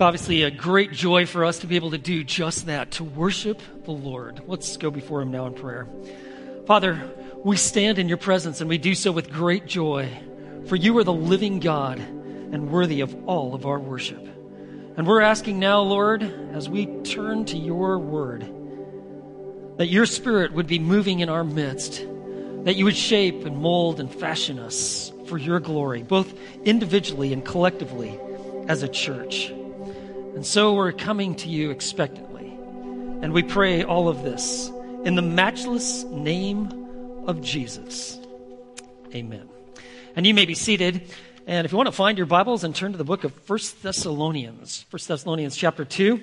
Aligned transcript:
It's 0.00 0.06
obviously 0.06 0.44
a 0.44 0.50
great 0.50 0.92
joy 0.92 1.26
for 1.26 1.44
us 1.44 1.58
to 1.58 1.66
be 1.66 1.76
able 1.76 1.90
to 1.90 1.98
do 1.98 2.24
just 2.24 2.64
that, 2.64 2.92
to 2.92 3.04
worship 3.04 3.60
the 3.84 3.90
Lord. 3.90 4.40
Let's 4.46 4.78
go 4.78 4.90
before 4.90 5.20
Him 5.20 5.30
now 5.30 5.44
in 5.44 5.52
prayer. 5.52 5.86
Father, 6.66 7.12
we 7.44 7.58
stand 7.58 7.98
in 7.98 8.08
your 8.08 8.16
presence 8.16 8.62
and 8.62 8.70
we 8.70 8.78
do 8.78 8.94
so 8.94 9.12
with 9.12 9.30
great 9.30 9.66
joy, 9.66 10.08
for 10.68 10.76
you 10.76 10.96
are 10.96 11.04
the 11.04 11.12
living 11.12 11.60
God 11.60 11.98
and 11.98 12.70
worthy 12.70 13.02
of 13.02 13.14
all 13.28 13.54
of 13.54 13.66
our 13.66 13.78
worship. 13.78 14.26
And 14.96 15.06
we're 15.06 15.20
asking 15.20 15.58
now, 15.58 15.82
Lord, 15.82 16.22
as 16.54 16.66
we 16.66 16.86
turn 17.02 17.44
to 17.44 17.58
your 17.58 17.98
word, 17.98 18.50
that 19.76 19.88
your 19.88 20.06
spirit 20.06 20.54
would 20.54 20.66
be 20.66 20.78
moving 20.78 21.20
in 21.20 21.28
our 21.28 21.44
midst, 21.44 22.06
that 22.64 22.76
you 22.76 22.86
would 22.86 22.96
shape 22.96 23.44
and 23.44 23.58
mold 23.58 24.00
and 24.00 24.10
fashion 24.10 24.60
us 24.60 25.12
for 25.26 25.36
your 25.36 25.60
glory, 25.60 26.02
both 26.02 26.32
individually 26.64 27.34
and 27.34 27.44
collectively 27.44 28.18
as 28.66 28.82
a 28.82 28.88
church. 28.88 29.52
And 30.34 30.46
so 30.46 30.74
we're 30.74 30.92
coming 30.92 31.34
to 31.36 31.48
you 31.48 31.70
expectantly. 31.70 32.46
And 33.20 33.32
we 33.32 33.42
pray 33.42 33.82
all 33.82 34.08
of 34.08 34.22
this 34.22 34.70
in 35.04 35.16
the 35.16 35.22
matchless 35.22 36.04
name 36.04 37.24
of 37.26 37.42
Jesus. 37.42 38.18
Amen. 39.12 39.48
And 40.14 40.24
you 40.24 40.32
may 40.32 40.46
be 40.46 40.54
seated. 40.54 41.10
And 41.48 41.64
if 41.64 41.72
you 41.72 41.76
want 41.76 41.88
to 41.88 41.92
find 41.92 42.16
your 42.16 42.28
Bibles 42.28 42.62
and 42.62 42.74
turn 42.74 42.92
to 42.92 42.98
the 42.98 43.04
book 43.04 43.24
of 43.24 43.34
First 43.34 43.82
Thessalonians, 43.82 44.86
First 44.88 45.08
Thessalonians 45.08 45.56
chapter 45.56 45.84
2. 45.84 46.22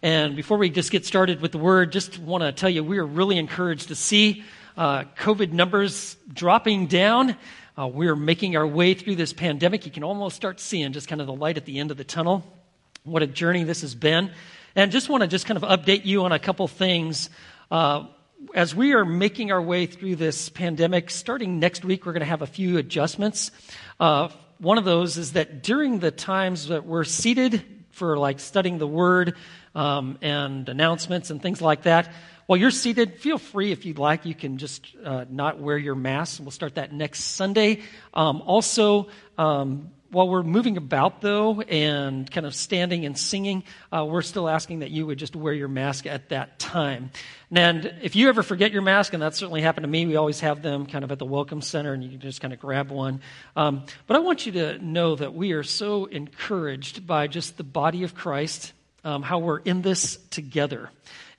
And 0.00 0.34
before 0.34 0.56
we 0.56 0.70
just 0.70 0.90
get 0.90 1.04
started 1.04 1.42
with 1.42 1.52
the 1.52 1.58
word, 1.58 1.92
just 1.92 2.18
want 2.18 2.42
to 2.42 2.52
tell 2.52 2.70
you 2.70 2.82
we 2.82 2.98
are 2.98 3.06
really 3.06 3.36
encouraged 3.36 3.88
to 3.88 3.94
see 3.94 4.44
uh, 4.78 5.04
COVID 5.18 5.52
numbers 5.52 6.16
dropping 6.32 6.86
down. 6.86 7.36
Uh, 7.78 7.86
we're 7.86 8.16
making 8.16 8.56
our 8.56 8.66
way 8.66 8.94
through 8.94 9.16
this 9.16 9.34
pandemic. 9.34 9.84
You 9.84 9.92
can 9.92 10.04
almost 10.04 10.36
start 10.36 10.58
seeing 10.58 10.92
just 10.92 11.06
kind 11.06 11.20
of 11.20 11.26
the 11.26 11.34
light 11.34 11.58
at 11.58 11.66
the 11.66 11.78
end 11.78 11.90
of 11.90 11.98
the 11.98 12.04
tunnel. 12.04 12.61
What 13.04 13.24
a 13.24 13.26
journey 13.26 13.64
this 13.64 13.80
has 13.80 13.96
been. 13.96 14.30
And 14.76 14.92
just 14.92 15.08
want 15.08 15.22
to 15.22 15.26
just 15.26 15.44
kind 15.44 15.60
of 15.60 15.68
update 15.68 16.04
you 16.04 16.24
on 16.24 16.30
a 16.30 16.38
couple 16.38 16.68
things. 16.68 17.30
Uh, 17.68 18.06
as 18.54 18.76
we 18.76 18.92
are 18.92 19.04
making 19.04 19.50
our 19.50 19.60
way 19.60 19.86
through 19.86 20.16
this 20.16 20.48
pandemic, 20.48 21.10
starting 21.10 21.58
next 21.58 21.84
week, 21.84 22.06
we're 22.06 22.12
going 22.12 22.20
to 22.20 22.26
have 22.26 22.42
a 22.42 22.46
few 22.46 22.78
adjustments. 22.78 23.50
Uh, 23.98 24.28
one 24.58 24.78
of 24.78 24.84
those 24.84 25.18
is 25.18 25.32
that 25.32 25.64
during 25.64 25.98
the 25.98 26.12
times 26.12 26.68
that 26.68 26.86
we're 26.86 27.02
seated 27.02 27.64
for 27.90 28.16
like 28.16 28.38
studying 28.38 28.78
the 28.78 28.86
Word 28.86 29.34
um, 29.74 30.16
and 30.22 30.68
announcements 30.68 31.30
and 31.30 31.42
things 31.42 31.60
like 31.60 31.82
that, 31.82 32.08
while 32.46 32.56
you're 32.56 32.70
seated, 32.70 33.18
feel 33.18 33.38
free 33.38 33.72
if 33.72 33.84
you'd 33.84 33.98
like. 33.98 34.26
You 34.26 34.34
can 34.36 34.58
just 34.58 34.86
uh, 35.04 35.24
not 35.28 35.58
wear 35.58 35.76
your 35.76 35.96
mask. 35.96 36.40
We'll 36.40 36.52
start 36.52 36.76
that 36.76 36.92
next 36.92 37.20
Sunday. 37.24 37.82
Um, 38.14 38.42
also, 38.42 39.08
um, 39.38 39.90
while 40.12 40.28
we're 40.28 40.42
moving 40.42 40.76
about, 40.76 41.22
though, 41.22 41.62
and 41.62 42.30
kind 42.30 42.44
of 42.44 42.54
standing 42.54 43.06
and 43.06 43.16
singing, 43.16 43.64
uh, 43.90 44.04
we're 44.04 44.20
still 44.20 44.46
asking 44.46 44.80
that 44.80 44.90
you 44.90 45.06
would 45.06 45.18
just 45.18 45.34
wear 45.34 45.54
your 45.54 45.68
mask 45.68 46.04
at 46.04 46.28
that 46.28 46.58
time. 46.58 47.10
And 47.50 47.94
if 48.02 48.14
you 48.14 48.28
ever 48.28 48.42
forget 48.42 48.72
your 48.72 48.82
mask, 48.82 49.14
and 49.14 49.22
that 49.22 49.34
certainly 49.34 49.62
happened 49.62 49.84
to 49.84 49.88
me, 49.88 50.04
we 50.04 50.16
always 50.16 50.40
have 50.40 50.60
them 50.60 50.84
kind 50.84 51.02
of 51.02 51.10
at 51.12 51.18
the 51.18 51.24
Welcome 51.24 51.62
Center, 51.62 51.94
and 51.94 52.04
you 52.04 52.10
can 52.10 52.20
just 52.20 52.42
kind 52.42 52.52
of 52.52 52.60
grab 52.60 52.90
one. 52.90 53.22
Um, 53.56 53.86
but 54.06 54.18
I 54.18 54.20
want 54.20 54.44
you 54.44 54.52
to 54.52 54.78
know 54.84 55.16
that 55.16 55.32
we 55.32 55.52
are 55.52 55.62
so 55.62 56.04
encouraged 56.04 57.06
by 57.06 57.26
just 57.26 57.56
the 57.56 57.64
body 57.64 58.02
of 58.02 58.14
Christ, 58.14 58.74
um, 59.04 59.22
how 59.22 59.38
we're 59.38 59.60
in 59.60 59.80
this 59.80 60.18
together. 60.28 60.90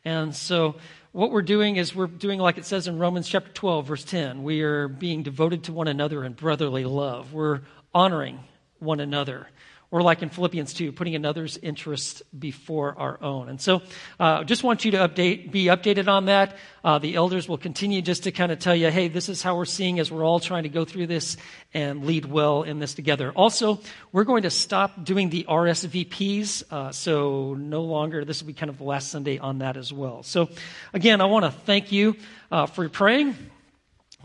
And 0.03 0.35
so 0.35 0.75
what 1.11 1.29
we're 1.29 1.43
doing 1.43 1.75
is 1.75 1.93
we're 1.93 2.07
doing 2.07 2.39
like 2.39 2.57
it 2.57 2.65
says 2.65 2.87
in 2.87 2.97
Romans 2.97 3.29
chapter 3.29 3.51
12, 3.51 3.85
verse 3.85 4.03
10. 4.03 4.41
We 4.41 4.61
are 4.63 4.87
being 4.87 5.21
devoted 5.21 5.65
to 5.65 5.73
one 5.73 5.87
another 5.87 6.23
in 6.23 6.33
brotherly 6.33 6.85
love. 6.85 7.33
We're 7.33 7.61
honoring 7.93 8.39
one 8.83 8.99
another. 8.99 9.47
Or, 9.91 10.01
like 10.01 10.23
in 10.23 10.29
Philippians 10.29 10.73
2, 10.73 10.91
putting 10.91 11.13
another's 11.13 11.55
interest 11.55 12.23
before 12.37 12.97
our 12.97 13.21
own. 13.21 13.47
And 13.47 13.61
so, 13.61 13.83
uh, 14.19 14.43
just 14.43 14.63
want 14.63 14.85
you 14.85 14.91
to 14.91 14.97
update, 14.97 15.51
be 15.51 15.65
updated 15.65 16.07
on 16.07 16.25
that. 16.25 16.57
Uh, 16.83 16.97
the 16.97 17.13
elders 17.13 17.47
will 17.47 17.59
continue 17.59 18.01
just 18.01 18.23
to 18.23 18.31
kind 18.31 18.51
of 18.51 18.57
tell 18.57 18.75
you, 18.75 18.89
hey, 18.89 19.07
this 19.07 19.29
is 19.29 19.43
how 19.43 19.55
we're 19.55 19.65
seeing 19.65 19.99
as 19.99 20.11
we're 20.11 20.25
all 20.25 20.39
trying 20.39 20.63
to 20.63 20.69
go 20.69 20.83
through 20.83 21.05
this 21.05 21.37
and 21.75 22.05
lead 22.05 22.25
well 22.25 22.63
in 22.63 22.79
this 22.79 22.95
together. 22.95 23.31
Also, 23.33 23.79
we're 24.11 24.23
going 24.23 24.41
to 24.43 24.49
stop 24.49 25.05
doing 25.05 25.29
the 25.29 25.45
RSVPs. 25.47 26.63
Uh, 26.71 26.91
so, 26.91 27.53
no 27.53 27.83
longer, 27.83 28.25
this 28.25 28.41
will 28.41 28.47
be 28.47 28.53
kind 28.53 28.71
of 28.71 28.79
the 28.79 28.85
last 28.85 29.11
Sunday 29.11 29.37
on 29.37 29.59
that 29.59 29.77
as 29.77 29.93
well. 29.93 30.23
So, 30.23 30.49
again, 30.91 31.21
I 31.21 31.25
want 31.25 31.45
to 31.45 31.51
thank 31.51 31.91
you 31.91 32.15
uh, 32.51 32.65
for 32.65 32.89
praying. 32.89 33.35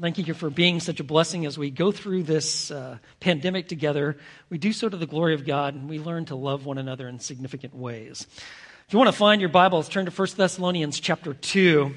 Thank 0.00 0.18
you 0.18 0.32
for 0.32 0.48
being 0.48 0.78
such 0.78 1.00
a 1.00 1.04
blessing 1.04 1.44
as 1.44 1.58
we 1.58 1.72
go 1.72 1.90
through 1.90 2.22
this 2.22 2.70
uh, 2.70 2.98
pandemic 3.18 3.66
together. 3.66 4.16
We 4.48 4.56
do 4.56 4.72
so 4.72 4.88
to 4.88 4.96
the 4.96 5.08
glory 5.08 5.34
of 5.34 5.44
God, 5.44 5.74
and 5.74 5.88
we 5.88 5.98
learn 5.98 6.26
to 6.26 6.36
love 6.36 6.64
one 6.64 6.78
another 6.78 7.08
in 7.08 7.18
significant 7.18 7.74
ways. 7.74 8.24
If 8.86 8.92
you 8.92 8.98
want 9.00 9.10
to 9.10 9.16
find 9.16 9.40
your 9.40 9.50
Bibles, 9.50 9.88
turn 9.88 10.04
to 10.06 10.12
1 10.12 10.28
Thessalonians 10.36 11.00
chapter 11.00 11.34
2. 11.34 11.92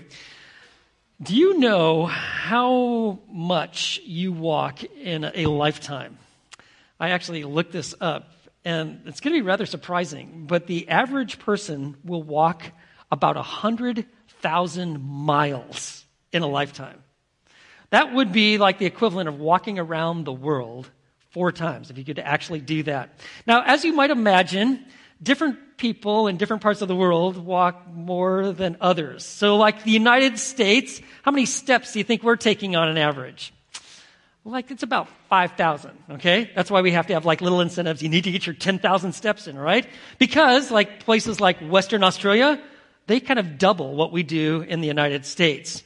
Do 1.21 1.35
you 1.35 1.59
know 1.59 2.07
how 2.07 3.19
much 3.29 4.01
you 4.03 4.31
walk 4.31 4.83
in 4.83 5.23
a 5.35 5.45
lifetime? 5.45 6.17
I 6.99 7.11
actually 7.11 7.43
looked 7.43 7.71
this 7.71 7.93
up, 8.01 8.31
and 8.65 9.01
it's 9.05 9.19
going 9.19 9.35
to 9.35 9.43
be 9.43 9.45
rather 9.45 9.67
surprising, 9.67 10.45
but 10.47 10.65
the 10.65 10.89
average 10.89 11.37
person 11.37 11.95
will 12.03 12.23
walk 12.23 12.63
about 13.11 13.35
100,000 13.35 15.03
miles 15.03 16.03
in 16.31 16.41
a 16.41 16.47
lifetime. 16.47 17.03
That 17.91 18.13
would 18.13 18.31
be 18.31 18.57
like 18.57 18.79
the 18.79 18.85
equivalent 18.85 19.29
of 19.29 19.39
walking 19.39 19.77
around 19.77 20.25
the 20.25 20.33
world 20.33 20.89
four 21.29 21.51
times, 21.51 21.89
if 21.89 21.97
you 21.97 22.03
could 22.03 22.19
actually 22.19 22.59
do 22.59 22.83
that. 22.83 23.19
Now, 23.45 23.63
as 23.65 23.85
you 23.85 23.93
might 23.93 24.09
imagine, 24.09 24.85
different 25.21 25.77
people 25.77 26.27
in 26.27 26.37
different 26.37 26.61
parts 26.61 26.81
of 26.81 26.87
the 26.87 26.95
world 26.95 27.37
walk 27.37 27.87
more 27.93 28.51
than 28.51 28.77
others. 28.81 29.25
So, 29.25 29.57
like 29.57 29.83
the 29.83 29.91
United 29.91 30.39
States, 30.39 31.01
how 31.23 31.31
many 31.31 31.45
steps 31.45 31.93
do 31.93 31.99
you 31.99 32.03
think 32.03 32.23
we're 32.23 32.35
taking 32.35 32.75
on 32.75 32.87
an 32.87 32.97
average? 32.97 33.53
Like 34.43 34.71
it's 34.71 34.83
about 34.83 35.07
5,000, 35.29 35.91
okay? 36.11 36.49
That's 36.55 36.71
why 36.71 36.81
we 36.81 36.91
have 36.93 37.07
to 37.07 37.13
have 37.13 37.25
like 37.25 37.41
little 37.41 37.61
incentives. 37.61 38.01
You 38.01 38.09
need 38.09 38.23
to 38.23 38.31
get 38.31 38.47
your 38.47 38.55
10,000 38.55 39.13
steps 39.13 39.47
in, 39.47 39.57
right? 39.57 39.87
Because 40.17 40.71
like 40.71 41.01
places 41.01 41.39
like 41.39 41.59
Western 41.59 42.03
Australia, 42.03 42.59
they 43.05 43.19
kind 43.19 43.39
of 43.39 43.59
double 43.59 43.95
what 43.95 44.11
we 44.11 44.23
do 44.23 44.61
in 44.61 44.81
the 44.81 44.87
United 44.87 45.25
States. 45.27 45.83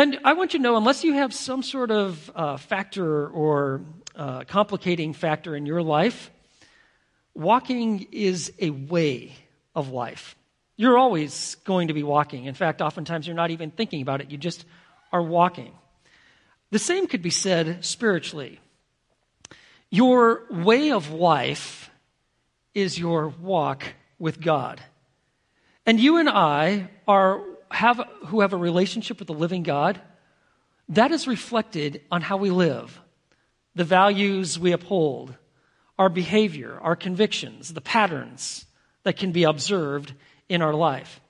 And 0.00 0.18
I 0.24 0.32
want 0.32 0.54
you 0.54 0.60
to 0.60 0.62
know, 0.62 0.78
unless 0.78 1.04
you 1.04 1.12
have 1.12 1.34
some 1.34 1.62
sort 1.62 1.90
of 1.90 2.32
uh, 2.34 2.56
factor 2.56 3.28
or 3.28 3.82
uh, 4.16 4.44
complicating 4.44 5.12
factor 5.12 5.54
in 5.54 5.66
your 5.66 5.82
life, 5.82 6.30
walking 7.34 8.06
is 8.10 8.50
a 8.58 8.70
way 8.70 9.34
of 9.74 9.90
life. 9.90 10.36
You're 10.78 10.96
always 10.96 11.56
going 11.66 11.88
to 11.88 11.92
be 11.92 12.02
walking. 12.02 12.46
In 12.46 12.54
fact, 12.54 12.80
oftentimes 12.80 13.26
you're 13.26 13.36
not 13.36 13.50
even 13.50 13.70
thinking 13.70 14.00
about 14.00 14.22
it, 14.22 14.30
you 14.30 14.38
just 14.38 14.64
are 15.12 15.22
walking. 15.22 15.74
The 16.70 16.78
same 16.78 17.06
could 17.06 17.20
be 17.20 17.28
said 17.28 17.84
spiritually. 17.84 18.58
Your 19.90 20.46
way 20.50 20.92
of 20.92 21.10
life 21.10 21.90
is 22.72 22.98
your 22.98 23.28
walk 23.28 23.84
with 24.18 24.40
God. 24.40 24.80
And 25.84 26.00
you 26.00 26.16
and 26.16 26.30
I 26.30 26.88
are 27.06 27.42
have, 27.70 28.00
who 28.26 28.40
have 28.40 28.52
a 28.52 28.56
relationship 28.56 29.18
with 29.18 29.28
the 29.28 29.34
living 29.34 29.62
God, 29.62 30.00
that 30.90 31.12
is 31.12 31.26
reflected 31.26 32.02
on 32.10 32.22
how 32.22 32.36
we 32.36 32.50
live, 32.50 33.00
the 33.74 33.84
values 33.84 34.58
we 34.58 34.72
uphold, 34.72 35.34
our 35.98 36.08
behavior, 36.08 36.78
our 36.80 36.96
convictions, 36.96 37.72
the 37.72 37.80
patterns 37.80 38.66
that 39.04 39.16
can 39.16 39.32
be 39.32 39.44
observed 39.44 40.12
in 40.48 40.62
our 40.62 40.74
life. 40.74 41.20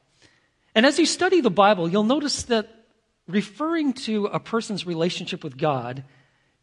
And 0.75 0.87
as 0.87 0.99
you 0.99 1.07
study 1.07 1.41
the 1.41 1.51
Bible, 1.51 1.89
you'll 1.89 2.05
notice 2.05 2.45
that 2.45 2.69
referring 3.27 3.93
to 3.93 4.27
a 4.27 4.41
person's 4.41 4.87
relationship 4.87 5.45
with 5.45 5.59
God, 5.59 6.05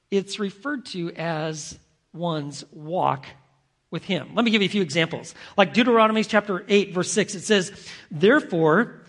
it's 0.10 0.40
referred 0.40 0.86
to 0.88 1.12
as 1.12 1.78
one's 2.14 2.64
walk 2.72 3.26
with 3.92 4.04
Him. 4.04 4.32
Let 4.34 4.44
me 4.44 4.52
give 4.52 4.62
you 4.62 4.68
a 4.68 4.72
few 4.72 4.82
examples. 4.82 5.36
Like 5.56 5.74
Deuteronomy 5.74 6.24
chapter 6.24 6.66
8, 6.68 6.94
verse 6.94 7.12
6, 7.12 7.36
it 7.36 7.42
says, 7.42 7.90
Therefore, 8.10 9.01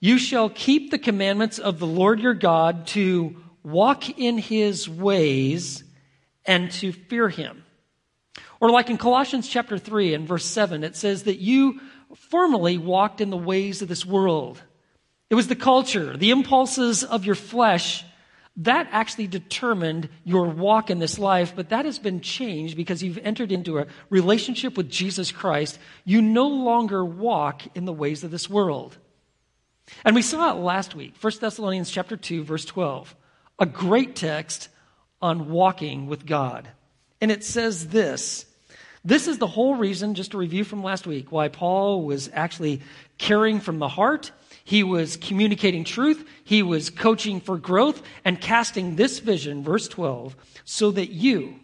you 0.00 0.18
shall 0.18 0.48
keep 0.50 0.90
the 0.90 0.98
commandments 0.98 1.58
of 1.58 1.78
the 1.78 1.86
Lord 1.86 2.20
your 2.20 2.34
God 2.34 2.86
to 2.88 3.36
walk 3.62 4.18
in 4.18 4.38
his 4.38 4.88
ways 4.88 5.84
and 6.44 6.70
to 6.72 6.92
fear 6.92 7.28
him. 7.28 7.64
Or 8.60 8.70
like 8.70 8.90
in 8.90 8.98
Colossians 8.98 9.48
chapter 9.48 9.78
3 9.78 10.14
and 10.14 10.26
verse 10.26 10.44
7, 10.44 10.84
it 10.84 10.96
says 10.96 11.24
that 11.24 11.38
you 11.38 11.80
formerly 12.14 12.78
walked 12.78 13.20
in 13.20 13.30
the 13.30 13.36
ways 13.36 13.82
of 13.82 13.88
this 13.88 14.06
world. 14.06 14.62
It 15.30 15.34
was 15.34 15.48
the 15.48 15.56
culture, 15.56 16.16
the 16.16 16.30
impulses 16.30 17.04
of 17.04 17.24
your 17.24 17.34
flesh 17.34 18.04
that 18.58 18.88
actually 18.90 19.28
determined 19.28 20.08
your 20.24 20.48
walk 20.48 20.90
in 20.90 20.98
this 20.98 21.16
life, 21.18 21.52
but 21.54 21.68
that 21.68 21.84
has 21.84 21.98
been 21.98 22.20
changed 22.20 22.76
because 22.76 23.02
you've 23.02 23.18
entered 23.18 23.52
into 23.52 23.78
a 23.78 23.86
relationship 24.10 24.76
with 24.76 24.90
Jesus 24.90 25.30
Christ. 25.30 25.78
You 26.04 26.20
no 26.20 26.48
longer 26.48 27.04
walk 27.04 27.62
in 27.76 27.84
the 27.84 27.92
ways 27.92 28.24
of 28.24 28.32
this 28.32 28.50
world. 28.50 28.98
And 30.04 30.14
we 30.14 30.22
saw 30.22 30.50
it 30.50 30.60
last 30.60 30.94
week, 30.94 31.14
1 31.20 31.32
Thessalonians 31.40 31.90
chapter 31.90 32.16
2 32.16 32.44
verse 32.44 32.64
12. 32.64 33.14
A 33.58 33.66
great 33.66 34.14
text 34.14 34.68
on 35.20 35.50
walking 35.50 36.06
with 36.06 36.26
God. 36.26 36.68
And 37.20 37.30
it 37.30 37.44
says 37.44 37.88
this, 37.88 38.46
This 39.04 39.26
is 39.26 39.38
the 39.38 39.46
whole 39.46 39.74
reason, 39.74 40.14
just 40.14 40.34
a 40.34 40.38
review 40.38 40.64
from 40.64 40.82
last 40.82 41.06
week, 41.06 41.32
why 41.32 41.48
Paul 41.48 42.04
was 42.04 42.30
actually 42.32 42.82
caring 43.18 43.60
from 43.60 43.78
the 43.78 43.88
heart. 43.88 44.30
He 44.64 44.84
was 44.84 45.16
communicating 45.16 45.84
truth. 45.84 46.28
He 46.44 46.62
was 46.62 46.90
coaching 46.90 47.40
for 47.40 47.58
growth 47.58 48.02
and 48.24 48.40
casting 48.40 48.96
this 48.96 49.18
vision, 49.18 49.64
verse 49.64 49.88
12, 49.88 50.36
so 50.64 50.90
that 50.92 51.10
you 51.10 51.58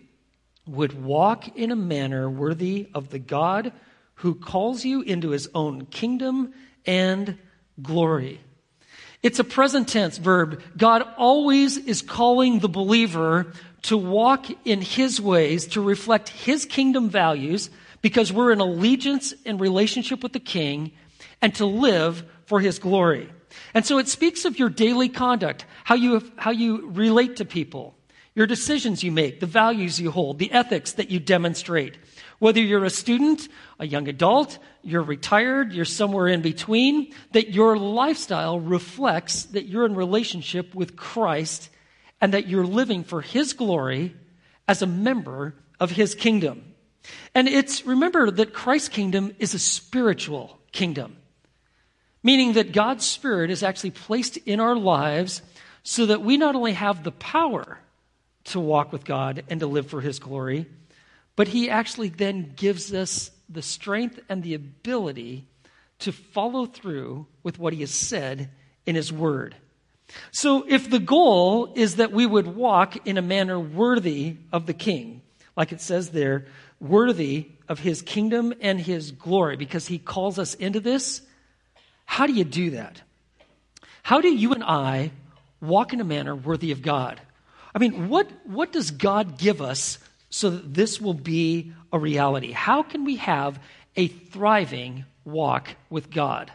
would 0.66 1.04
walk 1.04 1.56
in 1.56 1.70
a 1.70 1.76
manner 1.76 2.28
worthy 2.28 2.88
of 2.94 3.10
the 3.10 3.18
God 3.18 3.72
who 4.16 4.34
calls 4.34 4.84
you 4.84 5.02
into 5.02 5.30
his 5.30 5.48
own 5.54 5.86
kingdom 5.86 6.54
and 6.86 7.38
glory. 7.80 8.40
It's 9.22 9.38
a 9.38 9.44
present 9.44 9.88
tense 9.88 10.18
verb. 10.18 10.62
God 10.76 11.02
always 11.16 11.78
is 11.78 12.02
calling 12.02 12.58
the 12.58 12.68
believer 12.68 13.52
to 13.82 13.96
walk 13.96 14.46
in 14.66 14.80
his 14.80 15.20
ways, 15.20 15.66
to 15.68 15.80
reflect 15.80 16.28
his 16.28 16.66
kingdom 16.66 17.08
values, 17.08 17.70
because 18.02 18.32
we're 18.32 18.52
in 18.52 18.60
allegiance 18.60 19.32
and 19.46 19.60
relationship 19.60 20.22
with 20.22 20.32
the 20.32 20.40
king, 20.40 20.92
and 21.40 21.54
to 21.54 21.64
live 21.64 22.24
for 22.46 22.60
his 22.60 22.78
glory. 22.78 23.30
And 23.72 23.86
so 23.86 23.98
it 23.98 24.08
speaks 24.08 24.44
of 24.44 24.58
your 24.58 24.68
daily 24.68 25.08
conduct, 25.08 25.64
how 25.84 25.94
you, 25.94 26.22
how 26.36 26.50
you 26.50 26.90
relate 26.90 27.36
to 27.36 27.44
people, 27.44 27.94
your 28.34 28.46
decisions 28.46 29.04
you 29.04 29.12
make, 29.12 29.40
the 29.40 29.46
values 29.46 30.00
you 30.00 30.10
hold, 30.10 30.38
the 30.38 30.52
ethics 30.52 30.92
that 30.92 31.10
you 31.10 31.20
demonstrate. 31.20 31.96
Whether 32.40 32.60
you're 32.60 32.84
a 32.84 32.90
student, 32.90 33.48
a 33.78 33.86
young 33.86 34.08
adult, 34.08 34.58
you're 34.82 35.02
retired, 35.02 35.72
you're 35.72 35.84
somewhere 35.84 36.26
in 36.26 36.42
between, 36.42 37.12
that 37.32 37.50
your 37.50 37.78
lifestyle 37.78 38.58
reflects 38.58 39.44
that 39.44 39.66
you're 39.66 39.86
in 39.86 39.94
relationship 39.94 40.74
with 40.74 40.96
Christ 40.96 41.70
and 42.20 42.34
that 42.34 42.48
you're 42.48 42.66
living 42.66 43.04
for 43.04 43.20
His 43.20 43.52
glory 43.52 44.14
as 44.66 44.82
a 44.82 44.86
member 44.86 45.54
of 45.78 45.92
His 45.92 46.14
kingdom. 46.14 46.74
And 47.34 47.48
it's, 47.48 47.86
remember 47.86 48.30
that 48.30 48.52
Christ's 48.52 48.88
kingdom 48.88 49.34
is 49.38 49.54
a 49.54 49.58
spiritual 49.58 50.58
kingdom, 50.72 51.16
meaning 52.22 52.54
that 52.54 52.72
God's 52.72 53.06
Spirit 53.06 53.50
is 53.50 53.62
actually 53.62 53.92
placed 53.92 54.38
in 54.38 54.58
our 54.58 54.74
lives 54.74 55.42
so 55.82 56.06
that 56.06 56.22
we 56.22 56.36
not 56.36 56.56
only 56.56 56.72
have 56.72 57.04
the 57.04 57.12
power 57.12 57.78
to 58.44 58.60
walk 58.60 58.92
with 58.92 59.04
God 59.04 59.44
and 59.48 59.60
to 59.60 59.66
live 59.66 59.88
for 59.88 60.00
His 60.00 60.18
glory, 60.18 60.66
but 61.36 61.48
he 61.48 61.68
actually 61.68 62.08
then 62.08 62.52
gives 62.56 62.92
us 62.92 63.30
the 63.48 63.62
strength 63.62 64.20
and 64.28 64.42
the 64.42 64.54
ability 64.54 65.46
to 66.00 66.12
follow 66.12 66.66
through 66.66 67.26
with 67.42 67.58
what 67.58 67.72
he 67.72 67.80
has 67.80 67.90
said 67.90 68.50
in 68.86 68.94
his 68.94 69.12
word. 69.12 69.56
So, 70.30 70.64
if 70.68 70.90
the 70.90 70.98
goal 70.98 71.72
is 71.74 71.96
that 71.96 72.12
we 72.12 72.26
would 72.26 72.46
walk 72.46 73.06
in 73.06 73.16
a 73.16 73.22
manner 73.22 73.58
worthy 73.58 74.36
of 74.52 74.66
the 74.66 74.74
king, 74.74 75.22
like 75.56 75.72
it 75.72 75.80
says 75.80 76.10
there, 76.10 76.46
worthy 76.78 77.48
of 77.68 77.78
his 77.78 78.02
kingdom 78.02 78.52
and 78.60 78.78
his 78.78 79.12
glory, 79.12 79.56
because 79.56 79.86
he 79.86 79.98
calls 79.98 80.38
us 80.38 80.54
into 80.54 80.78
this, 80.78 81.22
how 82.04 82.26
do 82.26 82.34
you 82.34 82.44
do 82.44 82.70
that? 82.70 83.00
How 84.02 84.20
do 84.20 84.28
you 84.28 84.52
and 84.52 84.62
I 84.62 85.10
walk 85.60 85.94
in 85.94 86.00
a 86.00 86.04
manner 86.04 86.36
worthy 86.36 86.70
of 86.70 86.82
God? 86.82 87.20
I 87.74 87.78
mean, 87.78 88.08
what, 88.08 88.30
what 88.44 88.72
does 88.72 88.90
God 88.90 89.38
give 89.38 89.60
us 89.60 89.98
so 90.30 90.50
that 90.50 90.74
this 90.74 91.00
will 91.00 91.14
be 91.14 91.72
a 91.92 91.98
reality? 91.98 92.52
How 92.52 92.82
can 92.82 93.04
we 93.04 93.16
have 93.16 93.58
a 93.96 94.08
thriving 94.08 95.04
walk 95.24 95.76
with 95.90 96.10
God? 96.10 96.52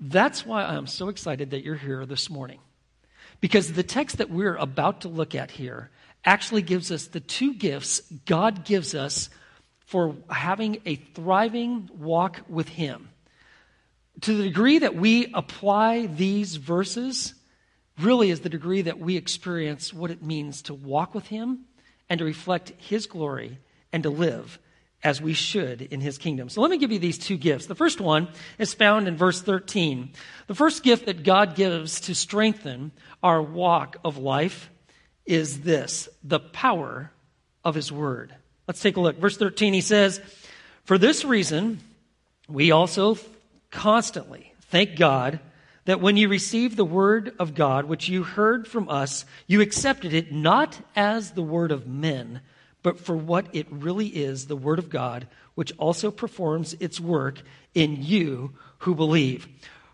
That's 0.00 0.44
why 0.44 0.64
I'm 0.64 0.86
so 0.86 1.08
excited 1.08 1.50
that 1.50 1.64
you're 1.64 1.76
here 1.76 2.06
this 2.06 2.30
morning. 2.30 2.58
Because 3.40 3.72
the 3.72 3.82
text 3.82 4.18
that 4.18 4.30
we're 4.30 4.56
about 4.56 5.02
to 5.02 5.08
look 5.08 5.34
at 5.34 5.50
here 5.50 5.90
actually 6.24 6.62
gives 6.62 6.90
us 6.90 7.08
the 7.08 7.20
two 7.20 7.54
gifts 7.54 8.00
God 8.24 8.64
gives 8.64 8.94
us 8.94 9.28
for 9.86 10.16
having 10.30 10.80
a 10.86 10.94
thriving 10.96 11.90
walk 11.98 12.40
with 12.48 12.68
Him. 12.68 13.10
To 14.22 14.34
the 14.34 14.44
degree 14.44 14.78
that 14.78 14.94
we 14.94 15.32
apply 15.34 16.06
these 16.06 16.56
verses, 16.56 17.34
really 18.00 18.30
is 18.30 18.40
the 18.40 18.48
degree 18.48 18.82
that 18.82 18.98
we 18.98 19.16
experience 19.16 19.92
what 19.92 20.10
it 20.10 20.22
means 20.22 20.62
to 20.62 20.74
walk 20.74 21.14
with 21.14 21.26
Him 21.26 21.66
and 22.08 22.18
to 22.18 22.24
reflect 22.24 22.72
His 22.78 23.06
glory 23.06 23.58
and 23.92 24.02
to 24.02 24.10
live 24.10 24.58
as 25.04 25.20
we 25.20 25.32
should 25.34 25.82
in 25.82 26.00
His 26.00 26.18
kingdom. 26.18 26.48
So 26.48 26.60
let 26.60 26.70
me 26.70 26.78
give 26.78 26.92
you 26.92 26.98
these 26.98 27.18
two 27.18 27.36
gifts. 27.36 27.66
The 27.66 27.74
first 27.74 28.00
one 28.00 28.28
is 28.58 28.74
found 28.74 29.08
in 29.08 29.16
verse 29.16 29.42
13. 29.42 30.10
The 30.46 30.54
first 30.54 30.82
gift 30.82 31.06
that 31.06 31.24
God 31.24 31.54
gives 31.54 32.00
to 32.02 32.14
strengthen 32.14 32.92
our 33.22 33.42
walk 33.42 33.96
of 34.04 34.18
life 34.18 34.70
is 35.26 35.60
this 35.60 36.08
the 36.22 36.40
power 36.40 37.10
of 37.64 37.74
His 37.74 37.90
Word. 37.92 38.34
Let's 38.66 38.80
take 38.80 38.96
a 38.96 39.00
look. 39.00 39.18
Verse 39.18 39.36
13, 39.36 39.74
he 39.74 39.80
says, 39.80 40.20
For 40.84 40.98
this 40.98 41.24
reason, 41.24 41.80
we 42.48 42.70
also 42.70 43.18
constantly 43.70 44.52
thank 44.70 44.96
God 44.96 45.40
that 45.84 46.00
when 46.00 46.16
you 46.16 46.28
received 46.28 46.76
the 46.76 46.84
word 46.84 47.34
of 47.38 47.54
God, 47.54 47.86
which 47.86 48.08
you 48.08 48.22
heard 48.22 48.68
from 48.68 48.88
us, 48.88 49.24
you 49.46 49.60
accepted 49.60 50.12
it 50.12 50.32
not 50.32 50.80
as 50.94 51.32
the 51.32 51.42
word 51.42 51.72
of 51.72 51.86
men, 51.86 52.40
but 52.82 53.00
for 53.00 53.16
what 53.16 53.46
it 53.52 53.66
really 53.70 54.06
is 54.06 54.46
the 54.46 54.56
word 54.56 54.78
of 54.78 54.90
God, 54.90 55.26
which 55.54 55.72
also 55.78 56.10
performs 56.10 56.74
its 56.74 57.00
work 57.00 57.42
in 57.74 58.02
you 58.02 58.52
who 58.78 58.94
believe. 58.94 59.48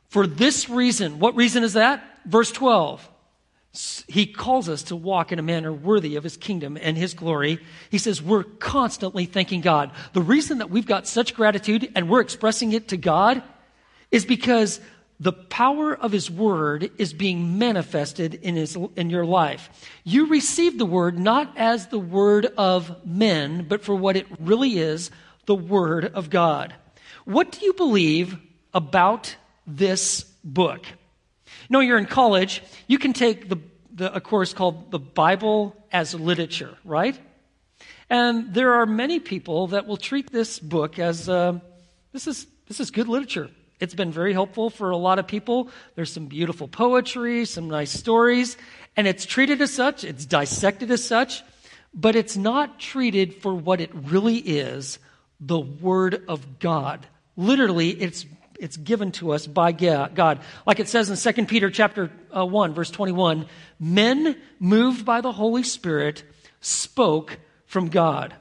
For 0.09 0.27
this 0.27 0.69
reason, 0.69 1.19
what 1.19 1.37
reason 1.37 1.63
is 1.63 1.75
that? 1.75 2.03
Verse 2.27 2.53
12. 2.53 3.09
He 4.09 4.27
calls 4.27 4.69
us 4.69 4.85
to 4.85 4.97
walk 4.97 5.31
in 5.31 5.39
a 5.39 5.43
manner 5.43 5.73
worthy 5.73 6.17
of 6.17 6.25
his 6.25 6.37
kingdom 6.37 6.79
and 6.81 6.97
his 6.97 7.15
glory. 7.15 7.61
He 7.91 7.99
says 7.99 8.23
we're 8.23 8.43
constantly 8.43 9.27
thanking 9.27 9.61
God. 9.61 9.93
The 10.15 10.23
reason 10.23 10.59
that 10.59 10.71
we've 10.71 10.87
got 10.87 11.07
such 11.07 11.35
gratitude 11.35 11.93
and 11.95 12.09
we're 12.09 12.23
expressing 12.23 12.73
it 12.73 12.89
to 12.89 12.97
God 12.97 13.43
is 14.11 14.25
because 14.25 14.81
the 15.21 15.33
power 15.33 15.95
of 15.95 16.13
his 16.13 16.31
word 16.31 16.91
is 16.97 17.13
being 17.13 17.59
manifested 17.59 18.35
in, 18.35 18.55
his, 18.55 18.77
in 18.95 19.11
your 19.11 19.25
life. 19.25 19.69
You 20.05 20.27
receive 20.27 20.79
the 20.79 20.87
word 20.87 21.19
not 21.19 21.59
as 21.59 21.89
the 21.89 21.99
word 21.99 22.47
of 22.57 23.05
men, 23.05 23.67
but 23.69 23.83
for 23.83 23.97
what 23.97 24.17
it 24.17 24.27
really 24.39 24.79
is 24.79 25.11
the 25.47 25.57
word 25.57 26.05
of 26.05 26.31
God. 26.31 26.75
What 27.25 27.53
do 27.53 27.65
you 27.65 27.73
believe 27.73 28.37
about 28.73 29.35
this 29.67 30.23
book? 30.45 30.87
No, 31.69 31.81
you're 31.81 31.99
in 31.99 32.07
college, 32.07 32.63
you 32.87 32.99
can 32.99 33.13
take 33.13 33.49
the, 33.49 33.59
the, 33.93 34.15
a 34.15 34.21
course 34.21 34.53
called 34.53 34.91
the 34.91 34.99
Bible 34.99 35.75
as 35.91 36.15
Literature, 36.15 36.77
right? 36.85 37.19
And 38.09 38.55
there 38.55 38.75
are 38.75 38.87
many 38.87 39.19
people 39.19 39.69
that 39.69 39.87
will 39.87 39.97
treat 39.97 40.31
this 40.31 40.59
book 40.59 40.99
as 40.99 41.29
uh, 41.29 41.59
this, 42.13 42.27
is, 42.27 42.47
this 42.69 42.81
is 42.81 42.91
good 42.91 43.09
literature. 43.09 43.51
It's 43.81 43.95
been 43.95 44.11
very 44.11 44.33
helpful 44.33 44.71
for 44.71 44.91
a 44.91 44.97
lot 44.97 45.19
of 45.19 45.27
people. 45.27 45.69
There's 45.95 46.13
some 46.13 46.27
beautiful 46.27 46.69
poetry, 46.69 47.45
some 47.45 47.69
nice 47.69 47.91
stories, 47.91 48.57
and 48.97 49.07
it's 49.07 49.25
treated 49.25 49.61
as 49.63 49.73
such, 49.73 50.05
it's 50.05 50.27
dissected 50.27 50.91
as 50.91 51.05
such, 51.05 51.43
but 51.95 52.17
it's 52.17 52.37
not 52.37 52.81
treated 52.81 53.35
for 53.35 53.55
what 53.55 53.81
it 53.81 53.91
really 53.95 54.37
is 54.37 54.99
the 55.41 55.61
Word 55.61 56.25
of 56.29 56.59
God. 56.59 57.07
Literally, 57.37 57.91
it's 57.91 58.27
it's 58.59 58.77
given 58.77 59.13
to 59.13 59.31
us 59.31 59.47
by 59.47 59.71
God. 59.71 60.41
Like 60.67 60.81
it 60.81 60.89
says 60.89 61.09
in 61.11 61.35
2 61.35 61.47
Peter 61.47 61.71
chapter 61.71 62.11
uh, 62.37 62.45
1 62.45 62.75
verse 62.75 62.91
21, 62.91 63.47
men 63.79 64.37
moved 64.59 65.05
by 65.05 65.21
the 65.21 65.31
Holy 65.31 65.63
Spirit 65.63 66.25
spoke 66.61 67.39
from 67.67 67.89
God. 67.89 68.35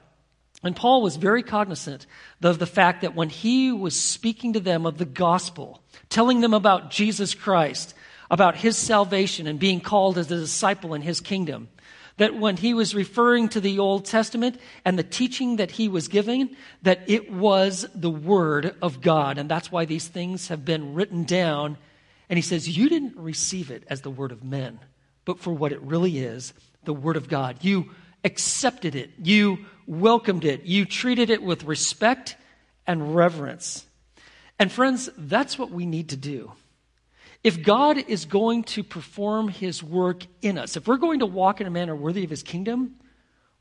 And 0.63 0.75
Paul 0.75 1.01
was 1.01 1.17
very 1.17 1.43
cognizant 1.43 2.07
of 2.41 2.59
the 2.59 2.65
fact 2.65 3.01
that 3.01 3.15
when 3.15 3.29
he 3.29 3.71
was 3.71 3.99
speaking 3.99 4.53
to 4.53 4.59
them 4.59 4.85
of 4.85 4.97
the 4.97 5.05
gospel, 5.05 5.81
telling 6.09 6.41
them 6.41 6.53
about 6.53 6.89
Jesus 6.89 7.35
Christ, 7.35 7.93
about 8.31 8.55
his 8.55 8.75
salvation 8.75 9.47
and 9.47 9.59
being 9.59 9.79
called 9.79 10.17
as 10.17 10.31
a 10.31 10.37
disciple 10.37 10.93
in 10.93 11.01
his 11.01 11.21
kingdom, 11.21 11.69
that 12.17 12.35
when 12.35 12.57
he 12.57 12.73
was 12.73 12.95
referring 12.95 13.47
to 13.49 13.61
the 13.61 13.77
Old 13.79 14.05
Testament 14.05 14.59
and 14.83 14.97
the 14.97 15.03
teaching 15.03 15.57
that 15.57 15.71
he 15.71 15.87
was 15.87 16.07
giving, 16.07 16.55
that 16.81 17.01
it 17.07 17.31
was 17.31 17.87
the 17.93 18.09
Word 18.09 18.75
of 18.81 19.01
God. 19.01 19.37
And 19.37 19.49
that's 19.49 19.71
why 19.71 19.85
these 19.85 20.07
things 20.07 20.47
have 20.47 20.65
been 20.65 20.95
written 20.95 21.23
down. 21.23 21.77
And 22.27 22.37
he 22.37 22.41
says, 22.41 22.75
You 22.75 22.89
didn't 22.89 23.15
receive 23.17 23.69
it 23.69 23.83
as 23.87 24.01
the 24.01 24.09
Word 24.09 24.31
of 24.31 24.43
men, 24.43 24.79
but 25.25 25.39
for 25.39 25.51
what 25.51 25.71
it 25.71 25.81
really 25.81 26.17
is, 26.17 26.53
the 26.83 26.93
Word 26.93 27.17
of 27.17 27.29
God. 27.29 27.57
You 27.61 27.91
accepted 28.23 28.95
it. 28.95 29.11
You 29.21 29.59
welcomed 29.87 30.45
it. 30.45 30.65
You 30.65 30.85
treated 30.85 31.31
it 31.31 31.41
with 31.41 31.63
respect 31.63 32.35
and 32.85 33.15
reverence. 33.15 33.85
And 34.59 34.71
friends, 34.71 35.09
that's 35.17 35.57
what 35.57 35.71
we 35.71 35.85
need 35.85 36.09
to 36.09 36.17
do. 36.17 36.51
If 37.43 37.63
God 37.63 37.97
is 37.97 38.25
going 38.25 38.63
to 38.65 38.83
perform 38.83 39.47
his 39.47 39.81
work 39.81 40.25
in 40.41 40.57
us, 40.57 40.75
if 40.75 40.87
we're 40.87 40.97
going 40.97 41.19
to 41.19 41.25
walk 41.25 41.61
in 41.61 41.67
a 41.67 41.71
manner 41.71 41.95
worthy 41.95 42.23
of 42.23 42.29
his 42.29 42.43
kingdom, 42.43 42.95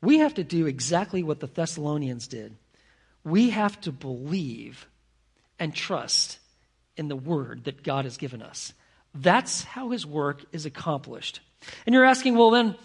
we 0.03 0.19
have 0.19 0.35
to 0.35 0.45
do 0.45 0.67
exactly 0.67 1.23
what 1.23 1.41
the 1.41 1.47
Thessalonians 1.47 2.27
did. 2.27 2.57
We 3.25 3.51
have 3.51 3.81
to 3.83 3.93
believe 3.93 4.87
and 5.59 5.75
trust 5.75 6.39
in 6.97 7.09
the 7.09 7.17
word 7.17 7.65
that 7.65 7.83
God 7.83 8.05
has 8.05 8.17
given 8.17 8.43
us. 8.43 8.73
That's 9.15 9.63
how 9.63 9.91
his 9.91 10.07
work 10.07 10.45
is 10.53 10.67
accomplished. 10.67 11.41
And 11.85 11.95
you're 11.95 12.05
asking, 12.05 12.37
well, 12.37 12.51
then, 12.51 12.77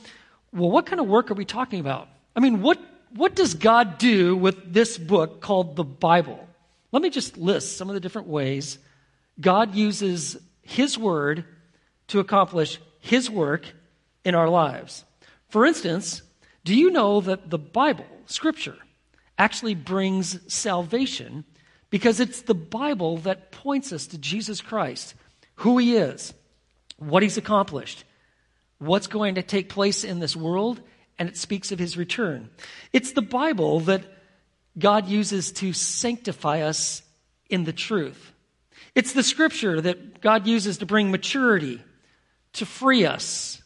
well, 0.54 0.70
what 0.70 0.86
kind 0.86 1.00
of 1.00 1.08
work 1.08 1.32
are 1.32 1.36
we 1.36 1.46
talking 1.46 1.80
about? 1.80 2.08
I 2.36 2.40
mean, 2.40 2.62
what, 2.62 2.80
what 3.16 3.36
does 3.36 3.54
God 3.54 3.98
do 3.98 4.36
with 4.36 4.74
this 4.74 4.98
book 4.98 5.42
called 5.42 5.76
the 5.76 5.84
Bible? 5.84 6.48
Let 6.92 7.02
me 7.02 7.10
just 7.10 7.38
list 7.38 7.78
some 7.78 7.90
of 7.90 7.94
the 7.94 8.00
different 8.00 8.28
ways 8.28 8.78
God 9.40 9.76
uses 9.76 10.38
His 10.62 10.98
Word 10.98 11.46
to 12.08 12.20
accomplish 12.20 12.80
His 13.00 13.30
work 13.30 13.66
in 14.24 14.36
our 14.36 14.50
lives. 14.50 15.04
For 15.50 15.66
instance, 15.66 16.22
do 16.64 16.76
you 16.76 16.92
know 16.92 17.22
that 17.22 17.50
the 17.50 17.58
Bible, 17.58 18.06
Scripture, 18.26 18.78
actually 19.38 19.76
brings 19.76 20.40
salvation 20.54 21.44
because 21.90 22.20
it's 22.20 22.44
the 22.44 22.54
Bible 22.54 23.18
that 23.20 23.52
points 23.52 23.92
us 23.92 24.08
to 24.08 24.18
Jesus 24.18 24.62
Christ, 24.62 25.16
who 25.56 25.78
He 25.78 25.96
is, 25.96 26.34
what 26.98 27.24
He's 27.24 27.38
accomplished, 27.38 28.04
what's 28.78 29.08
going 29.08 29.36
to 29.36 29.44
take 29.44 29.70
place 29.70 30.04
in 30.04 30.20
this 30.20 30.36
world, 30.36 30.82
and 31.22 31.30
it 31.30 31.38
speaks 31.38 31.72
of 31.72 31.78
His 31.78 31.98
return. 31.98 32.50
It's 32.94 33.12
the 33.12 33.22
Bible 33.22 33.82
that 33.82 34.02
God 34.76 35.08
uses 35.08 35.52
to 35.52 35.72
sanctify 35.72 36.62
us 36.62 37.04
in 37.48 37.64
the 37.64 37.72
truth. 37.72 38.34
It's 38.96 39.14
the 39.14 39.22
scripture 39.22 39.80
that 39.82 40.20
God 40.20 40.48
uses 40.48 40.80
to 40.80 40.88
bring 40.88 41.12
maturity, 41.12 41.80
to 42.54 42.66
free 42.66 43.06
us, 43.06 43.62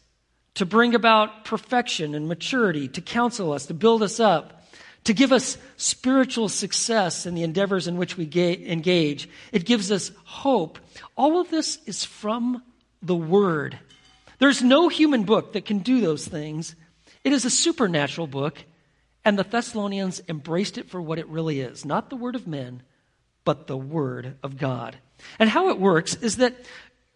to 0.56 0.66
bring 0.66 0.94
about 0.94 1.46
perfection 1.46 2.14
and 2.14 2.28
maturity, 2.28 2.88
to 2.88 3.00
counsel 3.00 3.54
us, 3.54 3.64
to 3.66 3.74
build 3.74 4.02
us 4.02 4.20
up, 4.20 4.68
to 5.04 5.14
give 5.14 5.32
us 5.32 5.56
spiritual 5.78 6.50
success 6.50 7.24
in 7.24 7.34
the 7.34 7.42
endeavors 7.42 7.88
in 7.88 7.96
which 7.96 8.18
we 8.18 8.24
engage. 8.34 9.30
It 9.50 9.64
gives 9.64 9.90
us 9.90 10.10
hope. 10.24 10.78
All 11.16 11.40
of 11.40 11.48
this 11.50 11.78
is 11.86 12.04
from 12.04 12.62
the 13.00 13.16
Word. 13.16 13.78
There's 14.40 14.62
no 14.62 14.90
human 14.90 15.22
book 15.22 15.54
that 15.54 15.64
can 15.64 15.78
do 15.78 16.02
those 16.02 16.28
things. 16.28 16.74
It 17.26 17.32
is 17.32 17.44
a 17.44 17.50
supernatural 17.50 18.28
book, 18.28 18.56
and 19.24 19.36
the 19.36 19.42
Thessalonians 19.42 20.22
embraced 20.28 20.78
it 20.78 20.88
for 20.88 21.02
what 21.02 21.18
it 21.18 21.26
really 21.26 21.58
is 21.58 21.84
not 21.84 22.08
the 22.08 22.14
Word 22.14 22.36
of 22.36 22.46
men, 22.46 22.84
but 23.44 23.66
the 23.66 23.76
Word 23.76 24.36
of 24.44 24.56
God. 24.56 24.96
And 25.40 25.50
how 25.50 25.70
it 25.70 25.80
works 25.80 26.14
is 26.14 26.36
that 26.36 26.54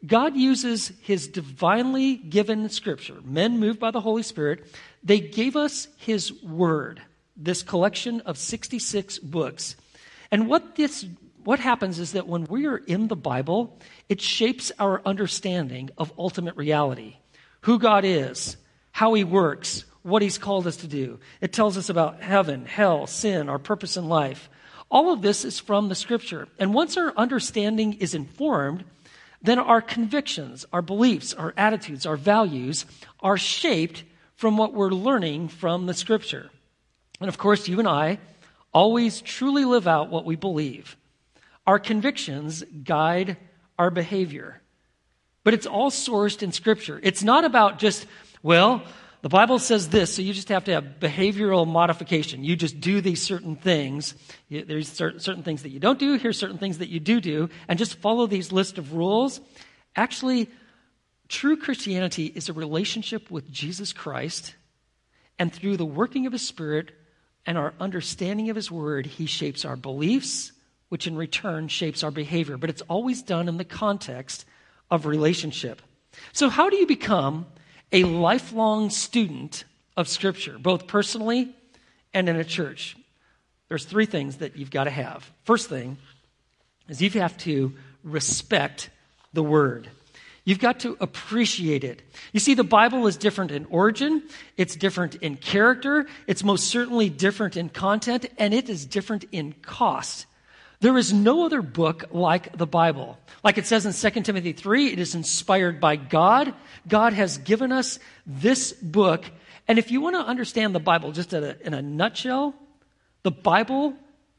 God 0.05 0.35
uses 0.35 0.91
his 1.03 1.29
divinely 1.29 2.17
given 2.17 2.69
scripture, 2.71 3.21
men 3.23 3.61
moved 3.61 3.79
by 3.79 3.93
the 3.93 4.01
Holy 4.01 4.25
Spirit, 4.25 4.67
they 5.05 5.21
gave 5.21 5.55
us 5.55 5.87
his 5.97 6.33
word, 6.43 7.01
this 7.37 7.63
collection 7.63 8.21
of 8.23 8.37
66 8.37 9.21
books. 9.21 9.77
And 10.33 10.49
what 10.49 10.75
this 10.75 11.07
what 11.45 11.61
happens 11.61 12.01
is 12.01 12.13
that 12.13 12.27
when 12.27 12.47
we 12.47 12.67
are 12.67 12.79
in 12.79 13.07
the 13.07 13.15
Bible, 13.15 13.79
it 14.09 14.21
shapes 14.21 14.73
our 14.81 15.03
understanding 15.07 15.91
of 15.97 16.13
ultimate 16.19 16.57
reality. 16.57 17.19
Who 17.61 17.79
God 17.79 18.05
is, 18.05 18.57
how 18.91 19.15
he 19.15 19.23
works, 19.23 19.85
what 20.03 20.23
he's 20.23 20.39
called 20.39 20.67
us 20.67 20.77
to 20.79 20.87
do. 20.87 21.19
It 21.41 21.53
tells 21.53 21.77
us 21.77 21.89
about 21.89 22.23
heaven, 22.23 22.65
hell, 22.65 23.07
sin, 23.07 23.49
our 23.49 23.59
purpose 23.59 23.97
in 23.97 24.09
life. 24.09 24.49
All 24.91 25.13
of 25.13 25.23
this 25.23 25.45
is 25.45 25.61
from 25.61 25.89
the 25.89 25.95
scripture. 25.95 26.49
And 26.59 26.75
once 26.75 26.97
our 26.97 27.13
understanding 27.17 27.95
is 27.95 28.15
informed, 28.15 28.85
then 29.43 29.59
our 29.59 29.81
convictions, 29.81 30.67
our 30.73 30.83
beliefs, 30.83 31.33
our 31.33 31.55
attitudes, 31.57 32.07
our 32.07 32.17
values 32.17 32.87
are 33.21 33.39
shaped 33.39 34.05
from 34.37 34.57
what 34.57 34.75
we're 34.75 34.91
learning 34.91 35.49
from 35.49 35.87
the 35.87 35.95
scripture. 35.95 36.51
And 37.21 37.29
of 37.29 37.39
course, 37.39 37.69
you 37.69 37.79
and 37.79 37.89
I 37.89 38.19
always 38.73 39.21
truly 39.21 39.65
live 39.65 39.87
out 39.87 40.11
what 40.11 40.25
we 40.25 40.37
believe. 40.37 40.97
Our 41.67 41.79
convictions 41.79 42.65
guide 42.85 43.37
our 43.79 43.91
behavior. 43.91 44.61
But 45.45 45.55
it's 45.55 45.67
all 45.67 45.91
sourced 45.91 46.43
in 46.43 46.53
scripture. 46.53 47.01
It's 47.03 47.23
not 47.23 47.45
about 47.45 47.79
just, 47.79 48.07
well, 48.43 48.83
the 49.23 49.29
Bible 49.29 49.59
says 49.59 49.89
this, 49.91 50.15
so 50.15 50.23
you 50.23 50.33
just 50.33 50.49
have 50.49 50.65
to 50.65 50.73
have 50.73 50.85
behavioral 50.99 51.67
modification. 51.67 52.43
You 52.43 52.57
just 52.57 52.81
do 52.81 53.03
these 53.03 53.21
certain 53.21 53.55
things. 53.55 54.15
There's 54.49 54.89
certain 54.89 55.43
things 55.43 55.63
that 55.63 55.71
you 55.71 55.79
don't 55.79 55.99
do. 55.99 56.15
Here's 56.15 56.39
certain 56.39 56.57
things 56.57 56.79
that 56.79 56.89
you 56.89 57.01
do 57.01 57.21
do. 57.21 57.51
And 57.69 57.79
just 57.79 57.97
follow 57.97 58.27
these 58.27 58.51
list 58.51 58.79
of 58.79 58.95
rules. 58.95 59.41
Actually, 59.95 60.49
true 61.29 61.59
Christianity 61.59 62.27
is 62.27 62.49
a 62.49 62.55
relationship 62.55 63.31
with 63.31 63.51
Jesus 63.51 63.93
Christ. 63.93 64.55
And 65.39 65.53
through 65.53 65.77
the 65.77 65.85
working 65.85 66.25
of 66.27 66.33
His 66.33 66.47
Spirit 66.47 66.93
and 67.45 67.59
our 67.59 67.75
understanding 67.79 68.49
of 68.49 68.57
His 68.57 68.71
Word, 68.71 69.05
He 69.05 69.27
shapes 69.27 69.67
our 69.67 69.77
beliefs, 69.77 70.53
which 70.89 71.07
in 71.07 71.15
return 71.15 71.69
shapes 71.69 72.03
our 72.03 72.11
behavior. 72.11 72.57
But 72.57 72.71
it's 72.71 72.83
always 72.83 73.23
done 73.23 73.49
in 73.49 73.59
the 73.59 73.65
context 73.65 74.47
of 74.91 75.05
relationship. 75.05 75.83
So, 76.33 76.49
how 76.49 76.71
do 76.71 76.77
you 76.77 76.87
become 76.87 77.47
a 77.93 78.05
lifelong 78.05 78.91
student 78.91 79.65
of 79.97 80.09
Scripture, 80.09 80.59
both 80.59 80.87
personally 80.87 81.55
and 82.15 82.29
in 82.29 82.37
a 82.37 82.45
church, 82.45 82.97
there's 83.69 83.85
three 83.85 84.07
things 84.07 84.39
that 84.39 84.57
you've 84.57 84.71
got 84.71 84.85
to 84.85 84.91
have. 84.91 85.31
First 85.45 85.69
thing 85.69 85.99
is 86.89 87.01
you 87.01 87.11
have 87.11 87.37
to 87.39 87.75
respect 88.03 88.91
the 89.33 89.43
Word. 89.43 89.89
You've 90.45 90.59
got 90.59 90.81
to 90.81 90.97
appreciate 91.01 91.85
it. 91.85 92.03
You 92.33 92.41
see, 92.41 92.55
the 92.55 92.65
Bible 92.65 93.07
is 93.07 93.17
different 93.17 93.53
in 93.53 93.67
origin, 93.67 94.23
it's 94.57 94.75
different 94.75 95.17
in 95.17 95.37
character, 95.37 96.07
it's 96.27 96.43
most 96.43 96.69
certainly 96.69 97.11
different 97.11 97.57
in 97.57 97.69
content, 97.69 98.27
and 98.39 98.55
it 98.55 98.69
is 98.69 98.87
different 98.87 99.25
in 99.33 99.53
cost. 99.53 100.27
There 100.81 100.97
is 100.97 101.13
no 101.13 101.45
other 101.45 101.61
book 101.61 102.07
like 102.11 102.57
the 102.57 102.67
Bible. 102.67 103.19
Like 103.45 103.59
it 103.59 103.67
says 103.67 103.85
in 103.85 104.13
2 104.13 104.23
Timothy 104.23 104.53
3, 104.53 104.93
it 104.93 104.99
is 104.99 105.15
inspired 105.15 105.79
by 105.79 105.97
God. 105.97 106.55
God 106.89 107.13
has 107.13 107.37
given 107.37 107.71
us 107.71 107.99
this 108.27 108.73
book. 108.73 109.25
And 109.69 109.79
if 109.79 109.91
you 109.91 110.01
want 110.01 110.17
to 110.17 110.23
understand 110.23 110.75
the 110.75 110.81
Bible 110.81 111.13
just 111.13 111.35
a, 111.35 111.61
in 111.67 111.75
a 111.75 111.83
nutshell, 111.83 112.55
the 113.23 113.31
Bible 113.31 113.95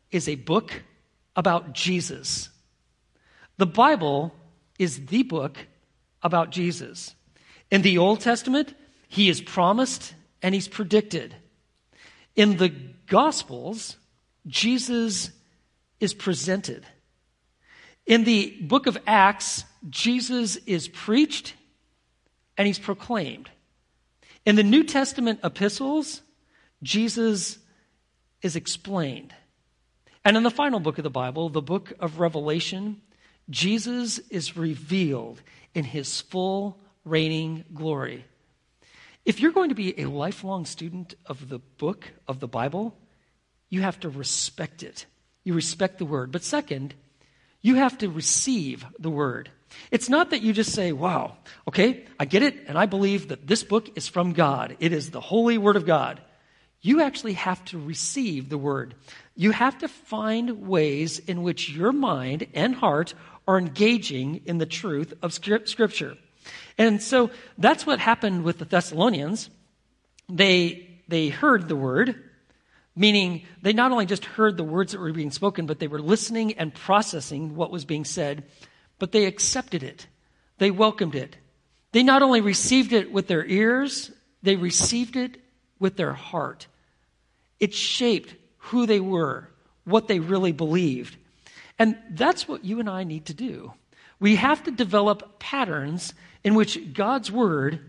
is 0.10 0.28
a 0.28 0.36
book 0.36 0.82
about 1.36 1.74
Jesus. 1.74 2.50
The 3.58 3.68
Bible 3.68 4.34
is 4.80 5.06
the 5.06 5.22
book 5.22 5.58
about 6.24 6.50
Jesus. 6.50 7.14
In 7.70 7.84
the 7.84 8.00
Old 8.00 8.20
Testament, 8.20 8.74
he 9.08 9.30
is 9.30 9.42
promised 9.42 10.16
and 10.42 10.56
he's 10.56 10.68
predicted. 10.68 11.36
In 12.36 12.58
the 12.58 12.70
Gospels, 13.06 13.98
Jesus 14.48 15.30
is 16.01 16.13
presented. 16.13 16.86
In 18.05 18.25
the 18.25 18.58
book 18.62 18.88
of 18.88 18.98
Acts, 19.08 19.63
Jesus 19.89 20.58
is 20.58 20.89
preached 20.89 21.53
and 22.58 22.67
he's 22.67 22.79
proclaimed. 22.79 23.50
In 24.46 24.55
the 24.55 24.63
New 24.63 24.84
Testament 24.84 25.39
epistles, 25.43 26.22
Jesus 26.84 27.60
is 28.41 28.55
explained. 28.55 29.34
And 30.25 30.36
in 30.36 30.43
the 30.43 30.51
final 30.51 30.79
book 30.79 30.98
of 30.98 31.03
the 31.03 31.10
Bible, 31.10 31.50
the 31.50 31.62
book 31.62 31.93
of 32.00 32.20
Revelation, 32.20 33.01
Jesus 33.50 34.17
is 34.29 34.58
revealed 34.58 35.41
in 35.74 35.84
his 35.84 36.22
full 36.22 36.79
reigning 37.05 37.65
glory. 37.74 38.25
If 39.25 39.39
you're 39.39 39.51
going 39.51 39.70
to 39.70 39.75
be 39.75 40.00
a 40.00 40.10
lifelong 40.10 40.65
student 40.65 41.13
of 41.27 41.50
the 41.50 41.60
book 41.60 42.12
of 42.27 42.39
the 42.39 42.48
Bible, 42.48 42.98
you 43.70 43.81
have 43.81 44.00
to 44.01 44.10
respect 44.10 44.81
it. 44.81 45.05
You 45.44 45.54
respect 45.54 45.98
the 45.98 46.06
word. 46.06 46.32
But 46.32 46.44
second, 46.44 46.94
you 47.62 47.76
have 47.76 47.98
to 48.00 48.10
receive 48.10 48.86
the 49.00 49.10
word. 49.10 49.50
It's 49.90 50.10
not 50.10 50.32
that 50.32 50.42
you 50.42 50.54
just 50.54 50.74
say, 50.74 50.92
wow, 50.92 51.38
okay, 51.68 52.06
I 52.20 52.26
get 52.26 52.44
it, 52.44 52.66
and 52.68 52.78
I 52.78 52.86
believe 52.86 53.30
that 53.30 53.48
this 53.48 53.64
book 53.64 53.90
is 53.96 54.08
from 54.08 54.34
God. 54.34 54.76
It 54.80 54.92
is 54.92 55.12
the 55.12 55.22
holy 55.22 55.58
word 55.58 55.76
of 55.76 55.86
God. 55.86 56.22
You 56.82 57.02
actually 57.02 57.34
have 57.34 57.64
to 57.66 57.80
receive 57.80 58.50
the 58.50 58.58
word. 58.58 58.96
You 59.36 59.52
have 59.52 59.78
to 59.80 59.88
find 59.88 60.68
ways 60.68 61.20
in 61.20 61.44
which 61.44 61.70
your 61.70 61.92
mind 61.92 62.48
and 62.54 62.76
heart 62.76 63.14
are 63.48 63.58
engaging 63.58 64.42
in 64.46 64.58
the 64.58 64.66
truth 64.66 65.14
of 65.22 65.34
Scripture. 65.34 66.18
And 66.78 67.02
so 67.02 67.30
that's 67.58 67.86
what 67.86 68.00
happened 68.00 68.44
with 68.44 68.58
the 68.58 68.66
Thessalonians. 68.66 69.50
They, 70.28 70.90
they 71.08 71.30
heard 71.30 71.68
the 71.68 71.76
word, 71.76 72.31
Meaning, 72.96 73.44
they 73.62 73.74
not 73.74 73.92
only 73.92 74.06
just 74.06 74.26
heard 74.26 74.58
the 74.58 74.64
words 74.64 74.92
that 74.92 75.00
were 75.00 75.14
being 75.14 75.32
spoken, 75.32 75.66
but 75.66 75.80
they 75.80 75.88
were 75.88 76.02
listening 76.02 76.54
and 76.54 76.74
processing 76.74 77.56
what 77.56 77.72
was 77.72 77.86
being 77.86 78.04
said, 78.04 78.44
but 79.00 79.12
they 79.12 79.26
accepted 79.26 79.82
it. 79.82 80.08
They 80.58 80.72
welcomed 80.72 81.16
it. 81.16 81.38
They 81.94 82.04
not 82.04 82.22
only 82.22 82.42
received 82.42 82.94
it 82.94 83.12
with 83.12 83.28
their 83.28 83.46
ears, 83.46 84.12
they 84.44 84.56
received 84.56 85.16
it 85.16 85.38
with 85.80 85.96
their 85.96 86.14
heart. 86.14 86.68
It 87.60 87.74
shaped 87.74 88.36
who 88.58 88.86
they 88.86 89.00
were, 89.00 89.50
what 89.86 90.08
they 90.08 90.20
really 90.20 90.52
believed. 90.52 91.16
And 91.80 91.98
that's 92.12 92.48
what 92.48 92.66
you 92.66 92.80
and 92.80 92.90
I 92.90 93.04
need 93.04 93.26
to 93.28 93.34
do. 93.34 93.74
We 94.20 94.36
have 94.36 94.64
to 94.66 94.72
develop 94.72 95.40
patterns 95.40 96.14
in 96.44 96.56
which 96.56 96.94
God's 96.94 97.32
word 97.32 97.80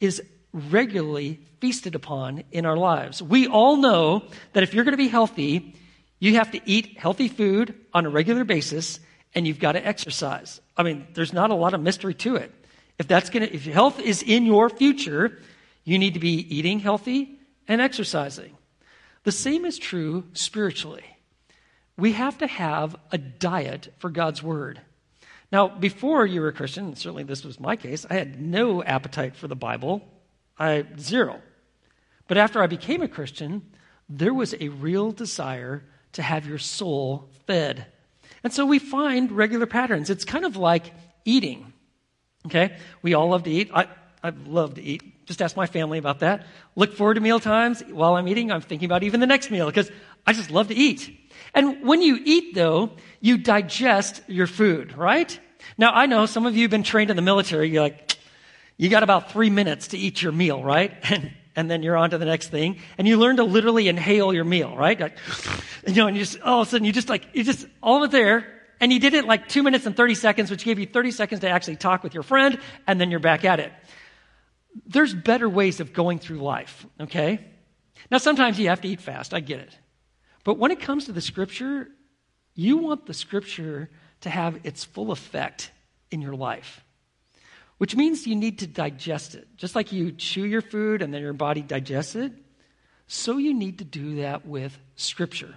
is 0.00 0.22
regularly 0.52 1.40
feasted 1.60 1.94
upon 1.94 2.44
in 2.50 2.66
our 2.66 2.76
lives. 2.76 3.22
We 3.22 3.46
all 3.46 3.76
know 3.76 4.24
that 4.52 4.62
if 4.62 4.74
you're 4.74 4.84
going 4.84 4.92
to 4.92 4.98
be 4.98 5.08
healthy, 5.08 5.74
you 6.18 6.36
have 6.36 6.50
to 6.52 6.60
eat 6.64 6.98
healthy 6.98 7.28
food 7.28 7.74
on 7.92 8.06
a 8.06 8.10
regular 8.10 8.44
basis 8.44 9.00
and 9.34 9.46
you've 9.46 9.60
got 9.60 9.72
to 9.72 9.86
exercise. 9.86 10.60
I 10.76 10.82
mean, 10.82 11.06
there's 11.14 11.32
not 11.32 11.50
a 11.50 11.54
lot 11.54 11.74
of 11.74 11.80
mystery 11.80 12.14
to 12.14 12.36
it. 12.36 12.52
If 12.98 13.08
that's 13.08 13.30
going 13.30 13.46
to 13.46 13.54
if 13.54 13.64
health 13.64 14.00
is 14.00 14.22
in 14.22 14.44
your 14.44 14.68
future, 14.68 15.38
you 15.84 15.98
need 15.98 16.14
to 16.14 16.20
be 16.20 16.54
eating 16.54 16.80
healthy 16.80 17.38
and 17.68 17.80
exercising. 17.80 18.56
The 19.24 19.32
same 19.32 19.64
is 19.64 19.78
true 19.78 20.24
spiritually. 20.32 21.04
We 21.96 22.12
have 22.12 22.38
to 22.38 22.46
have 22.46 22.96
a 23.12 23.18
diet 23.18 23.92
for 23.98 24.10
God's 24.10 24.42
Word. 24.42 24.80
Now, 25.52 25.68
before 25.68 26.24
you 26.26 26.40
were 26.40 26.48
a 26.48 26.52
Christian, 26.52 26.86
and 26.86 26.98
certainly 26.98 27.24
this 27.24 27.44
was 27.44 27.60
my 27.60 27.76
case, 27.76 28.06
I 28.08 28.14
had 28.14 28.40
no 28.40 28.82
appetite 28.82 29.36
for 29.36 29.48
the 29.48 29.56
Bible. 29.56 30.02
I 30.60 30.84
zero. 30.98 31.40
But 32.28 32.36
after 32.38 32.62
I 32.62 32.68
became 32.68 33.02
a 33.02 33.08
Christian, 33.08 33.62
there 34.08 34.34
was 34.34 34.54
a 34.60 34.68
real 34.68 35.10
desire 35.10 35.84
to 36.12 36.22
have 36.22 36.46
your 36.46 36.58
soul 36.58 37.28
fed. 37.46 37.86
And 38.44 38.52
so 38.52 38.66
we 38.66 38.78
find 38.78 39.32
regular 39.32 39.66
patterns. 39.66 40.10
It's 40.10 40.24
kind 40.24 40.44
of 40.44 40.56
like 40.56 40.92
eating. 41.24 41.72
Okay? 42.46 42.76
We 43.02 43.14
all 43.14 43.28
love 43.28 43.42
to 43.44 43.50
eat. 43.50 43.70
I, 43.74 43.88
I 44.22 44.32
love 44.46 44.74
to 44.74 44.82
eat. 44.82 45.26
Just 45.26 45.40
ask 45.42 45.56
my 45.56 45.66
family 45.66 45.98
about 45.98 46.20
that. 46.20 46.46
Look 46.76 46.94
forward 46.94 47.14
to 47.14 47.20
meal 47.20 47.40
times. 47.40 47.82
While 47.82 48.14
I'm 48.14 48.28
eating, 48.28 48.50
I'm 48.50 48.60
thinking 48.60 48.86
about 48.86 49.02
even 49.02 49.20
the 49.20 49.26
next 49.26 49.50
meal 49.50 49.66
because 49.66 49.90
I 50.26 50.32
just 50.32 50.50
love 50.50 50.68
to 50.68 50.74
eat. 50.74 51.16
And 51.54 51.82
when 51.86 52.02
you 52.02 52.18
eat, 52.24 52.54
though, 52.54 52.92
you 53.20 53.38
digest 53.38 54.22
your 54.26 54.46
food, 54.46 54.96
right? 54.96 55.38
Now, 55.78 55.92
I 55.92 56.06
know 56.06 56.26
some 56.26 56.46
of 56.46 56.56
you 56.56 56.62
have 56.62 56.70
been 56.70 56.82
trained 56.82 57.10
in 57.10 57.16
the 57.16 57.22
military. 57.22 57.70
You're 57.70 57.82
like, 57.82 58.09
you 58.80 58.88
got 58.88 59.02
about 59.02 59.30
three 59.30 59.50
minutes 59.50 59.88
to 59.88 59.98
eat 59.98 60.22
your 60.22 60.32
meal, 60.32 60.64
right? 60.64 60.92
And, 61.10 61.32
and 61.56 61.70
then 61.70 61.82
you're 61.82 61.96
on 61.96 62.10
to 62.10 62.18
the 62.18 62.24
next 62.24 62.48
thing. 62.48 62.78
And 62.96 63.06
you 63.06 63.18
learn 63.18 63.36
to 63.36 63.44
literally 63.44 63.88
inhale 63.88 64.32
your 64.32 64.44
meal, 64.44 64.74
right? 64.74 64.98
Like, 64.98 65.18
you 65.86 65.94
know, 65.94 66.06
and 66.06 66.16
you 66.16 66.22
just, 66.22 66.40
all 66.40 66.62
of 66.62 66.68
a 66.68 66.70
sudden, 66.70 66.86
you 66.86 66.92
just 66.92 67.10
like, 67.10 67.26
you 67.34 67.44
just, 67.44 67.66
all 67.82 68.02
of 68.02 68.08
it 68.08 68.12
there. 68.12 68.46
And 68.80 68.90
you 68.90 68.98
did 68.98 69.12
it 69.12 69.26
like 69.26 69.48
two 69.48 69.62
minutes 69.62 69.84
and 69.84 69.94
30 69.94 70.14
seconds, 70.14 70.50
which 70.50 70.64
gave 70.64 70.78
you 70.78 70.86
30 70.86 71.10
seconds 71.10 71.40
to 71.42 71.50
actually 71.50 71.76
talk 71.76 72.02
with 72.02 72.14
your 72.14 72.22
friend, 72.22 72.58
and 72.86 72.98
then 72.98 73.10
you're 73.10 73.20
back 73.20 73.44
at 73.44 73.60
it. 73.60 73.70
There's 74.86 75.12
better 75.12 75.48
ways 75.48 75.80
of 75.80 75.92
going 75.92 76.18
through 76.18 76.38
life, 76.38 76.86
okay? 77.00 77.44
Now, 78.10 78.16
sometimes 78.16 78.58
you 78.58 78.68
have 78.68 78.80
to 78.80 78.88
eat 78.88 79.02
fast. 79.02 79.34
I 79.34 79.40
get 79.40 79.58
it. 79.58 79.76
But 80.42 80.56
when 80.56 80.70
it 80.70 80.80
comes 80.80 81.04
to 81.06 81.12
the 81.12 81.20
scripture, 81.20 81.88
you 82.54 82.78
want 82.78 83.04
the 83.04 83.14
scripture 83.14 83.90
to 84.22 84.30
have 84.30 84.60
its 84.64 84.84
full 84.84 85.10
effect 85.10 85.70
in 86.10 86.22
your 86.22 86.34
life, 86.34 86.82
which 87.80 87.96
means 87.96 88.26
you 88.26 88.36
need 88.36 88.58
to 88.58 88.66
digest 88.66 89.34
it. 89.34 89.48
Just 89.56 89.74
like 89.74 89.90
you 89.90 90.12
chew 90.12 90.44
your 90.44 90.60
food 90.60 91.00
and 91.00 91.14
then 91.14 91.22
your 91.22 91.32
body 91.32 91.62
digests 91.62 92.14
it, 92.14 92.30
so 93.06 93.38
you 93.38 93.54
need 93.54 93.78
to 93.78 93.84
do 93.84 94.16
that 94.16 94.44
with 94.44 94.78
scripture. 94.96 95.54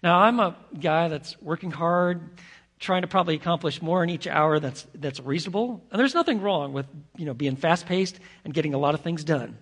Now, 0.00 0.20
I'm 0.20 0.38
a 0.38 0.54
guy 0.78 1.08
that's 1.08 1.36
working 1.42 1.72
hard, 1.72 2.38
trying 2.78 3.02
to 3.02 3.08
probably 3.08 3.34
accomplish 3.34 3.82
more 3.82 4.04
in 4.04 4.08
each 4.08 4.28
hour 4.28 4.60
that's, 4.60 4.86
that's 4.94 5.18
reasonable. 5.18 5.82
And 5.90 5.98
there's 5.98 6.14
nothing 6.14 6.40
wrong 6.40 6.74
with 6.74 6.86
you 7.16 7.24
know, 7.24 7.34
being 7.34 7.56
fast 7.56 7.86
paced 7.86 8.20
and 8.44 8.54
getting 8.54 8.72
a 8.72 8.78
lot 8.78 8.94
of 8.94 9.00
things 9.00 9.24
done. 9.24 9.58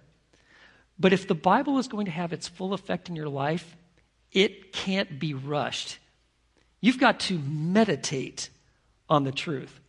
But 0.98 1.14
if 1.14 1.26
the 1.26 1.34
Bible 1.34 1.78
is 1.78 1.88
going 1.88 2.04
to 2.04 2.12
have 2.12 2.34
its 2.34 2.46
full 2.46 2.74
effect 2.74 3.08
in 3.08 3.16
your 3.16 3.30
life, 3.30 3.74
it 4.32 4.74
can't 4.74 5.18
be 5.18 5.32
rushed. 5.32 5.98
You've 6.82 7.00
got 7.00 7.20
to 7.20 7.38
meditate 7.38 8.50
on 9.08 9.24
the 9.24 9.32
truth. 9.32 9.80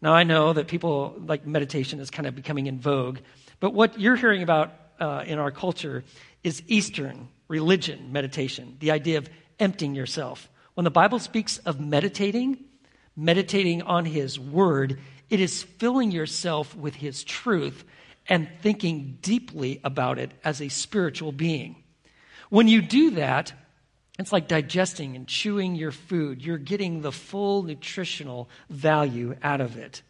Now, 0.00 0.14
I 0.14 0.22
know 0.22 0.52
that 0.52 0.68
people 0.68 1.16
like 1.26 1.46
meditation 1.46 1.98
is 1.98 2.10
kind 2.10 2.26
of 2.26 2.34
becoming 2.34 2.66
in 2.66 2.78
vogue, 2.78 3.18
but 3.58 3.74
what 3.74 3.98
you're 3.98 4.16
hearing 4.16 4.42
about 4.42 4.72
uh, 5.00 5.24
in 5.26 5.38
our 5.38 5.50
culture 5.50 6.04
is 6.44 6.62
Eastern 6.68 7.28
religion 7.48 8.12
meditation, 8.12 8.76
the 8.78 8.92
idea 8.92 9.18
of 9.18 9.28
emptying 9.58 9.94
yourself. 9.94 10.48
When 10.74 10.84
the 10.84 10.90
Bible 10.90 11.18
speaks 11.18 11.58
of 11.58 11.80
meditating, 11.80 12.64
meditating 13.16 13.82
on 13.82 14.04
His 14.04 14.38
Word, 14.38 15.00
it 15.30 15.40
is 15.40 15.64
filling 15.64 16.12
yourself 16.12 16.76
with 16.76 16.94
His 16.94 17.24
truth 17.24 17.84
and 18.28 18.48
thinking 18.60 19.18
deeply 19.20 19.80
about 19.82 20.18
it 20.18 20.30
as 20.44 20.60
a 20.60 20.68
spiritual 20.68 21.32
being. 21.32 21.82
When 22.50 22.68
you 22.68 22.82
do 22.82 23.10
that, 23.12 23.52
it's 24.18 24.32
like 24.32 24.48
digesting 24.48 25.14
and 25.14 25.28
chewing 25.28 25.76
your 25.76 25.92
food. 25.92 26.42
You're 26.42 26.58
getting 26.58 27.02
the 27.02 27.12
full 27.12 27.62
nutritional 27.62 28.48
value 28.68 29.36
out 29.42 29.60
of 29.60 29.76
it. 29.76 30.02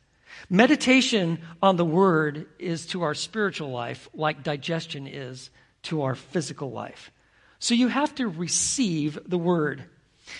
Meditation 0.49 1.41
on 1.63 1.77
the 1.77 1.85
Word 1.85 2.47
is 2.59 2.87
to 2.87 3.03
our 3.03 3.15
spiritual 3.15 3.71
life 3.71 4.09
like 4.15 4.43
digestion 4.43 5.07
is 5.07 5.51
to 5.85 6.03
our 6.03 6.15
physical 6.15 6.71
life. 6.71 7.11
So 7.59 7.75
you 7.75 7.89
have 7.89 8.15
to 8.15 8.29
receive 8.29 9.19
the 9.27 9.39
Word. 9.39 9.85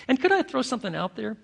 And 0.07 0.19
could 0.19 0.31
I 0.31 0.41
throw 0.41 0.61
something 0.61 0.95
out 0.95 1.15
there? 1.15 1.37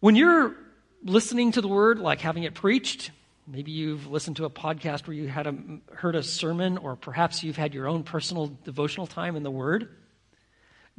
When 0.00 0.16
you're 0.16 0.56
listening 1.04 1.52
to 1.52 1.60
the 1.60 1.68
Word, 1.68 1.98
like 2.00 2.20
having 2.20 2.42
it 2.42 2.54
preached, 2.54 3.10
maybe 3.46 3.70
you've 3.70 4.06
listened 4.08 4.36
to 4.36 4.46
a 4.46 4.50
podcast 4.50 5.06
where 5.06 5.14
you 5.14 5.28
had 5.28 5.46
a, 5.46 5.54
heard 5.94 6.16
a 6.16 6.22
sermon, 6.22 6.78
or 6.78 6.96
perhaps 6.96 7.44
you've 7.44 7.56
had 7.56 7.74
your 7.74 7.86
own 7.86 8.02
personal 8.02 8.56
devotional 8.64 9.06
time 9.06 9.36
in 9.36 9.42
the 9.44 9.50
Word 9.50 9.88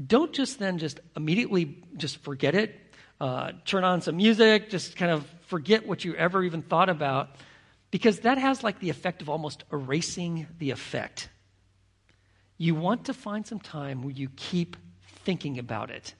don't 0.07 0.33
just 0.33 0.59
then 0.59 0.77
just 0.77 0.99
immediately 1.15 1.83
just 1.97 2.17
forget 2.17 2.55
it, 2.55 2.75
uh, 3.19 3.51
turn 3.65 3.83
on 3.83 4.01
some 4.01 4.17
music, 4.17 4.69
just 4.69 4.95
kind 4.95 5.11
of 5.11 5.25
forget 5.47 5.85
what 5.85 6.03
you 6.03 6.15
ever 6.15 6.43
even 6.43 6.61
thought 6.61 6.89
about, 6.89 7.29
because 7.91 8.21
that 8.21 8.37
has 8.37 8.63
like 8.63 8.79
the 8.79 8.89
effect 8.89 9.21
of 9.21 9.29
almost 9.29 9.63
erasing 9.71 10.47
the 10.59 10.71
effect. 10.71 11.29
You 12.57 12.75
want 12.75 13.05
to 13.05 13.13
find 13.13 13.45
some 13.45 13.59
time 13.59 14.01
where 14.01 14.13
you 14.13 14.29
keep 14.35 14.77
thinking 15.23 15.59
about 15.59 15.89
it. 15.89 16.13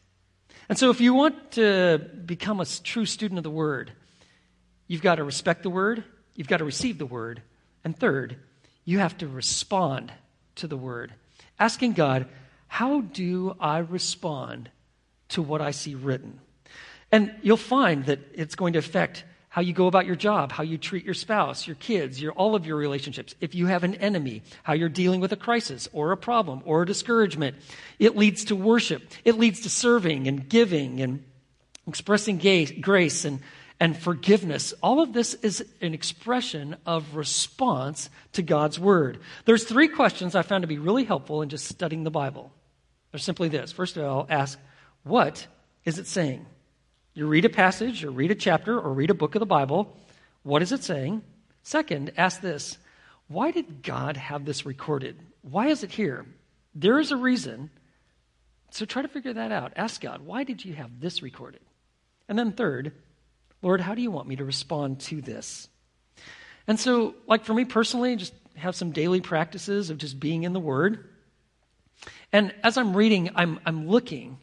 And 0.69 0.77
so, 0.77 0.89
if 0.89 1.01
you 1.01 1.13
want 1.13 1.51
to 1.53 2.09
become 2.25 2.59
a 2.59 2.65
true 2.65 3.05
student 3.05 3.37
of 3.37 3.43
the 3.43 3.49
Word, 3.49 3.91
you've 4.87 5.01
got 5.01 5.15
to 5.15 5.23
respect 5.23 5.63
the 5.63 5.69
Word, 5.69 6.03
you've 6.35 6.47
got 6.47 6.57
to 6.57 6.65
receive 6.65 6.97
the 6.97 7.05
Word, 7.05 7.41
and 7.83 7.97
third, 7.97 8.37
you 8.85 8.99
have 8.99 9.17
to 9.19 9.27
respond 9.27 10.11
to 10.55 10.67
the 10.67 10.77
Word, 10.77 11.13
asking 11.59 11.93
God, 11.93 12.27
how 12.71 13.01
do 13.01 13.53
I 13.60 13.79
respond 13.79 14.71
to 15.27 15.41
what 15.41 15.60
I 15.60 15.71
see 15.71 15.93
written? 15.93 16.39
And 17.12 17.36
you'll 17.41 17.57
find 17.57 18.05
that 18.05 18.19
it's 18.34 18.55
going 18.55 18.71
to 18.73 18.79
affect 18.79 19.25
how 19.49 19.62
you 19.62 19.73
go 19.73 19.88
about 19.88 20.05
your 20.05 20.15
job, 20.15 20.53
how 20.53 20.63
you 20.63 20.77
treat 20.77 21.03
your 21.03 21.13
spouse, 21.13 21.67
your 21.67 21.75
kids, 21.75 22.21
your, 22.21 22.31
all 22.31 22.55
of 22.55 22.65
your 22.65 22.77
relationships. 22.77 23.36
If 23.41 23.55
you 23.55 23.65
have 23.65 23.84
an 23.84 23.95
enemy, 23.95 24.41
how 24.63 24.71
you're 24.71 24.88
dealing 24.88 25.19
with 25.19 25.34
a 25.34 25.36
crisis 25.36 25.89
or 25.91 26.13
a 26.13 26.17
problem 26.17 26.62
or 26.63 26.84
a 26.84 26.86
discouragement. 26.86 27.57
It 27.99 28.15
leads 28.15 28.45
to 28.45 28.55
worship. 28.55 29.03
It 29.25 29.38
leads 29.38 29.60
to 29.63 29.69
serving 29.69 30.29
and 30.29 30.47
giving 30.47 31.01
and 31.01 31.25
expressing 31.86 32.38
grace 32.79 33.25
and 33.25 33.41
and 33.81 33.97
forgiveness. 33.97 34.73
All 34.81 35.01
of 35.01 35.12
this 35.12 35.34
is 35.34 35.65
an 35.81 35.93
expression 35.93 36.77
of 36.86 37.15
response 37.15 38.10
to 38.31 38.43
God's 38.43 38.79
word. 38.79 39.19
There's 39.43 39.65
three 39.65 39.89
questions 39.89 40.36
I 40.36 40.43
found 40.43 40.62
to 40.62 40.67
be 40.67 40.77
really 40.77 41.03
helpful 41.03 41.41
in 41.41 41.49
just 41.49 41.65
studying 41.65 42.05
the 42.05 42.12
Bible. 42.12 42.53
They're 43.12 43.19
simply 43.19 43.50
this. 43.50 43.71
First 43.71 43.97
of 43.97 44.04
all, 44.06 44.26
ask, 44.30 44.60
what 45.04 45.47
is 45.86 46.00
it 46.00 46.08
saying? 46.08 46.45
You 47.13 47.28
read 47.28 47.45
a 47.45 47.50
passage, 47.50 48.04
or 48.06 48.12
read 48.12 48.32
a 48.32 48.36
chapter, 48.36 48.80
or 48.80 48.93
read 48.93 49.10
a 49.10 49.15
book 49.15 49.36
of 49.36 49.41
the 49.41 49.45
Bible. 49.45 49.97
What 50.43 50.62
is 50.62 50.71
it 50.71 50.84
saying? 50.84 51.24
Second, 51.63 52.12
ask 52.17 52.41
this 52.41 52.78
why 53.28 53.52
did 53.52 53.84
God 53.84 54.17
have 54.17 54.45
this 54.45 54.65
recorded? 54.65 55.17
Why 55.41 55.67
is 55.67 55.84
it 55.84 55.91
here? 55.91 56.26
There 56.76 57.00
is 57.00 57.12
a 57.12 57.17
reason. 57.17 57.69
So 58.71 58.86
try 58.86 59.02
to 59.02 59.08
figure 59.08 59.34
that 59.34 59.52
out. 59.52 59.74
Ask 59.76 60.02
God, 60.02 60.21
why 60.21 60.43
did 60.43 60.63
you 60.63 60.74
have 60.74 61.00
this 61.00 61.21
recorded? 61.21 61.62
And 62.30 62.39
then 62.39 62.54
third, 62.54 62.93
Lord, 63.62 63.82
how 63.82 63.95
do 63.95 64.02
you 64.02 64.12
want 64.12 64.28
me 64.28 64.38
to 64.38 64.45
respond 64.45 65.02
to 65.02 65.21
this? 65.21 65.67
And 66.67 66.80
so, 66.80 67.15
like 67.28 67.43
for 67.43 67.54
me 67.54 67.65
personally, 67.65 68.15
just 68.15 68.34
have 68.56 68.76
some 68.76 68.91
daily 68.91 69.21
practices 69.21 69.89
of 69.89 69.97
just 69.97 70.19
being 70.19 70.43
in 70.43 70.54
the 70.54 70.60
Word. 70.60 71.10
And 72.31 72.53
as 72.63 72.77
I'm 72.77 72.95
reading, 72.95 73.29
I'm, 73.35 73.59
I'm 73.65 73.87
looking 73.87 74.37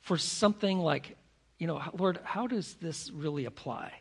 for 0.00 0.16
something 0.16 0.78
like, 0.78 1.16
you 1.58 1.66
know, 1.66 1.82
Lord, 1.96 2.20
how 2.22 2.46
does 2.46 2.74
this 2.74 3.10
really 3.10 3.44
apply? 3.44 3.92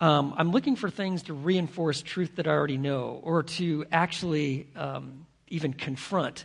Um, 0.00 0.34
I'm 0.36 0.50
looking 0.50 0.76
for 0.76 0.90
things 0.90 1.24
to 1.24 1.34
reinforce 1.34 2.02
truth 2.02 2.36
that 2.36 2.46
I 2.46 2.50
already 2.50 2.76
know 2.76 3.20
or 3.22 3.42
to 3.42 3.86
actually 3.90 4.66
um, 4.76 5.26
even 5.48 5.72
confront 5.72 6.44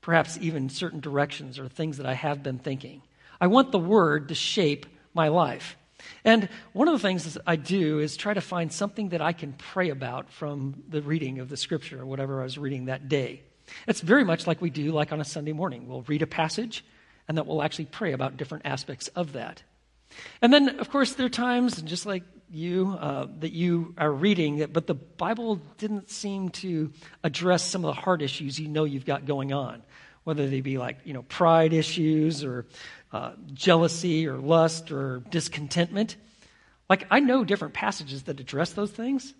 perhaps 0.00 0.38
even 0.40 0.68
certain 0.68 1.00
directions 1.00 1.58
or 1.58 1.68
things 1.68 1.96
that 1.96 2.06
I 2.06 2.14
have 2.14 2.42
been 2.42 2.58
thinking. 2.58 3.02
I 3.40 3.48
want 3.48 3.72
the 3.72 3.78
Word 3.78 4.28
to 4.28 4.34
shape 4.34 4.86
my 5.12 5.28
life. 5.28 5.76
And 6.24 6.48
one 6.72 6.88
of 6.88 6.92
the 6.92 7.00
things 7.00 7.36
I 7.46 7.56
do 7.56 7.98
is 7.98 8.16
try 8.16 8.32
to 8.32 8.40
find 8.40 8.72
something 8.72 9.10
that 9.10 9.20
I 9.20 9.32
can 9.32 9.52
pray 9.54 9.90
about 9.90 10.30
from 10.30 10.84
the 10.88 11.02
reading 11.02 11.40
of 11.40 11.48
the 11.48 11.56
scripture 11.56 12.02
or 12.02 12.06
whatever 12.06 12.40
I 12.40 12.44
was 12.44 12.56
reading 12.56 12.84
that 12.84 13.08
day. 13.08 13.42
It's 13.86 14.00
very 14.00 14.24
much 14.24 14.46
like 14.46 14.60
we 14.60 14.70
do 14.70 14.92
like 14.92 15.12
on 15.12 15.20
a 15.20 15.24
Sunday 15.24 15.52
morning. 15.52 15.88
We'll 15.88 16.02
read 16.02 16.22
a 16.22 16.26
passage 16.26 16.84
and 17.28 17.36
then 17.36 17.46
we'll 17.46 17.62
actually 17.62 17.86
pray 17.86 18.12
about 18.12 18.36
different 18.36 18.66
aspects 18.66 19.08
of 19.08 19.32
that. 19.32 19.62
And 20.40 20.52
then, 20.52 20.78
of 20.78 20.90
course, 20.90 21.14
there 21.14 21.26
are 21.26 21.30
times, 21.30 21.82
just 21.82 22.06
like 22.06 22.22
you, 22.50 22.96
uh, 23.00 23.26
that 23.40 23.52
you 23.52 23.94
are 23.98 24.10
reading, 24.10 24.64
but 24.72 24.86
the 24.86 24.94
Bible 24.94 25.56
didn't 25.78 26.10
seem 26.10 26.50
to 26.50 26.92
address 27.24 27.64
some 27.64 27.84
of 27.84 27.94
the 27.94 28.00
hard 28.00 28.22
issues 28.22 28.58
you 28.58 28.68
know 28.68 28.84
you've 28.84 29.04
got 29.04 29.26
going 29.26 29.52
on, 29.52 29.82
whether 30.24 30.48
they 30.48 30.60
be 30.60 30.78
like, 30.78 30.98
you 31.04 31.12
know, 31.12 31.22
pride 31.22 31.72
issues 31.72 32.44
or 32.44 32.66
uh, 33.12 33.32
jealousy 33.52 34.28
or 34.28 34.38
lust 34.38 34.92
or 34.92 35.22
discontentment. 35.30 36.16
Like, 36.88 37.06
I 37.10 37.18
know 37.18 37.44
different 37.44 37.74
passages 37.74 38.24
that 38.24 38.38
address 38.38 38.70
those 38.72 38.92
things. 38.92 39.34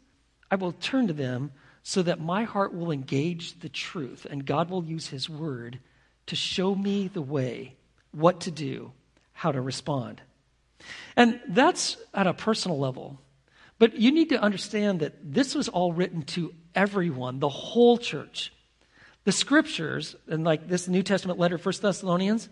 I 0.50 0.56
will 0.56 0.72
turn 0.72 1.06
to 1.06 1.12
them 1.12 1.52
so 1.88 2.02
that 2.02 2.20
my 2.20 2.42
heart 2.42 2.74
will 2.74 2.90
engage 2.90 3.60
the 3.60 3.68
truth 3.68 4.26
and 4.28 4.44
God 4.44 4.70
will 4.70 4.84
use 4.84 5.06
His 5.06 5.30
word 5.30 5.78
to 6.26 6.34
show 6.34 6.74
me 6.74 7.06
the 7.06 7.22
way, 7.22 7.76
what 8.10 8.40
to 8.40 8.50
do, 8.50 8.90
how 9.32 9.52
to 9.52 9.60
respond. 9.60 10.20
And 11.14 11.38
that's 11.46 11.96
at 12.12 12.26
a 12.26 12.34
personal 12.34 12.76
level. 12.76 13.20
But 13.78 13.94
you 13.94 14.10
need 14.10 14.30
to 14.30 14.42
understand 14.42 14.98
that 14.98 15.32
this 15.32 15.54
was 15.54 15.68
all 15.68 15.92
written 15.92 16.22
to 16.22 16.52
everyone, 16.74 17.38
the 17.38 17.48
whole 17.48 17.98
church. 17.98 18.52
The 19.22 19.30
scriptures, 19.30 20.16
and 20.26 20.42
like 20.42 20.66
this 20.66 20.88
New 20.88 21.04
Testament 21.04 21.38
letter, 21.38 21.56
1 21.56 21.74
Thessalonians, 21.80 22.48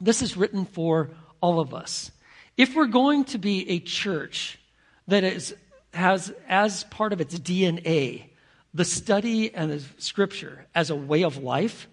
this 0.00 0.22
is 0.22 0.36
written 0.36 0.64
for 0.64 1.10
all 1.40 1.60
of 1.60 1.72
us. 1.72 2.10
If 2.56 2.74
we're 2.74 2.86
going 2.86 3.26
to 3.26 3.38
be 3.38 3.70
a 3.70 3.78
church 3.78 4.58
that 5.06 5.22
is, 5.22 5.54
has 5.94 6.34
as 6.48 6.82
part 6.82 7.12
of 7.12 7.20
its 7.20 7.38
DNA 7.38 8.30
the 8.76 8.84
study 8.84 9.54
and 9.54 9.70
the 9.70 9.82
scripture 9.96 10.66
as 10.74 10.90
a 10.90 10.94
way 10.94 11.24
of 11.24 11.38
life, 11.38 11.88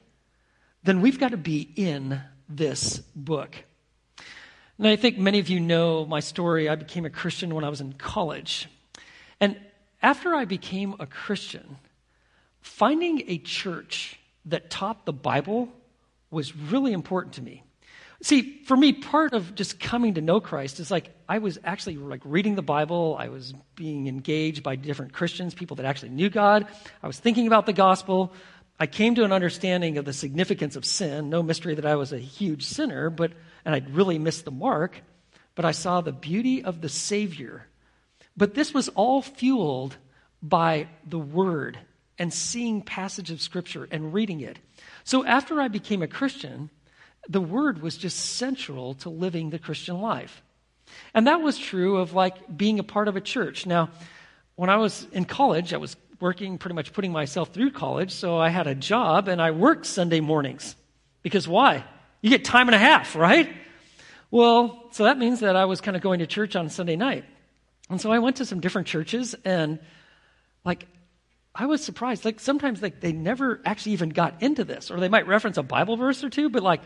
then 0.83 0.99
we've 0.99 1.17
got 1.17 1.31
to 1.31 1.37
be 1.37 1.71
in 1.77 2.19
this 2.49 2.97
book. 3.15 3.55
And 4.77 4.87
I 4.87 4.97
think 4.97 5.17
many 5.17 5.39
of 5.39 5.47
you 5.47 5.61
know 5.61 6.05
my 6.05 6.19
story. 6.19 6.67
I 6.67 6.75
became 6.75 7.05
a 7.05 7.09
Christian 7.09 7.55
when 7.55 7.63
I 7.63 7.69
was 7.69 7.79
in 7.79 7.93
college. 7.93 8.67
And 9.39 9.57
after 10.01 10.35
I 10.35 10.43
became 10.43 10.95
a 10.99 11.05
Christian, 11.05 11.77
finding 12.59 13.23
a 13.27 13.37
church 13.37 14.19
that 14.45 14.69
taught 14.69 15.05
the 15.05 15.13
Bible 15.13 15.69
was 16.31 16.53
really 16.53 16.91
important 16.91 17.35
to 17.35 17.41
me. 17.41 17.63
See, 18.23 18.61
for 18.63 18.77
me, 18.77 18.93
part 18.93 19.33
of 19.33 19.53
just 19.53 19.81
coming 19.81 20.13
to 20.13 20.21
know 20.21 20.39
Christ 20.39 20.79
is 20.79 20.89
like 20.89 21.09
I 21.27 21.39
was 21.39 21.59
actually 21.65 21.97
like 21.97 22.21
reading 22.23 22.55
the 22.55 22.61
Bible. 22.61 23.17
I 23.19 23.27
was 23.27 23.53
being 23.75 24.07
engaged 24.07 24.63
by 24.63 24.77
different 24.77 25.11
Christians, 25.11 25.53
people 25.53 25.75
that 25.75 25.85
actually 25.85 26.11
knew 26.11 26.29
God. 26.29 26.65
I 27.03 27.07
was 27.07 27.19
thinking 27.19 27.47
about 27.47 27.65
the 27.65 27.73
gospel. 27.73 28.31
I 28.79 28.87
came 28.87 29.15
to 29.15 29.25
an 29.25 29.33
understanding 29.33 29.97
of 29.97 30.05
the 30.05 30.13
significance 30.13 30.77
of 30.77 30.85
sin. 30.85 31.29
No 31.29 31.43
mystery 31.43 31.75
that 31.75 31.85
I 31.85 31.95
was 31.97 32.13
a 32.13 32.17
huge 32.17 32.63
sinner, 32.63 33.09
but 33.09 33.33
and 33.65 33.75
I'd 33.75 33.93
really 33.93 34.17
missed 34.19 34.45
the 34.45 34.51
mark. 34.51 35.01
But 35.55 35.65
I 35.65 35.71
saw 35.71 35.99
the 35.99 36.13
beauty 36.13 36.63
of 36.63 36.79
the 36.79 36.89
Savior. 36.89 37.67
But 38.37 38.53
this 38.53 38.73
was 38.73 38.87
all 38.87 39.21
fueled 39.21 39.97
by 40.41 40.87
the 41.05 41.19
Word 41.19 41.77
and 42.17 42.33
seeing 42.33 42.83
passages 42.83 43.33
of 43.33 43.41
Scripture 43.41 43.85
and 43.91 44.13
reading 44.13 44.39
it. 44.39 44.59
So 45.03 45.25
after 45.25 45.59
I 45.59 45.67
became 45.67 46.01
a 46.01 46.07
Christian 46.07 46.69
the 47.29 47.41
word 47.41 47.81
was 47.81 47.97
just 47.97 48.17
central 48.17 48.95
to 48.95 49.09
living 49.09 49.49
the 49.49 49.59
Christian 49.59 50.01
life. 50.01 50.41
And 51.13 51.27
that 51.27 51.41
was 51.41 51.57
true 51.57 51.97
of 51.97 52.13
like 52.13 52.55
being 52.55 52.79
a 52.79 52.83
part 52.83 53.07
of 53.07 53.15
a 53.15 53.21
church. 53.21 53.65
Now, 53.65 53.89
when 54.55 54.69
I 54.69 54.77
was 54.77 55.07
in 55.11 55.25
college, 55.25 55.73
I 55.73 55.77
was 55.77 55.95
working, 56.19 56.57
pretty 56.57 56.75
much 56.75 56.93
putting 56.93 57.11
myself 57.11 57.49
through 57.49 57.71
college, 57.71 58.11
so 58.11 58.37
I 58.37 58.49
had 58.49 58.67
a 58.67 58.75
job 58.75 59.27
and 59.27 59.41
I 59.41 59.51
worked 59.51 59.85
Sunday 59.85 60.19
mornings. 60.19 60.75
Because 61.21 61.47
why? 61.47 61.83
You 62.21 62.29
get 62.29 62.45
time 62.45 62.67
and 62.67 62.75
a 62.75 62.79
half, 62.79 63.15
right? 63.15 63.49
Well, 64.31 64.87
so 64.91 65.05
that 65.05 65.17
means 65.17 65.41
that 65.41 65.55
I 65.55 65.65
was 65.65 65.81
kind 65.81 65.95
of 65.95 66.03
going 66.03 66.19
to 66.19 66.27
church 66.27 66.55
on 66.55 66.69
Sunday 66.69 66.95
night. 66.95 67.25
And 67.89 67.99
so 67.99 68.11
I 68.11 68.19
went 68.19 68.37
to 68.37 68.45
some 68.45 68.59
different 68.59 68.87
churches 68.87 69.35
and 69.45 69.79
like 70.65 70.87
I 71.55 71.65
was 71.67 71.83
surprised. 71.83 72.25
Like 72.25 72.39
sometimes 72.39 72.81
like 72.81 72.99
they 72.99 73.11
never 73.11 73.61
actually 73.65 73.93
even 73.93 74.09
got 74.09 74.41
into 74.41 74.63
this, 74.63 74.89
or 74.89 74.99
they 74.99 75.09
might 75.09 75.27
reference 75.27 75.57
a 75.57 75.63
Bible 75.63 75.97
verse 75.97 76.23
or 76.23 76.29
two, 76.29 76.49
but 76.49 76.63
like 76.63 76.81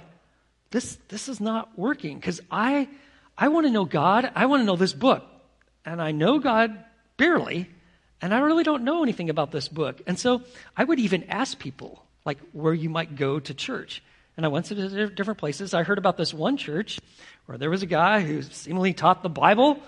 this, 0.72 0.98
this 1.08 1.30
is 1.30 1.40
not 1.40 1.78
working 1.78 2.18
because 2.18 2.42
I, 2.52 2.88
I 3.38 3.48
want 3.48 3.66
to 3.68 3.72
know 3.72 3.86
God. 3.86 4.32
I 4.36 4.46
want 4.48 4.62
to 4.62 4.66
know 4.66 4.76
this 4.76 4.94
book. 4.94 5.26
And 5.86 6.02
I 6.02 6.12
know 6.12 6.40
God 6.40 6.84
barely, 7.16 7.70
and 8.22 8.34
I 8.34 8.40
really 8.40 8.66
don't 8.66 8.84
know 8.84 9.04
anything 9.04 9.30
about 9.30 9.52
this 9.52 9.70
book. 9.70 10.02
And 10.06 10.20
so 10.20 10.42
I 10.76 10.84
would 10.84 11.00
even 11.00 11.24
ask 11.30 11.58
people, 11.58 12.04
like, 12.26 12.40
where 12.52 12.74
you 12.74 12.90
might 12.90 13.16
go 13.16 13.40
to 13.40 13.54
church. 13.54 14.04
And 14.36 14.46
I 14.46 14.50
went 14.50 14.66
to 14.66 15.08
different 15.10 15.40
places. 15.40 15.74
I 15.74 15.84
heard 15.84 15.98
about 15.98 16.18
this 16.18 16.34
one 16.34 16.58
church 16.58 17.00
where 17.46 17.58
there 17.58 17.70
was 17.70 17.84
a 17.84 17.88
guy 17.88 18.20
who 18.22 18.42
seemingly 18.42 18.94
taught 18.94 19.24
the 19.24 19.30
Bible 19.30 19.80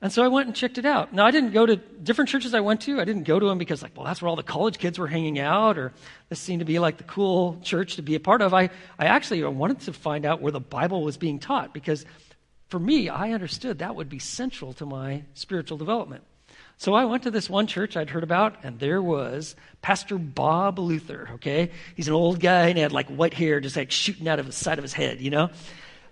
and 0.00 0.12
so 0.12 0.22
I 0.22 0.28
went 0.28 0.46
and 0.48 0.54
checked 0.54 0.76
it 0.76 0.84
out. 0.84 1.12
Now, 1.12 1.24
I 1.24 1.30
didn't 1.30 1.52
go 1.52 1.64
to 1.64 1.76
different 1.76 2.28
churches 2.28 2.52
I 2.52 2.60
went 2.60 2.82
to. 2.82 3.00
I 3.00 3.04
didn't 3.04 3.22
go 3.22 3.38
to 3.38 3.46
them 3.46 3.58
because, 3.58 3.82
like, 3.82 3.96
well, 3.96 4.04
that's 4.04 4.20
where 4.20 4.28
all 4.28 4.36
the 4.36 4.42
college 4.42 4.78
kids 4.78 4.98
were 4.98 5.06
hanging 5.06 5.38
out, 5.38 5.78
or 5.78 5.92
this 6.28 6.38
seemed 6.38 6.60
to 6.60 6.66
be 6.66 6.78
like 6.78 6.98
the 6.98 7.04
cool 7.04 7.58
church 7.62 7.96
to 7.96 8.02
be 8.02 8.14
a 8.14 8.20
part 8.20 8.42
of. 8.42 8.52
I, 8.52 8.70
I 8.98 9.06
actually 9.06 9.42
wanted 9.44 9.80
to 9.80 9.92
find 9.92 10.26
out 10.26 10.42
where 10.42 10.52
the 10.52 10.60
Bible 10.60 11.02
was 11.02 11.16
being 11.16 11.38
taught 11.38 11.72
because 11.72 12.04
for 12.68 12.78
me, 12.78 13.08
I 13.08 13.32
understood 13.32 13.78
that 13.78 13.94
would 13.94 14.08
be 14.08 14.18
central 14.18 14.72
to 14.74 14.86
my 14.86 15.22
spiritual 15.34 15.78
development. 15.78 16.24
So 16.76 16.92
I 16.94 17.04
went 17.04 17.22
to 17.22 17.30
this 17.30 17.48
one 17.48 17.66
church 17.66 17.96
I'd 17.96 18.10
heard 18.10 18.24
about, 18.24 18.64
and 18.64 18.80
there 18.80 19.00
was 19.00 19.54
Pastor 19.80 20.18
Bob 20.18 20.78
Luther, 20.78 21.28
okay? 21.34 21.70
He's 21.94 22.08
an 22.08 22.14
old 22.14 22.40
guy, 22.40 22.66
and 22.68 22.76
he 22.76 22.82
had 22.82 22.92
like 22.92 23.08
white 23.08 23.32
hair 23.32 23.60
just 23.60 23.76
like 23.76 23.90
shooting 23.90 24.28
out 24.28 24.40
of 24.40 24.46
the 24.46 24.52
side 24.52 24.78
of 24.78 24.82
his 24.82 24.92
head, 24.92 25.20
you 25.20 25.30
know? 25.30 25.50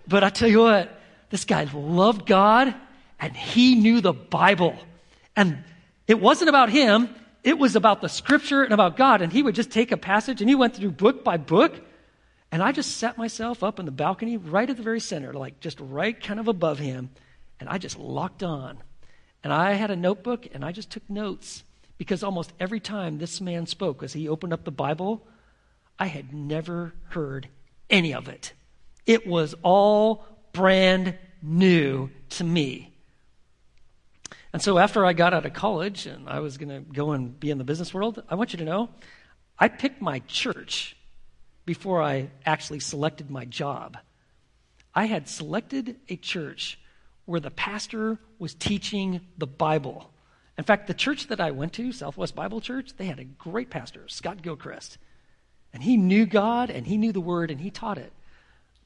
But 0.07 0.23
I 0.23 0.29
tell 0.29 0.47
you 0.47 0.59
what, 0.59 0.99
this 1.29 1.45
guy 1.45 1.67
loved 1.73 2.25
God 2.25 2.73
and 3.23 3.37
he 3.37 3.75
knew 3.75 4.01
the 4.01 4.11
Bible. 4.11 4.77
And 5.33 5.63
it 6.07 6.19
wasn't 6.19 6.49
about 6.49 6.69
him, 6.69 7.07
it 7.41 7.57
was 7.57 7.77
about 7.77 8.01
the 8.01 8.09
scripture 8.09 8.63
and 8.63 8.73
about 8.73 8.97
God. 8.97 9.21
And 9.21 9.31
he 9.31 9.41
would 9.41 9.55
just 9.55 9.71
take 9.71 9.93
a 9.93 9.97
passage 9.97 10.41
and 10.41 10.49
he 10.49 10.55
went 10.55 10.75
through 10.75 10.91
book 10.91 11.23
by 11.23 11.37
book. 11.37 11.73
And 12.51 12.61
I 12.61 12.73
just 12.73 12.97
sat 12.97 13.17
myself 13.17 13.63
up 13.63 13.79
in 13.79 13.85
the 13.85 13.93
balcony 13.93 14.35
right 14.35 14.69
at 14.69 14.75
the 14.75 14.83
very 14.83 14.99
center, 14.99 15.33
like 15.33 15.61
just 15.61 15.79
right 15.79 16.21
kind 16.21 16.37
of 16.37 16.49
above 16.49 16.79
him. 16.79 17.11
And 17.61 17.69
I 17.69 17.77
just 17.77 17.97
locked 17.97 18.43
on. 18.43 18.83
And 19.41 19.53
I 19.53 19.73
had 19.73 19.89
a 19.89 19.95
notebook 19.95 20.45
and 20.53 20.65
I 20.65 20.73
just 20.73 20.89
took 20.91 21.09
notes 21.09 21.63
because 21.97 22.23
almost 22.23 22.51
every 22.59 22.81
time 22.81 23.19
this 23.19 23.39
man 23.39 23.67
spoke, 23.67 24.03
as 24.03 24.11
he 24.11 24.27
opened 24.27 24.51
up 24.51 24.65
the 24.65 24.71
Bible, 24.71 25.25
I 25.97 26.07
had 26.07 26.33
never 26.33 26.93
heard 27.11 27.47
any 27.89 28.13
of 28.13 28.27
it. 28.27 28.51
It 29.05 29.25
was 29.25 29.55
all 29.63 30.25
brand 30.51 31.17
new 31.41 32.09
to 32.31 32.43
me. 32.43 32.92
And 34.53 34.61
so 34.61 34.77
after 34.77 35.03
I 35.03 35.13
got 35.13 35.33
out 35.33 35.47
of 35.47 35.53
college 35.53 36.05
and 36.05 36.29
I 36.29 36.39
was 36.39 36.57
going 36.57 36.69
to 36.69 36.79
go 36.79 37.11
and 37.11 37.37
be 37.39 37.49
in 37.49 37.57
the 37.57 37.63
business 37.63 37.91
world, 37.91 38.21
I 38.29 38.35
want 38.35 38.53
you 38.53 38.59
to 38.59 38.65
know 38.65 38.89
I 39.57 39.67
picked 39.67 39.99
my 39.99 40.19
church 40.19 40.95
before 41.65 42.01
I 42.03 42.29
actually 42.45 42.79
selected 42.79 43.31
my 43.31 43.45
job. 43.45 43.97
I 44.93 45.05
had 45.05 45.27
selected 45.27 45.95
a 46.07 46.17
church 46.17 46.79
where 47.25 47.39
the 47.39 47.49
pastor 47.49 48.19
was 48.37 48.53
teaching 48.53 49.21
the 49.37 49.47
Bible. 49.47 50.11
In 50.57 50.63
fact, 50.63 50.85
the 50.85 50.93
church 50.93 51.27
that 51.27 51.39
I 51.39 51.49
went 51.49 51.73
to, 51.73 51.91
Southwest 51.91 52.35
Bible 52.35 52.61
Church, 52.61 52.91
they 52.95 53.05
had 53.05 53.19
a 53.19 53.23
great 53.23 53.71
pastor, 53.71 54.07
Scott 54.07 54.43
Gilchrist. 54.43 54.99
And 55.73 55.81
he 55.81 55.97
knew 55.97 56.27
God 56.27 56.69
and 56.69 56.85
he 56.85 56.97
knew 56.97 57.11
the 57.11 57.21
word 57.21 57.49
and 57.49 57.59
he 57.59 57.71
taught 57.71 57.97
it. 57.97 58.13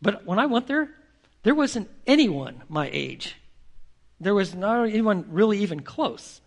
But 0.02 0.26
when 0.26 0.40
I 0.40 0.46
went 0.46 0.68
there, 0.68 0.92
there 1.44 1.56
wasn't 1.56 1.90
anyone 2.06 2.64
my 2.70 2.90
age 2.94 3.36
there 4.20 4.36
was 4.36 4.56
not 4.56 4.84
anyone 4.84 5.26
really 5.30 5.60
even 5.60 5.82
close. 5.82 6.42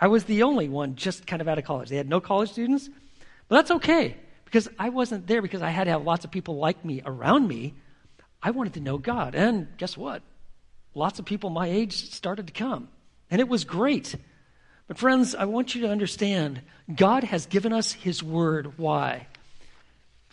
I 0.00 0.08
was 0.08 0.24
the 0.24 0.42
only 0.42 0.68
one 0.68 0.96
just 0.96 1.26
kind 1.26 1.40
of 1.40 1.48
out 1.48 1.58
of 1.58 1.64
college. 1.64 1.88
They 1.88 1.96
had 1.96 2.08
no 2.08 2.20
college 2.20 2.50
students, 2.50 2.88
but 3.48 3.56
that's 3.56 3.70
okay 3.70 4.16
because 4.44 4.68
I 4.78 4.88
wasn't 4.90 5.26
there 5.26 5.40
because 5.40 5.62
I 5.62 5.70
had 5.70 5.84
to 5.84 5.90
have 5.90 6.02
lots 6.02 6.24
of 6.24 6.30
people 6.30 6.56
like 6.56 6.84
me 6.84 7.02
around 7.04 7.46
me. 7.48 7.74
I 8.42 8.50
wanted 8.50 8.74
to 8.74 8.80
know 8.80 8.98
God. 8.98 9.34
And 9.34 9.68
guess 9.78 9.96
what? 9.96 10.22
Lots 10.94 11.18
of 11.18 11.24
people 11.24 11.48
my 11.50 11.68
age 11.68 12.12
started 12.12 12.48
to 12.48 12.52
come. 12.52 12.88
And 13.30 13.40
it 13.40 13.48
was 13.48 13.64
great. 13.64 14.14
But, 14.88 14.98
friends, 14.98 15.34
I 15.34 15.46
want 15.46 15.74
you 15.74 15.82
to 15.82 15.90
understand 15.90 16.60
God 16.94 17.24
has 17.24 17.46
given 17.46 17.72
us 17.72 17.92
His 17.92 18.22
Word. 18.22 18.76
Why? 18.76 19.26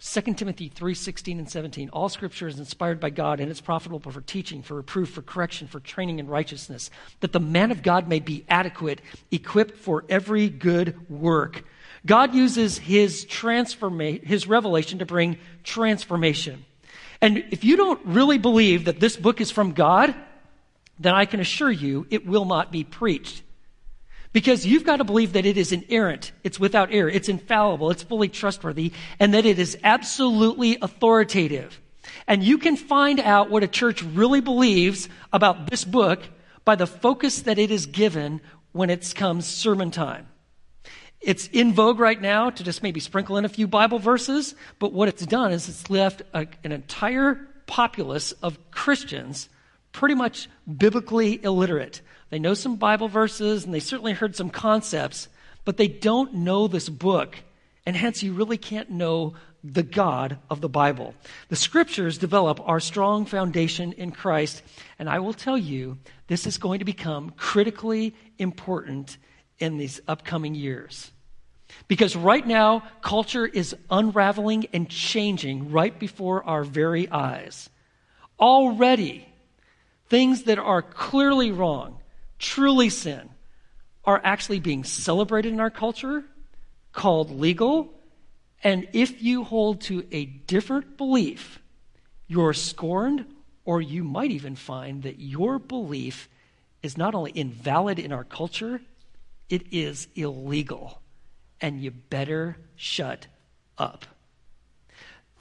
2 0.01 0.21
Timothy 0.33 0.69
3 0.69 0.93
16 0.93 1.39
and 1.39 1.49
17. 1.49 1.89
All 1.89 2.07
scripture 2.07 2.47
is 2.47 2.57
inspired 2.57 2.99
by 2.99 3.09
God 3.09 3.39
and 3.39 3.51
it's 3.51 3.59
profitable 3.59 3.99
for 3.99 4.21
teaching, 4.21 4.63
for 4.63 4.75
reproof, 4.75 5.09
for 5.09 5.21
correction, 5.21 5.67
for 5.67 5.79
training 5.81 6.19
in 6.19 6.27
righteousness, 6.27 6.89
that 7.19 7.33
the 7.33 7.39
man 7.39 7.69
of 7.69 7.83
God 7.83 8.07
may 8.07 8.19
be 8.19 8.45
adequate, 8.47 9.01
equipped 9.29 9.77
for 9.77 10.05
every 10.07 10.47
good 10.47 11.09
work. 11.09 11.65
God 12.05 12.33
uses 12.33 12.77
his 12.77 13.25
transformation, 13.25 14.25
his 14.25 14.47
revelation 14.47 14.99
to 14.99 15.05
bring 15.05 15.37
transformation. 15.63 16.63
And 17.21 17.43
if 17.51 17.65
you 17.65 17.75
don't 17.75 17.99
really 18.05 18.37
believe 18.37 18.85
that 18.85 19.01
this 19.01 19.17
book 19.17 19.41
is 19.41 19.51
from 19.51 19.73
God, 19.73 20.15
then 20.97 21.13
I 21.13 21.25
can 21.25 21.41
assure 21.41 21.71
you 21.71 22.07
it 22.09 22.25
will 22.25 22.45
not 22.45 22.71
be 22.71 22.85
preached. 22.85 23.43
Because 24.31 24.65
you've 24.65 24.83
got 24.83 24.97
to 24.97 25.03
believe 25.03 25.33
that 25.33 25.45
it 25.45 25.57
is 25.57 25.71
inerrant, 25.71 26.31
it's 26.43 26.59
without 26.59 26.93
error, 26.93 27.09
it's 27.09 27.29
infallible, 27.29 27.89
it's 27.89 28.03
fully 28.03 28.29
trustworthy, 28.29 28.91
and 29.19 29.33
that 29.33 29.45
it 29.45 29.57
is 29.57 29.77
absolutely 29.83 30.77
authoritative. 30.81 31.79
And 32.27 32.43
you 32.43 32.59
can 32.59 32.75
find 32.75 33.19
out 33.19 33.49
what 33.49 33.63
a 33.63 33.67
church 33.67 34.03
really 34.03 34.39
believes 34.39 35.09
about 35.33 35.69
this 35.69 35.83
book 35.83 36.21
by 36.63 36.75
the 36.75 36.85
focus 36.85 37.41
that 37.43 37.57
it 37.57 37.71
is 37.71 37.87
given 37.87 38.41
when 38.71 38.91
it 38.91 39.13
comes 39.15 39.47
sermon 39.47 39.89
time. 39.89 40.27
It's 41.21 41.47
in 41.47 41.73
vogue 41.73 41.99
right 41.99 42.21
now 42.21 42.49
to 42.51 42.63
just 42.63 42.83
maybe 42.83 42.99
sprinkle 42.99 43.37
in 43.37 43.45
a 43.45 43.49
few 43.49 43.67
Bible 43.67 43.99
verses, 43.99 44.55
but 44.77 44.93
what 44.93 45.09
it's 45.09 45.25
done 45.25 45.51
is 45.51 45.67
it's 45.67 45.89
left 45.89 46.21
a, 46.33 46.47
an 46.63 46.71
entire 46.71 47.47
populace 47.65 48.31
of 48.43 48.57
Christians 48.71 49.49
pretty 49.91 50.15
much 50.15 50.47
biblically 50.77 51.43
illiterate. 51.43 52.01
They 52.29 52.39
know 52.39 52.53
some 52.53 52.75
Bible 52.75 53.07
verses 53.07 53.65
and 53.65 53.73
they 53.73 53.79
certainly 53.79 54.13
heard 54.13 54.35
some 54.35 54.49
concepts, 54.49 55.27
but 55.65 55.77
they 55.77 55.87
don't 55.87 56.33
know 56.35 56.67
this 56.67 56.89
book. 56.89 57.37
and 57.85 57.97
hence 57.97 58.21
you 58.21 58.33
really 58.33 58.57
can't 58.57 58.91
know 58.91 59.33
the 59.63 59.81
God 59.81 60.37
of 60.49 60.61
the 60.61 60.69
Bible. 60.69 61.15
The 61.49 61.55
scriptures 61.55 62.19
develop 62.19 62.59
our 62.67 62.79
strong 62.79 63.25
foundation 63.25 63.93
in 63.93 64.11
Christ, 64.11 64.61
and 64.99 65.09
I 65.09 65.17
will 65.17 65.33
tell 65.33 65.57
you, 65.57 65.97
this 66.27 66.45
is 66.45 66.59
going 66.59 66.79
to 66.79 66.85
become 66.85 67.31
critically 67.31 68.15
important 68.37 69.17
in 69.57 69.77
these 69.77 69.99
upcoming 70.07 70.53
years. 70.53 71.11
Because 71.87 72.15
right 72.15 72.45
now, 72.45 72.83
culture 73.01 73.47
is 73.47 73.75
unraveling 73.89 74.67
and 74.71 74.87
changing 74.87 75.71
right 75.71 75.97
before 75.99 76.43
our 76.43 76.63
very 76.63 77.09
eyes. 77.09 77.69
Already, 78.39 79.27
things 80.07 80.43
that 80.43 80.59
are 80.59 80.81
clearly 80.81 81.51
wrong, 81.51 81.98
truly 82.39 82.89
sin, 82.89 83.29
are 84.05 84.21
actually 84.23 84.59
being 84.59 84.83
celebrated 84.83 85.53
in 85.53 85.59
our 85.59 85.69
culture, 85.69 86.23
called 86.93 87.29
legal, 87.29 87.93
and 88.63 88.87
if 88.93 89.21
you 89.21 89.43
hold 89.43 89.81
to 89.81 90.05
a 90.11 90.25
different 90.25 90.97
belief, 90.97 91.59
you're 92.27 92.53
scorned, 92.53 93.25
or 93.65 93.81
you 93.81 94.03
might 94.03 94.31
even 94.31 94.55
find 94.55 95.03
that 95.03 95.19
your 95.19 95.59
belief 95.59 96.27
is 96.81 96.97
not 96.97 97.15
only 97.15 97.31
invalid 97.31 97.99
in 97.99 98.11
our 98.11 98.23
culture, 98.23 98.81
it 99.49 99.71
is 99.71 100.07
illegal. 100.15 101.01
And 101.61 101.81
you 101.81 101.91
better 101.91 102.57
shut 102.75 103.27
up. 103.77 104.05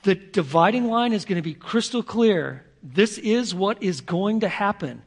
The 0.03 0.15
dividing 0.15 0.89
line 0.89 1.13
is 1.13 1.25
going 1.25 1.37
to 1.37 1.43
be 1.43 1.55
crystal 1.55 2.03
clear. 2.03 2.65
This 2.83 3.19
is 3.19 3.55
what 3.55 3.83
is 3.83 4.01
going 4.01 4.41
to 4.41 4.49
happen. 4.49 5.03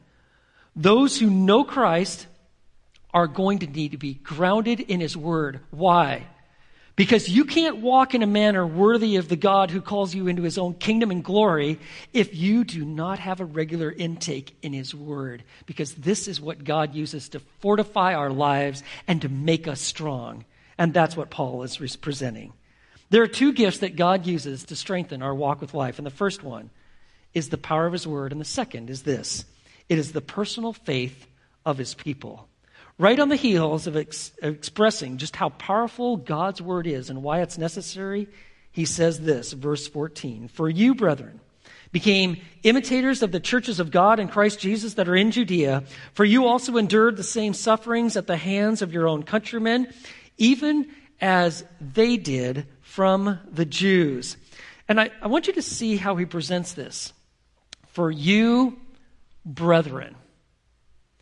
Those 0.74 1.18
who 1.18 1.28
know 1.30 1.64
Christ 1.64 2.26
are 3.12 3.26
going 3.26 3.58
to 3.60 3.66
need 3.66 3.92
to 3.92 3.98
be 3.98 4.14
grounded 4.14 4.80
in 4.80 5.00
His 5.00 5.16
Word. 5.16 5.60
Why? 5.70 6.26
Because 6.94 7.28
you 7.28 7.46
can't 7.46 7.78
walk 7.78 8.14
in 8.14 8.22
a 8.22 8.26
manner 8.26 8.66
worthy 8.66 9.16
of 9.16 9.28
the 9.28 9.36
God 9.36 9.70
who 9.70 9.80
calls 9.80 10.14
you 10.14 10.28
into 10.28 10.42
his 10.42 10.58
own 10.58 10.74
kingdom 10.74 11.10
and 11.10 11.24
glory 11.24 11.78
if 12.12 12.34
you 12.36 12.64
do 12.64 12.84
not 12.84 13.18
have 13.18 13.40
a 13.40 13.46
regular 13.46 13.90
intake 13.90 14.54
in 14.60 14.74
his 14.74 14.94
word. 14.94 15.42
Because 15.64 15.94
this 15.94 16.28
is 16.28 16.38
what 16.38 16.64
God 16.64 16.94
uses 16.94 17.30
to 17.30 17.40
fortify 17.60 18.14
our 18.14 18.30
lives 18.30 18.82
and 19.08 19.22
to 19.22 19.30
make 19.30 19.66
us 19.66 19.80
strong. 19.80 20.44
And 20.76 20.92
that's 20.92 21.16
what 21.16 21.30
Paul 21.30 21.62
is 21.62 21.78
presenting. 21.96 22.52
There 23.08 23.22
are 23.22 23.28
two 23.28 23.52
gifts 23.52 23.78
that 23.78 23.96
God 23.96 24.26
uses 24.26 24.64
to 24.64 24.76
strengthen 24.76 25.22
our 25.22 25.34
walk 25.34 25.62
with 25.62 25.74
life. 25.74 25.98
And 25.98 26.06
the 26.06 26.10
first 26.10 26.42
one 26.42 26.68
is 27.32 27.48
the 27.48 27.58
power 27.58 27.86
of 27.86 27.94
his 27.94 28.06
word, 28.06 28.32
and 28.32 28.40
the 28.40 28.44
second 28.44 28.90
is 28.90 29.02
this 29.02 29.46
it 29.92 29.98
is 29.98 30.12
the 30.12 30.22
personal 30.22 30.72
faith 30.72 31.26
of 31.66 31.76
his 31.76 31.92
people 31.92 32.48
right 32.98 33.18
on 33.18 33.28
the 33.28 33.36
heels 33.36 33.86
of 33.86 33.96
ex- 33.96 34.32
expressing 34.42 35.16
just 35.16 35.36
how 35.36 35.48
powerful 35.50 36.16
God's 36.16 36.62
word 36.62 36.86
is 36.86 37.10
and 37.10 37.22
why 37.22 37.40
it's 37.42 37.58
necessary, 37.58 38.28
he 38.70 38.84
says 38.84 39.20
this, 39.20 39.52
verse 39.52 39.88
14 39.88 40.48
For 40.48 40.68
you, 40.68 40.94
brethren, 40.94 41.40
became 41.90 42.40
imitators 42.62 43.22
of 43.22 43.32
the 43.32 43.40
churches 43.40 43.80
of 43.80 43.90
God 43.90 44.18
in 44.20 44.28
Christ 44.28 44.60
Jesus 44.60 44.94
that 44.94 45.08
are 45.08 45.16
in 45.16 45.30
Judea, 45.30 45.82
for 46.14 46.24
you 46.24 46.46
also 46.46 46.76
endured 46.76 47.16
the 47.16 47.22
same 47.24 47.54
sufferings 47.54 48.16
at 48.16 48.26
the 48.26 48.36
hands 48.36 48.82
of 48.82 48.92
your 48.92 49.08
own 49.08 49.24
countrymen, 49.24 49.92
even 50.38 50.88
as 51.20 51.64
they 51.80 52.16
did 52.16 52.66
from 52.80 53.38
the 53.50 53.66
Jews. 53.66 54.36
And 54.88 55.00
I, 55.00 55.10
I 55.20 55.26
want 55.26 55.48
you 55.48 55.52
to 55.54 55.62
see 55.62 55.96
how 55.96 56.16
he 56.16 56.24
presents 56.24 56.72
this. 56.72 57.12
For 57.88 58.10
you, 58.10 58.78
brethren. 59.44 60.16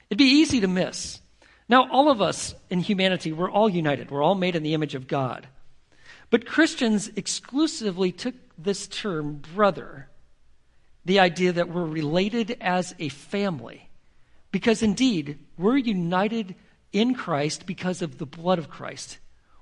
It'd 0.09 0.19
be 0.19 0.25
easy 0.25 0.61
to 0.61 0.69
miss. 0.69 1.21
Now, 1.69 1.89
all 1.91 2.11
of 2.11 2.21
us 2.21 2.55
in 2.69 2.81
humanity, 2.81 3.33
we're 3.33 3.51
all 3.51 3.69
united. 3.69 4.11
We're 4.11 4.23
all 4.23 4.35
made 4.35 4.57
in 4.57 4.63
the 4.63 4.75
image 4.75 4.95
of 4.95 5.07
God. 5.07 5.47
But 6.31 6.47
Christians 6.47 7.09
exclusively 7.15 8.13
took 8.13 8.35
this 8.59 8.87
term 8.87 9.43
brother, 9.55 10.09
the 11.05 11.21
idea 11.21 11.53
that 11.53 11.69
we're 11.69 11.85
related 11.85 12.57
as 12.61 12.95
a 12.99 13.09
family. 13.09 13.89
Because 14.53 14.83
indeed, 14.83 15.39
we're 15.57 15.77
united 15.77 16.57
in 16.93 17.15
Christ 17.15 17.67
because 17.67 18.03
of 18.03 18.19
the 18.19 18.27
blood 18.27 18.59
of 18.59 18.69
Christ. 18.69 19.19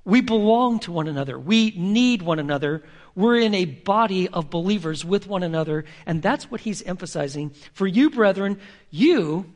We 0.08 0.22
belong 0.22 0.78
to 0.80 0.92
one 0.92 1.06
another. 1.06 1.38
We 1.38 1.72
need 1.76 2.22
one 2.22 2.38
another. 2.38 2.82
We're 3.14 3.36
in 3.36 3.54
a 3.54 3.66
body 3.66 4.26
of 4.26 4.48
believers 4.48 5.04
with 5.04 5.26
one 5.26 5.42
another. 5.42 5.84
And 6.06 6.22
that's 6.22 6.50
what 6.50 6.62
he's 6.62 6.80
emphasizing. 6.80 7.52
For 7.74 7.86
you, 7.86 8.08
brethren, 8.08 8.58
you 8.90 9.52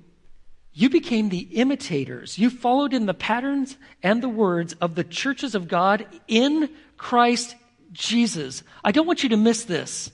you 0.74 0.90
became 0.90 1.30
the 1.30 1.38
imitators. 1.38 2.38
You 2.38 2.50
followed 2.50 2.92
in 2.92 3.06
the 3.06 3.14
patterns 3.14 3.78
and 4.02 4.22
the 4.22 4.28
words 4.28 4.74
of 4.74 4.94
the 4.94 5.04
churches 5.04 5.54
of 5.54 5.68
God 5.68 6.06
in 6.28 6.68
Christ 6.98 7.56
Jesus. 7.92 8.62
I 8.84 8.92
don't 8.92 9.06
want 9.06 9.22
you 9.22 9.30
to 9.30 9.38
miss 9.38 9.64
this. 9.64 10.10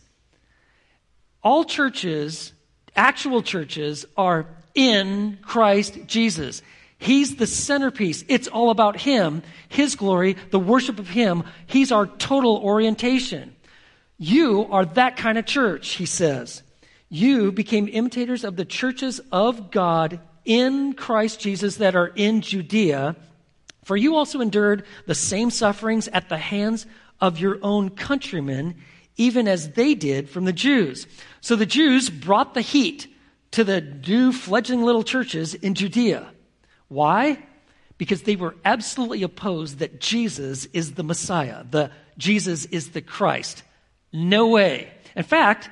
All 1.43 1.65
churches, 1.65 2.53
actual 2.95 3.43
churches, 3.43 4.07
are 4.17 4.47
in 4.75 5.39
Christ 5.43 5.99
Jesus. 6.07 6.63
He's 6.99 7.37
the 7.37 7.47
centerpiece. 7.47 8.25
It's 8.29 8.49
all 8.49 8.71
about 8.71 9.01
Him, 9.01 9.43
His 9.69 9.95
glory, 9.95 10.37
the 10.51 10.59
worship 10.59 10.99
of 10.99 11.09
Him. 11.09 11.45
He's 11.67 11.93
our 11.93 12.07
total 12.07 12.57
orientation. 12.57 13.55
You 14.19 14.67
are 14.71 14.85
that 14.85 15.17
kind 15.17 15.39
of 15.39 15.47
church, 15.47 15.91
he 15.91 16.07
says. 16.07 16.65
You 17.09 17.53
became 17.53 17.89
imitators 17.89 18.43
of 18.43 18.57
the 18.57 18.65
churches 18.65 19.21
of 19.31 19.71
God 19.71 20.21
in 20.45 20.93
Christ 20.95 21.41
Jesus 21.41 21.77
that 21.77 21.95
are 21.95 22.09
in 22.09 22.41
Judea, 22.41 23.15
for 23.85 23.97
you 23.97 24.17
also 24.17 24.41
endured 24.41 24.85
the 25.07 25.15
same 25.15 25.51
sufferings 25.51 26.09
at 26.09 26.29
the 26.29 26.37
hands 26.37 26.85
of 27.21 27.39
your 27.39 27.59
own 27.63 27.91
countrymen, 27.91 28.75
even 29.17 29.47
as 29.47 29.71
they 29.73 29.95
did 29.95 30.29
from 30.29 30.45
the 30.45 30.53
Jews. 30.53 31.07
So 31.41 31.55
the 31.55 31.65
Jews 31.65 32.11
brought 32.11 32.55
the 32.55 32.61
heat 32.61 33.07
to 33.53 33.63
the 33.63 33.81
new 33.81 34.33
fledgling 34.33 34.83
little 34.83 35.05
churches 35.05 35.55
in 35.55 35.75
Judea. 35.75 36.29
Why? 36.89 37.43
Because 37.97 38.23
they 38.23 38.37
were 38.37 38.57
absolutely 38.65 39.23
opposed 39.23 39.79
that 39.79 40.01
Jesus 40.01 40.67
is 40.67 40.95
the 40.95 41.03
Messiah, 41.05 41.65
the 41.69 41.91
Jesus 42.17 42.65
is 42.67 42.91
the 42.91 43.03
Christ. 43.03 43.63
No 44.13 44.49
way. 44.49 44.93
In 45.15 45.23
fact, 45.23 45.71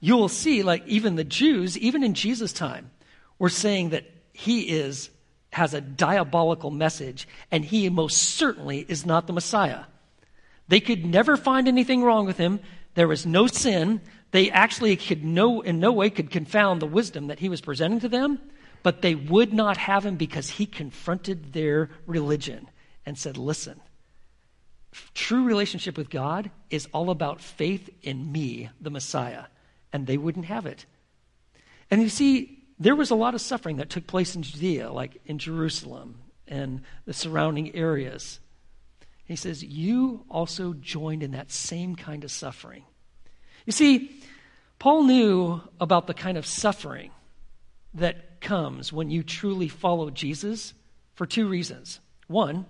you 0.00 0.16
will 0.16 0.28
see, 0.28 0.62
like 0.62 0.86
even 0.86 1.16
the 1.16 1.24
Jews, 1.24 1.78
even 1.78 2.02
in 2.02 2.14
Jesus' 2.14 2.52
time, 2.52 2.90
were 3.38 3.48
saying 3.48 3.90
that 3.90 4.04
he 4.32 4.62
is 4.62 5.10
has 5.50 5.72
a 5.72 5.80
diabolical 5.80 6.70
message, 6.70 7.26
and 7.50 7.64
he 7.64 7.88
most 7.88 8.18
certainly 8.18 8.84
is 8.88 9.06
not 9.06 9.26
the 9.26 9.32
Messiah. 9.32 9.84
They 10.68 10.80
could 10.80 11.06
never 11.06 11.36
find 11.36 11.66
anything 11.66 12.02
wrong 12.02 12.26
with 12.26 12.36
him. 12.36 12.60
There 12.94 13.08
was 13.08 13.24
no 13.24 13.46
sin. 13.46 14.02
They 14.32 14.50
actually 14.50 14.96
could 14.96 15.24
no 15.24 15.62
in 15.62 15.80
no 15.80 15.92
way 15.92 16.10
could 16.10 16.30
confound 16.30 16.82
the 16.82 16.86
wisdom 16.86 17.28
that 17.28 17.38
he 17.38 17.48
was 17.48 17.62
presenting 17.62 18.00
to 18.00 18.08
them, 18.08 18.38
but 18.86 19.02
they 19.02 19.16
would 19.16 19.52
not 19.52 19.76
have 19.76 20.06
him 20.06 20.14
because 20.14 20.48
he 20.48 20.64
confronted 20.64 21.52
their 21.52 21.90
religion 22.06 22.70
and 23.04 23.18
said, 23.18 23.36
"Listen, 23.36 23.80
true 25.12 25.42
relationship 25.42 25.98
with 25.98 26.08
God 26.08 26.52
is 26.70 26.86
all 26.92 27.10
about 27.10 27.40
faith 27.40 27.90
in 28.02 28.30
me, 28.30 28.70
the 28.80 28.90
Messiah." 28.90 29.46
And 29.92 30.06
they 30.06 30.16
wouldn't 30.16 30.44
have 30.44 30.66
it. 30.66 30.86
And 31.90 32.00
you 32.00 32.08
see, 32.08 32.62
there 32.78 32.94
was 32.94 33.10
a 33.10 33.16
lot 33.16 33.34
of 33.34 33.40
suffering 33.40 33.78
that 33.78 33.90
took 33.90 34.06
place 34.06 34.36
in 34.36 34.44
Judea, 34.44 34.92
like 34.92 35.20
in 35.26 35.40
Jerusalem 35.40 36.20
and 36.46 36.82
the 37.06 37.12
surrounding 37.12 37.74
areas. 37.74 38.38
He 39.24 39.34
says, 39.34 39.64
You 39.64 40.24
also 40.30 40.74
joined 40.74 41.24
in 41.24 41.32
that 41.32 41.50
same 41.50 41.96
kind 41.96 42.22
of 42.22 42.30
suffering. 42.30 42.84
You 43.64 43.72
see, 43.72 44.22
Paul 44.78 45.02
knew 45.02 45.60
about 45.80 46.06
the 46.06 46.14
kind 46.14 46.38
of 46.38 46.46
suffering 46.46 47.10
that 47.94 48.25
comes 48.46 48.92
when 48.92 49.10
you 49.10 49.24
truly 49.24 49.66
follow 49.66 50.08
Jesus 50.08 50.72
for 51.14 51.26
two 51.26 51.48
reasons. 51.48 51.98
One, 52.28 52.64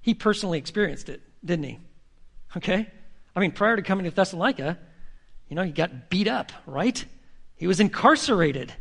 he 0.00 0.14
personally 0.14 0.58
experienced 0.58 1.08
it, 1.08 1.20
didn't 1.44 1.64
he? 1.64 1.78
Okay? 2.56 2.88
I 3.34 3.40
mean, 3.40 3.50
prior 3.50 3.74
to 3.74 3.82
coming 3.82 4.04
to 4.04 4.12
Thessalonica, 4.12 4.78
you 5.48 5.56
know, 5.56 5.64
he 5.64 5.72
got 5.72 6.08
beat 6.08 6.28
up, 6.28 6.52
right? 6.64 7.04
He 7.56 7.66
was 7.66 7.80
incarcerated. 7.80 8.72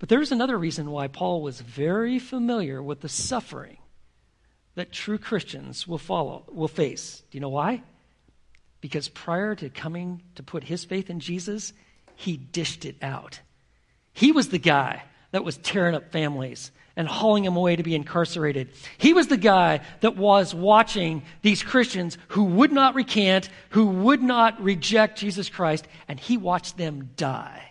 But 0.00 0.08
there's 0.08 0.32
another 0.32 0.58
reason 0.58 0.90
why 0.90 1.06
Paul 1.06 1.40
was 1.40 1.60
very 1.60 2.18
familiar 2.18 2.82
with 2.82 3.00
the 3.00 3.08
suffering 3.08 3.78
that 4.74 4.92
true 4.92 5.18
Christians 5.18 5.86
will 5.86 5.98
follow 5.98 6.44
will 6.48 6.68
face. 6.68 7.22
Do 7.30 7.38
you 7.38 7.40
know 7.40 7.48
why? 7.48 7.84
Because 8.80 9.08
prior 9.08 9.54
to 9.54 9.70
coming 9.70 10.22
to 10.34 10.42
put 10.42 10.64
his 10.64 10.84
faith 10.84 11.10
in 11.10 11.20
Jesus, 11.20 11.72
he 12.16 12.36
dished 12.36 12.84
it 12.84 12.96
out. 13.02 13.40
He 14.18 14.32
was 14.32 14.48
the 14.48 14.58
guy 14.58 15.04
that 15.30 15.44
was 15.44 15.58
tearing 15.58 15.94
up 15.94 16.10
families 16.10 16.72
and 16.96 17.06
hauling 17.06 17.44
them 17.44 17.56
away 17.56 17.76
to 17.76 17.84
be 17.84 17.94
incarcerated. 17.94 18.68
He 18.96 19.12
was 19.12 19.28
the 19.28 19.36
guy 19.36 19.78
that 20.00 20.16
was 20.16 20.52
watching 20.52 21.22
these 21.42 21.62
Christians 21.62 22.18
who 22.26 22.42
would 22.42 22.72
not 22.72 22.96
recant, 22.96 23.48
who 23.70 23.86
would 23.86 24.20
not 24.20 24.60
reject 24.60 25.20
Jesus 25.20 25.48
Christ, 25.48 25.86
and 26.08 26.18
he 26.18 26.36
watched 26.36 26.76
them 26.76 27.10
die. 27.14 27.70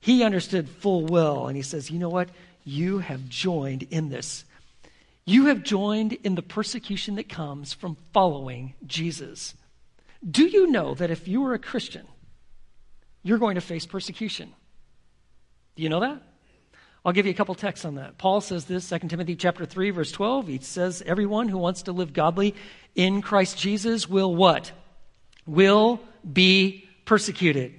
He 0.00 0.22
understood 0.22 0.68
full 0.68 1.06
well, 1.06 1.46
and 1.46 1.56
he 1.56 1.62
says, 1.62 1.90
You 1.90 1.98
know 1.98 2.10
what? 2.10 2.28
You 2.64 2.98
have 2.98 3.26
joined 3.30 3.84
in 3.84 4.10
this. 4.10 4.44
You 5.24 5.46
have 5.46 5.62
joined 5.62 6.12
in 6.12 6.34
the 6.34 6.42
persecution 6.42 7.14
that 7.14 7.30
comes 7.30 7.72
from 7.72 7.96
following 8.12 8.74
Jesus. 8.86 9.54
Do 10.30 10.44
you 10.44 10.66
know 10.66 10.92
that 10.92 11.10
if 11.10 11.26
you 11.26 11.42
are 11.46 11.54
a 11.54 11.58
Christian, 11.58 12.06
you're 13.22 13.38
going 13.38 13.54
to 13.54 13.62
face 13.62 13.86
persecution? 13.86 14.52
Do 15.76 15.82
you 15.82 15.88
know 15.88 16.00
that? 16.00 16.22
I'll 17.04 17.12
give 17.12 17.26
you 17.26 17.32
a 17.32 17.34
couple 17.34 17.54
texts 17.54 17.84
on 17.84 17.96
that. 17.96 18.16
Paul 18.16 18.40
says 18.40 18.64
this, 18.64 18.88
2 18.88 19.00
Timothy 19.08 19.36
chapter 19.36 19.66
3 19.66 19.90
verse 19.90 20.10
12. 20.10 20.46
He 20.48 20.58
says 20.60 21.02
everyone 21.04 21.48
who 21.48 21.58
wants 21.58 21.82
to 21.82 21.92
live 21.92 22.12
godly 22.12 22.54
in 22.94 23.20
Christ 23.20 23.58
Jesus 23.58 24.08
will 24.08 24.34
what? 24.34 24.72
Will 25.46 26.00
be 26.30 26.88
persecuted. 27.04 27.78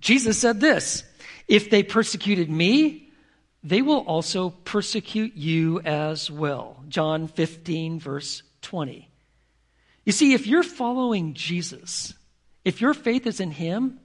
Jesus 0.00 0.38
said 0.38 0.60
this, 0.60 1.04
if 1.46 1.68
they 1.68 1.82
persecuted 1.82 2.50
me, 2.50 3.10
they 3.62 3.82
will 3.82 4.00
also 4.00 4.50
persecute 4.50 5.34
you 5.36 5.80
as 5.80 6.30
well. 6.30 6.82
John 6.88 7.28
15 7.28 8.00
verse 8.00 8.42
20. 8.62 9.10
You 10.04 10.12
see, 10.12 10.34
if 10.34 10.46
you're 10.46 10.62
following 10.62 11.34
Jesus, 11.34 12.14
if 12.64 12.80
your 12.80 12.94
faith 12.94 13.26
is 13.26 13.40
in 13.40 13.50
him, 13.50 14.00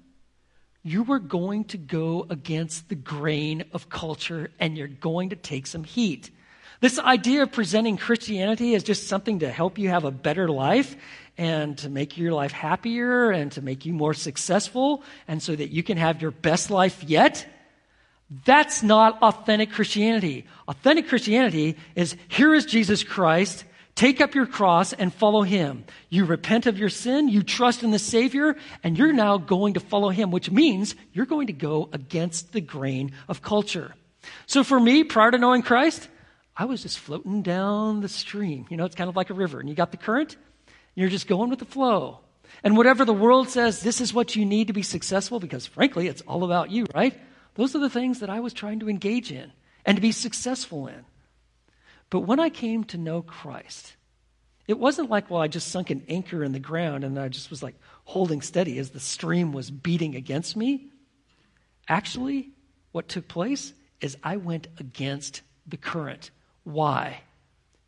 you 0.83 1.11
are 1.11 1.19
going 1.19 1.65
to 1.65 1.77
go 1.77 2.25
against 2.29 2.89
the 2.89 2.95
grain 2.95 3.65
of 3.73 3.89
culture 3.89 4.49
and 4.59 4.77
you're 4.77 4.87
going 4.87 5.29
to 5.29 5.35
take 5.35 5.67
some 5.67 5.83
heat. 5.83 6.31
This 6.81 6.97
idea 6.97 7.43
of 7.43 7.51
presenting 7.51 7.97
Christianity 7.97 8.73
as 8.75 8.83
just 8.83 9.07
something 9.07 9.39
to 9.39 9.51
help 9.51 9.77
you 9.77 9.89
have 9.89 10.05
a 10.05 10.11
better 10.11 10.47
life 10.47 10.95
and 11.37 11.77
to 11.79 11.89
make 11.89 12.17
your 12.17 12.31
life 12.31 12.53
happier 12.53 13.31
and 13.31 13.51
to 13.53 13.61
make 13.61 13.85
you 13.85 13.93
more 13.93 14.13
successful 14.13 15.03
and 15.27 15.43
so 15.43 15.55
that 15.55 15.71
you 15.71 15.83
can 15.83 15.97
have 15.97 16.21
your 16.21 16.31
best 16.31 16.71
life 16.71 17.03
yet, 17.03 17.45
that's 18.45 18.81
not 18.83 19.21
authentic 19.21 19.71
Christianity. 19.71 20.45
Authentic 20.67 21.09
Christianity 21.09 21.75
is 21.95 22.15
here 22.29 22.53
is 22.53 22.65
Jesus 22.65 23.03
Christ 23.03 23.65
Take 23.99 24.21
up 24.21 24.33
your 24.33 24.45
cross 24.45 24.93
and 24.93 25.13
follow 25.13 25.41
him. 25.41 25.83
You 26.07 26.23
repent 26.23 26.67
of 26.67 26.79
your 26.79 26.87
sin, 26.87 27.27
you 27.27 27.43
trust 27.43 27.83
in 27.83 27.91
the 27.91 27.99
Savior, 27.99 28.55
and 28.81 28.97
you're 28.97 29.11
now 29.11 29.37
going 29.37 29.73
to 29.73 29.81
follow 29.81 30.07
him, 30.07 30.31
which 30.31 30.49
means 30.49 30.95
you're 31.11 31.25
going 31.25 31.47
to 31.47 31.53
go 31.53 31.89
against 31.91 32.53
the 32.53 32.61
grain 32.61 33.11
of 33.27 33.41
culture. 33.41 33.93
So 34.45 34.63
for 34.63 34.79
me, 34.79 35.03
prior 35.03 35.31
to 35.31 35.37
knowing 35.37 35.63
Christ, 35.63 36.07
I 36.55 36.63
was 36.63 36.81
just 36.81 36.97
floating 36.97 37.41
down 37.41 37.99
the 37.99 38.07
stream. 38.07 38.67
You 38.69 38.77
know, 38.77 38.85
it's 38.85 38.95
kind 38.95 39.09
of 39.09 39.17
like 39.17 39.31
a 39.31 39.33
river, 39.33 39.59
and 39.59 39.67
you 39.67 39.75
got 39.75 39.91
the 39.91 39.97
current, 39.97 40.37
you're 40.95 41.09
just 41.09 41.27
going 41.27 41.49
with 41.49 41.59
the 41.59 41.65
flow. 41.65 42.19
And 42.63 42.77
whatever 42.77 43.03
the 43.03 43.11
world 43.11 43.49
says, 43.49 43.81
this 43.81 43.99
is 43.99 44.13
what 44.13 44.33
you 44.33 44.45
need 44.45 44.67
to 44.67 44.73
be 44.73 44.81
successful, 44.81 45.41
because 45.41 45.65
frankly, 45.65 46.07
it's 46.07 46.21
all 46.21 46.45
about 46.45 46.71
you, 46.71 46.85
right? 46.95 47.19
Those 47.55 47.75
are 47.75 47.79
the 47.79 47.89
things 47.89 48.21
that 48.21 48.29
I 48.29 48.39
was 48.39 48.53
trying 48.53 48.79
to 48.79 48.87
engage 48.87 49.29
in 49.29 49.51
and 49.85 49.97
to 49.97 50.01
be 50.01 50.13
successful 50.13 50.87
in. 50.87 51.03
But 52.09 52.21
when 52.21 52.39
I 52.39 52.49
came 52.49 52.83
to 52.85 52.97
know 52.97 53.21
Christ, 53.21 53.95
it 54.67 54.79
wasn't 54.79 55.09
like, 55.09 55.29
well, 55.29 55.41
I 55.41 55.47
just 55.47 55.69
sunk 55.69 55.89
an 55.89 56.03
anchor 56.07 56.43
in 56.43 56.51
the 56.51 56.59
ground 56.59 57.03
and 57.03 57.19
I 57.19 57.27
just 57.27 57.49
was 57.49 57.63
like 57.63 57.75
holding 58.05 58.41
steady 58.41 58.77
as 58.79 58.91
the 58.91 58.99
stream 58.99 59.51
was 59.51 59.71
beating 59.71 60.15
against 60.15 60.55
me. 60.55 60.89
Actually, 61.87 62.49
what 62.91 63.07
took 63.07 63.27
place 63.27 63.73
is 64.01 64.17
I 64.23 64.37
went 64.37 64.67
against 64.77 65.41
the 65.67 65.77
current. 65.77 66.31
Why? 66.63 67.21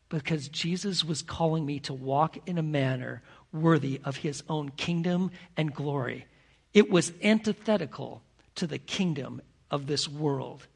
Because 0.09 0.49
Jesus 0.49 1.03
was 1.03 1.21
calling 1.21 1.65
me 1.65 1.79
to 1.81 1.93
walk 1.93 2.37
in 2.47 2.57
a 2.57 2.63
manner 2.63 3.21
worthy 3.53 4.01
of 4.03 4.17
his 4.17 4.43
own 4.49 4.69
kingdom 4.69 5.31
and 5.55 5.73
glory. 5.73 6.25
It 6.73 6.89
was 6.89 7.13
antithetical 7.23 8.21
to 8.55 8.67
the 8.67 8.77
kingdom 8.77 9.41
of 9.69 9.87
this 9.87 10.07
world. 10.07 10.67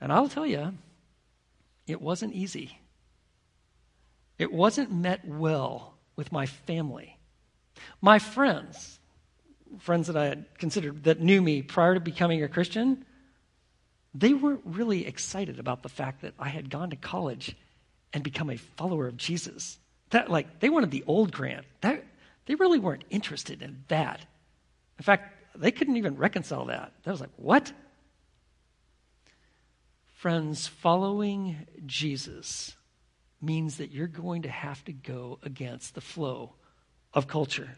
And 0.00 0.12
I'll 0.12 0.28
tell 0.28 0.46
you, 0.46 0.74
it 1.86 2.00
wasn't 2.00 2.34
easy. 2.34 2.78
It 4.38 4.52
wasn't 4.52 4.92
met 4.92 5.26
well 5.26 5.94
with 6.16 6.32
my 6.32 6.46
family. 6.46 7.18
My 8.00 8.18
friends, 8.18 8.98
friends 9.78 10.06
that 10.06 10.16
I 10.16 10.26
had 10.26 10.58
considered 10.58 11.04
that 11.04 11.20
knew 11.20 11.40
me 11.40 11.62
prior 11.62 11.94
to 11.94 12.00
becoming 12.00 12.42
a 12.42 12.48
Christian, 12.48 13.04
they 14.14 14.34
weren't 14.34 14.62
really 14.64 15.06
excited 15.06 15.58
about 15.58 15.82
the 15.82 15.88
fact 15.88 16.22
that 16.22 16.34
I 16.38 16.48
had 16.48 16.70
gone 16.70 16.90
to 16.90 16.96
college 16.96 17.56
and 18.12 18.22
become 18.22 18.50
a 18.50 18.56
follower 18.56 19.06
of 19.06 19.16
Jesus. 19.16 19.78
That 20.10 20.30
like 20.30 20.60
they 20.60 20.68
wanted 20.68 20.90
the 20.90 21.04
old 21.06 21.32
Grant. 21.32 21.64
That 21.80 22.04
they 22.46 22.54
really 22.54 22.78
weren't 22.78 23.04
interested 23.10 23.62
in 23.62 23.84
that. 23.88 24.20
In 24.98 25.04
fact, 25.04 25.34
they 25.54 25.70
couldn't 25.70 25.96
even 25.96 26.16
reconcile 26.16 26.66
that. 26.66 26.92
That 27.02 27.10
was 27.10 27.20
like, 27.20 27.30
what? 27.36 27.72
Friends, 30.22 30.68
following 30.68 31.66
Jesus 31.84 32.76
means 33.40 33.78
that 33.78 33.90
you're 33.90 34.06
going 34.06 34.42
to 34.42 34.48
have 34.48 34.84
to 34.84 34.92
go 34.92 35.40
against 35.42 35.96
the 35.96 36.00
flow 36.00 36.52
of 37.12 37.26
culture. 37.26 37.70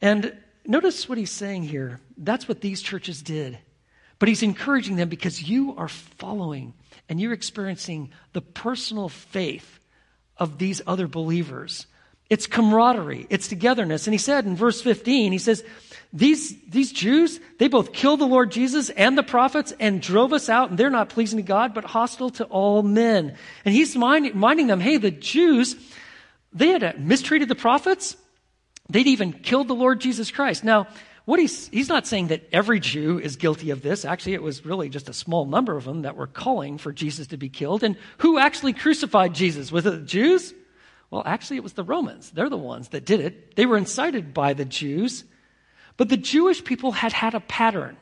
And 0.00 0.34
notice 0.64 1.06
what 1.06 1.18
he's 1.18 1.30
saying 1.30 1.64
here. 1.64 2.00
That's 2.16 2.48
what 2.48 2.62
these 2.62 2.80
churches 2.80 3.20
did. 3.20 3.58
But 4.18 4.30
he's 4.30 4.42
encouraging 4.42 4.96
them 4.96 5.10
because 5.10 5.46
you 5.46 5.76
are 5.76 5.88
following 5.88 6.72
and 7.10 7.20
you're 7.20 7.34
experiencing 7.34 8.10
the 8.32 8.40
personal 8.40 9.10
faith 9.10 9.80
of 10.38 10.56
these 10.56 10.80
other 10.86 11.08
believers. 11.08 11.86
It's 12.30 12.46
camaraderie, 12.46 13.26
it's 13.30 13.48
togetherness. 13.48 14.06
And 14.06 14.14
he 14.14 14.18
said 14.18 14.44
in 14.44 14.54
verse 14.54 14.82
15, 14.82 15.32
he 15.32 15.38
says, 15.38 15.64
these, 16.12 16.58
these 16.62 16.92
Jews, 16.92 17.38
they 17.58 17.68
both 17.68 17.92
killed 17.92 18.20
the 18.20 18.26
Lord 18.26 18.50
Jesus 18.50 18.88
and 18.90 19.16
the 19.16 19.22
prophets 19.22 19.74
and 19.78 20.00
drove 20.00 20.32
us 20.32 20.48
out, 20.48 20.70
and 20.70 20.78
they're 20.78 20.88
not 20.88 21.10
pleasing 21.10 21.36
to 21.36 21.42
God, 21.42 21.74
but 21.74 21.84
hostile 21.84 22.30
to 22.30 22.44
all 22.44 22.82
men. 22.82 23.36
And 23.64 23.74
he's 23.74 23.94
reminding 23.94 24.66
them, 24.66 24.80
hey, 24.80 24.96
the 24.96 25.10
Jews, 25.10 25.76
they 26.52 26.68
had 26.68 27.04
mistreated 27.04 27.48
the 27.48 27.54
prophets. 27.54 28.16
They'd 28.88 29.06
even 29.06 29.34
killed 29.34 29.68
the 29.68 29.74
Lord 29.74 30.00
Jesus 30.00 30.30
Christ. 30.30 30.64
Now, 30.64 30.86
what 31.26 31.38
he's, 31.38 31.68
he's 31.68 31.90
not 31.90 32.06
saying 32.06 32.28
that 32.28 32.48
every 32.52 32.80
Jew 32.80 33.18
is 33.18 33.36
guilty 33.36 33.68
of 33.68 33.82
this. 33.82 34.06
Actually, 34.06 34.32
it 34.32 34.42
was 34.42 34.64
really 34.64 34.88
just 34.88 35.10
a 35.10 35.12
small 35.12 35.44
number 35.44 35.76
of 35.76 35.84
them 35.84 36.02
that 36.02 36.16
were 36.16 36.26
calling 36.26 36.78
for 36.78 36.90
Jesus 36.90 37.26
to 37.28 37.36
be 37.36 37.50
killed. 37.50 37.84
And 37.84 37.98
who 38.18 38.38
actually 38.38 38.72
crucified 38.72 39.34
Jesus? 39.34 39.70
Was 39.70 39.84
it 39.84 39.90
the 39.90 39.98
Jews? 39.98 40.54
Well, 41.10 41.22
actually, 41.24 41.56
it 41.56 41.62
was 41.62 41.72
the 41.72 41.84
Romans. 41.84 42.30
They're 42.30 42.50
the 42.50 42.56
ones 42.56 42.88
that 42.88 43.06
did 43.06 43.20
it. 43.20 43.56
They 43.56 43.66
were 43.66 43.78
incited 43.78 44.34
by 44.34 44.52
the 44.52 44.64
Jews. 44.64 45.24
But 45.96 46.08
the 46.08 46.16
Jewish 46.16 46.62
people 46.62 46.92
had 46.92 47.12
had 47.12 47.34
a 47.34 47.40
pattern 47.40 47.96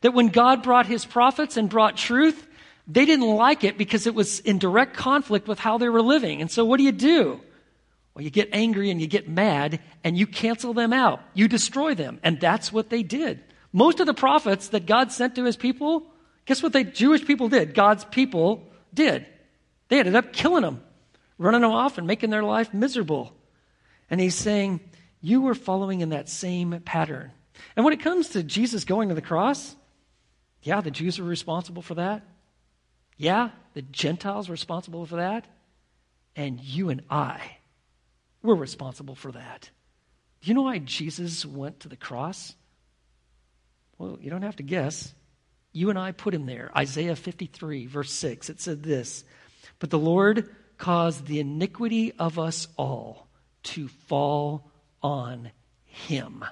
that 0.00 0.14
when 0.14 0.28
God 0.28 0.62
brought 0.62 0.86
his 0.86 1.04
prophets 1.04 1.56
and 1.56 1.68
brought 1.68 1.96
truth, 1.96 2.46
they 2.86 3.04
didn't 3.04 3.26
like 3.26 3.64
it 3.64 3.78
because 3.78 4.06
it 4.06 4.14
was 4.14 4.40
in 4.40 4.58
direct 4.58 4.96
conflict 4.96 5.48
with 5.48 5.58
how 5.58 5.78
they 5.78 5.88
were 5.88 6.02
living. 6.02 6.40
And 6.40 6.50
so 6.50 6.64
what 6.64 6.78
do 6.78 6.84
you 6.84 6.92
do? 6.92 7.40
Well, 8.14 8.24
you 8.24 8.30
get 8.30 8.50
angry 8.52 8.90
and 8.90 9.00
you 9.00 9.06
get 9.06 9.28
mad 9.28 9.80
and 10.04 10.18
you 10.18 10.26
cancel 10.26 10.74
them 10.74 10.92
out. 10.92 11.20
You 11.34 11.48
destroy 11.48 11.94
them. 11.94 12.20
And 12.22 12.40
that's 12.40 12.72
what 12.72 12.90
they 12.90 13.02
did. 13.02 13.42
Most 13.72 14.00
of 14.00 14.06
the 14.06 14.14
prophets 14.14 14.68
that 14.68 14.86
God 14.86 15.12
sent 15.12 15.36
to 15.36 15.44
his 15.44 15.56
people, 15.56 16.04
guess 16.44 16.62
what 16.62 16.72
the 16.72 16.84
Jewish 16.84 17.24
people 17.24 17.48
did? 17.48 17.74
God's 17.74 18.04
people 18.04 18.68
did. 18.92 19.26
They 19.88 19.98
ended 19.98 20.16
up 20.16 20.32
killing 20.32 20.62
them, 20.62 20.82
running 21.38 21.62
them 21.62 21.70
off 21.72 21.98
and 21.98 22.06
making 22.06 22.30
their 22.30 22.42
life 22.42 22.72
miserable. 22.72 23.32
And 24.10 24.20
he's 24.20 24.34
saying, 24.34 24.80
You 25.20 25.42
were 25.42 25.54
following 25.54 26.00
in 26.00 26.10
that 26.10 26.28
same 26.28 26.80
pattern. 26.84 27.32
And 27.76 27.84
when 27.84 27.94
it 27.94 28.00
comes 28.00 28.30
to 28.30 28.42
Jesus 28.42 28.84
going 28.84 29.08
to 29.08 29.14
the 29.14 29.22
cross, 29.22 29.76
yeah, 30.62 30.80
the 30.80 30.90
Jews 30.90 31.18
were 31.18 31.26
responsible 31.26 31.82
for 31.82 31.94
that. 31.94 32.22
Yeah, 33.16 33.50
the 33.74 33.82
Gentiles 33.82 34.48
were 34.48 34.52
responsible 34.52 35.06
for 35.06 35.16
that. 35.16 35.46
And 36.34 36.60
you 36.60 36.88
and 36.88 37.02
I, 37.10 37.40
we're 38.42 38.54
responsible 38.54 39.14
for 39.14 39.32
that. 39.32 39.70
Do 40.40 40.48
you 40.48 40.54
know 40.54 40.62
why 40.62 40.78
Jesus 40.78 41.44
went 41.44 41.80
to 41.80 41.88
the 41.88 41.96
cross? 41.96 42.54
Well, 43.98 44.18
you 44.20 44.30
don't 44.30 44.42
have 44.42 44.56
to 44.56 44.62
guess. 44.62 45.14
You 45.72 45.90
and 45.90 45.98
I 45.98 46.12
put 46.12 46.34
him 46.34 46.46
there. 46.46 46.70
Isaiah 46.76 47.16
53, 47.16 47.86
verse 47.86 48.10
6, 48.10 48.50
it 48.50 48.60
said 48.60 48.82
this 48.82 49.24
But 49.78 49.90
the 49.90 49.98
Lord 49.98 50.54
caused 50.82 51.26
the 51.26 51.38
iniquity 51.38 52.12
of 52.18 52.40
us 52.40 52.66
all 52.76 53.28
to 53.62 53.86
fall 53.86 54.68
on 55.00 55.48
him. 55.84 56.44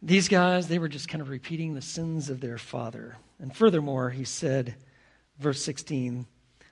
These 0.00 0.28
guys, 0.28 0.68
they 0.68 0.78
were 0.78 0.88
just 0.88 1.08
kind 1.08 1.20
of 1.20 1.28
repeating 1.28 1.74
the 1.74 1.82
sins 1.82 2.30
of 2.30 2.40
their 2.40 2.56
father. 2.56 3.16
And 3.40 3.54
furthermore, 3.54 4.10
he 4.10 4.22
said, 4.22 4.76
verse 5.40 5.60
16, 5.64 6.28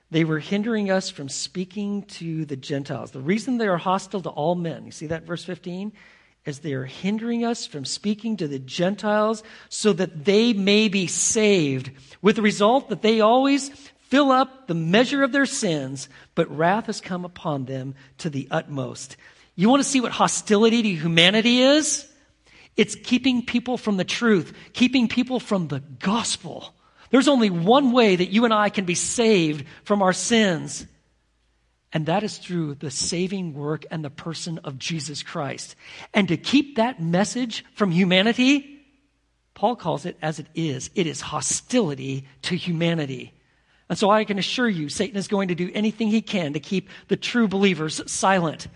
they 0.09 0.23
were 0.23 0.39
hindering 0.39 0.89
us 0.89 1.09
from 1.09 1.27
speaking 1.27 2.03
to 2.03 2.45
the 2.45 2.55
Gentiles. 2.55 3.11
The 3.11 3.19
reason 3.19 3.57
they 3.57 3.67
are 3.67 3.75
hostile 3.75 4.21
to 4.21 4.29
all 4.29 4.55
men, 4.55 4.85
you 4.85 4.91
see 4.91 5.07
that 5.07 5.23
verse 5.23 5.43
15? 5.43 5.91
Is 6.45 6.59
they 6.59 6.73
are 6.73 6.85
hindering 6.85 7.45
us 7.45 7.67
from 7.67 7.85
speaking 7.85 8.37
to 8.37 8.47
the 8.47 8.59
Gentiles 8.59 9.43
so 9.69 9.93
that 9.93 10.25
they 10.25 10.53
may 10.53 10.87
be 10.87 11.05
saved, 11.05 11.91
with 12.21 12.37
the 12.37 12.41
result 12.41 12.89
that 12.89 13.01
they 13.01 13.21
always 13.21 13.69
fill 14.09 14.31
up 14.31 14.67
the 14.67 14.73
measure 14.73 15.21
of 15.21 15.31
their 15.31 15.45
sins, 15.45 16.09
but 16.33 16.49
wrath 16.49 16.87
has 16.87 17.01
come 17.01 17.25
upon 17.25 17.65
them 17.65 17.93
to 18.17 18.29
the 18.29 18.47
utmost. 18.49 19.17
You 19.55 19.69
want 19.69 19.83
to 19.83 19.89
see 19.89 20.01
what 20.01 20.11
hostility 20.11 20.81
to 20.81 20.89
humanity 20.89 21.61
is? 21.61 22.07
It's 22.75 22.95
keeping 22.95 23.45
people 23.45 23.77
from 23.77 23.97
the 23.97 24.05
truth, 24.05 24.53
keeping 24.73 25.09
people 25.09 25.39
from 25.39 25.67
the 25.67 25.81
gospel. 25.99 26.73
There's 27.11 27.27
only 27.27 27.49
one 27.49 27.91
way 27.91 28.15
that 28.15 28.29
you 28.29 28.45
and 28.45 28.53
I 28.53 28.69
can 28.69 28.85
be 28.85 28.95
saved 28.95 29.65
from 29.83 30.01
our 30.01 30.13
sins, 30.13 30.87
and 31.91 32.05
that 32.05 32.23
is 32.23 32.37
through 32.37 32.75
the 32.75 32.91
saving 32.91 33.53
work 33.53 33.85
and 33.89 34.03
the 34.03 34.09
person 34.09 34.59
of 34.59 34.77
Jesus 34.77 35.23
Christ. 35.23 35.75
And 36.13 36.27
to 36.27 36.37
keep 36.37 36.75
that 36.75 37.01
message 37.01 37.65
from 37.73 37.91
humanity, 37.91 38.79
Paul 39.55 39.75
calls 39.75 40.05
it 40.05 40.17
as 40.21 40.39
it 40.39 40.47
is 40.53 40.89
it 40.95 41.07
is 41.07 41.21
hostility 41.21 42.25
to 42.43 42.55
humanity. 42.55 43.33
And 43.89 43.97
so 43.97 44.11
I 44.11 44.23
can 44.23 44.37
assure 44.37 44.69
you, 44.69 44.87
Satan 44.87 45.17
is 45.17 45.27
going 45.27 45.47
to 45.47 45.55
do 45.55 45.71
anything 45.73 46.09
he 46.09 46.21
can 46.21 46.53
to 46.53 46.59
keep 46.59 46.89
the 47.07 47.17
true 47.17 47.47
believers 47.47 48.01
silent. 48.09 48.67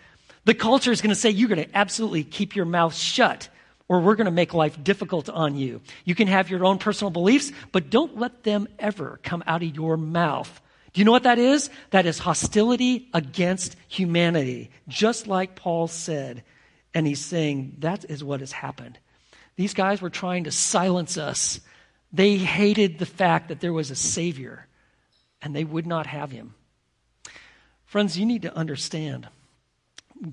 The 0.45 0.55
culture 0.55 0.91
is 0.91 1.01
going 1.01 1.14
to 1.14 1.16
say, 1.20 1.30
You're 1.30 1.49
going 1.49 1.64
to 1.64 1.78
absolutely 1.78 2.24
keep 2.24 2.55
your 2.55 2.66
mouth 2.66 2.95
shut, 2.95 3.47
or 3.88 3.99
we're 3.99 4.16
going 4.16 4.26
to 4.26 4.32
make 4.32 4.55
life 4.55 4.84
difficult 4.84 5.30
on 5.30 5.55
you. 5.55 5.82
You 6.03 6.16
can 6.16 6.28
have 6.28 6.49
your 6.49 6.66
own 6.66 6.80
personal 6.80 7.11
beliefs, 7.11 7.51
but 7.72 7.91
don't 7.91 8.18
let 8.18 8.43
them 8.43 8.68
ever 8.80 9.20
come 9.22 9.43
out 9.45 9.61
of 9.61 9.76
your 9.76 9.97
mouth. 9.97 10.61
Do 10.93 11.01
you 11.01 11.05
know 11.05 11.11
what 11.11 11.23
that 11.23 11.39
is? 11.39 11.69
That 11.89 12.05
is 12.05 12.19
hostility 12.19 13.09
against 13.13 13.75
humanity, 13.87 14.69
just 14.87 15.27
like 15.27 15.55
Paul 15.55 15.87
said. 15.87 16.43
And 16.93 17.07
he's 17.07 17.23
saying 17.23 17.77
that 17.79 18.05
is 18.07 18.23
what 18.23 18.41
has 18.41 18.51
happened. 18.51 18.99
These 19.55 19.73
guys 19.73 20.01
were 20.01 20.11
trying 20.11 20.43
to 20.43 20.51
silence 20.51 21.17
us. 21.17 21.59
They 22.11 22.37
hated 22.37 22.99
the 22.99 23.07
fact 23.07 23.47
that 23.47 23.59
there 23.59 23.73
was 23.73 23.89
a 23.89 23.95
Savior, 23.95 24.67
and 25.41 25.55
they 25.55 25.63
would 25.63 25.87
not 25.87 26.05
have 26.05 26.31
him. 26.31 26.53
Friends, 27.85 28.17
you 28.17 28.25
need 28.25 28.43
to 28.43 28.55
understand 28.55 29.27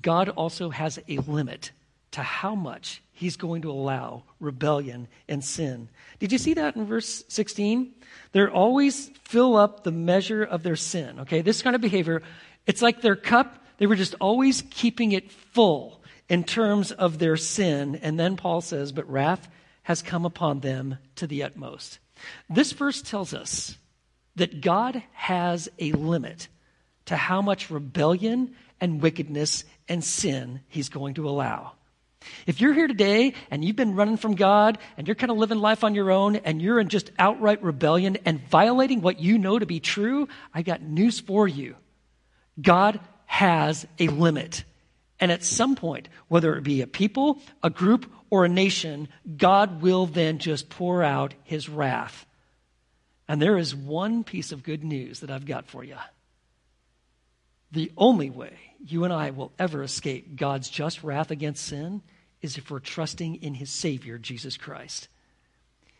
God 0.01 0.29
also 0.29 0.69
has 0.69 0.99
a 1.07 1.17
limit 1.17 1.71
to 2.11 2.21
how 2.21 2.55
much 2.55 3.01
he's 3.21 3.37
going 3.37 3.61
to 3.61 3.71
allow 3.71 4.23
rebellion 4.39 5.07
and 5.29 5.43
sin. 5.43 5.87
Did 6.17 6.31
you 6.31 6.39
see 6.39 6.55
that 6.55 6.75
in 6.75 6.85
verse 6.85 7.23
16? 7.27 7.93
They're 8.31 8.51
always 8.51 9.11
fill 9.25 9.55
up 9.55 9.83
the 9.83 9.91
measure 9.91 10.43
of 10.43 10.63
their 10.63 10.75
sin. 10.75 11.19
Okay, 11.19 11.41
this 11.41 11.61
kind 11.61 11.75
of 11.75 11.81
behavior, 11.81 12.23
it's 12.65 12.81
like 12.81 13.01
their 13.01 13.15
cup, 13.15 13.63
they 13.77 13.85
were 13.85 13.95
just 13.95 14.15
always 14.19 14.63
keeping 14.71 15.11
it 15.11 15.31
full 15.31 16.03
in 16.29 16.43
terms 16.43 16.91
of 16.91 17.19
their 17.19 17.37
sin. 17.37 17.99
And 18.01 18.19
then 18.19 18.37
Paul 18.37 18.61
says, 18.61 18.91
But 18.91 19.07
wrath 19.07 19.47
has 19.83 20.01
come 20.01 20.25
upon 20.25 20.61
them 20.61 20.97
to 21.17 21.27
the 21.27 21.43
utmost. 21.43 21.99
This 22.49 22.71
verse 22.71 23.03
tells 23.03 23.35
us 23.35 23.77
that 24.35 24.61
God 24.61 25.03
has 25.13 25.69
a 25.77 25.91
limit 25.91 26.47
to 27.05 27.15
how 27.15 27.43
much 27.43 27.69
rebellion 27.69 28.55
and 28.79 28.99
wickedness 28.99 29.63
and 29.87 30.03
sin 30.03 30.61
he's 30.67 30.89
going 30.89 31.13
to 31.15 31.29
allow. 31.29 31.73
If 32.45 32.61
you're 32.61 32.73
here 32.73 32.87
today 32.87 33.33
and 33.49 33.63
you've 33.63 33.75
been 33.75 33.95
running 33.95 34.17
from 34.17 34.35
God 34.35 34.77
and 34.97 35.07
you're 35.07 35.15
kind 35.15 35.31
of 35.31 35.37
living 35.37 35.59
life 35.59 35.83
on 35.83 35.95
your 35.95 36.11
own 36.11 36.37
and 36.37 36.61
you're 36.61 36.79
in 36.79 36.89
just 36.89 37.11
outright 37.17 37.63
rebellion 37.63 38.17
and 38.25 38.47
violating 38.49 39.01
what 39.01 39.19
you 39.19 39.37
know 39.37 39.57
to 39.57 39.65
be 39.65 39.79
true, 39.79 40.27
I 40.53 40.61
got 40.61 40.81
news 40.81 41.19
for 41.19 41.47
you. 41.47 41.75
God 42.61 42.99
has 43.25 43.85
a 43.99 44.07
limit. 44.07 44.63
And 45.19 45.31
at 45.31 45.43
some 45.43 45.75
point, 45.75 46.09
whether 46.27 46.55
it 46.55 46.63
be 46.63 46.81
a 46.81 46.87
people, 46.87 47.39
a 47.63 47.69
group, 47.69 48.11
or 48.29 48.45
a 48.45 48.49
nation, 48.49 49.07
God 49.37 49.81
will 49.81 50.05
then 50.05 50.39
just 50.39 50.69
pour 50.69 51.03
out 51.03 51.33
his 51.43 51.69
wrath. 51.69 52.25
And 53.27 53.41
there 53.41 53.57
is 53.57 53.75
one 53.75 54.23
piece 54.23 54.51
of 54.51 54.63
good 54.63 54.83
news 54.83 55.19
that 55.19 55.29
I've 55.29 55.45
got 55.45 55.67
for 55.67 55.83
you. 55.83 55.95
The 57.71 57.91
only 57.97 58.29
way 58.29 58.70
you 58.85 59.03
and 59.03 59.13
I 59.13 59.31
will 59.31 59.51
ever 59.59 59.83
escape 59.83 60.35
God's 60.35 60.69
just 60.69 61.03
wrath 61.03 61.31
against 61.31 61.65
sin 61.65 62.01
is 62.41 62.57
if 62.57 62.71
we're 62.71 62.79
trusting 62.79 63.35
in 63.35 63.53
his 63.53 63.69
Savior, 63.69 64.17
Jesus 64.17 64.57
Christ. 64.57 65.07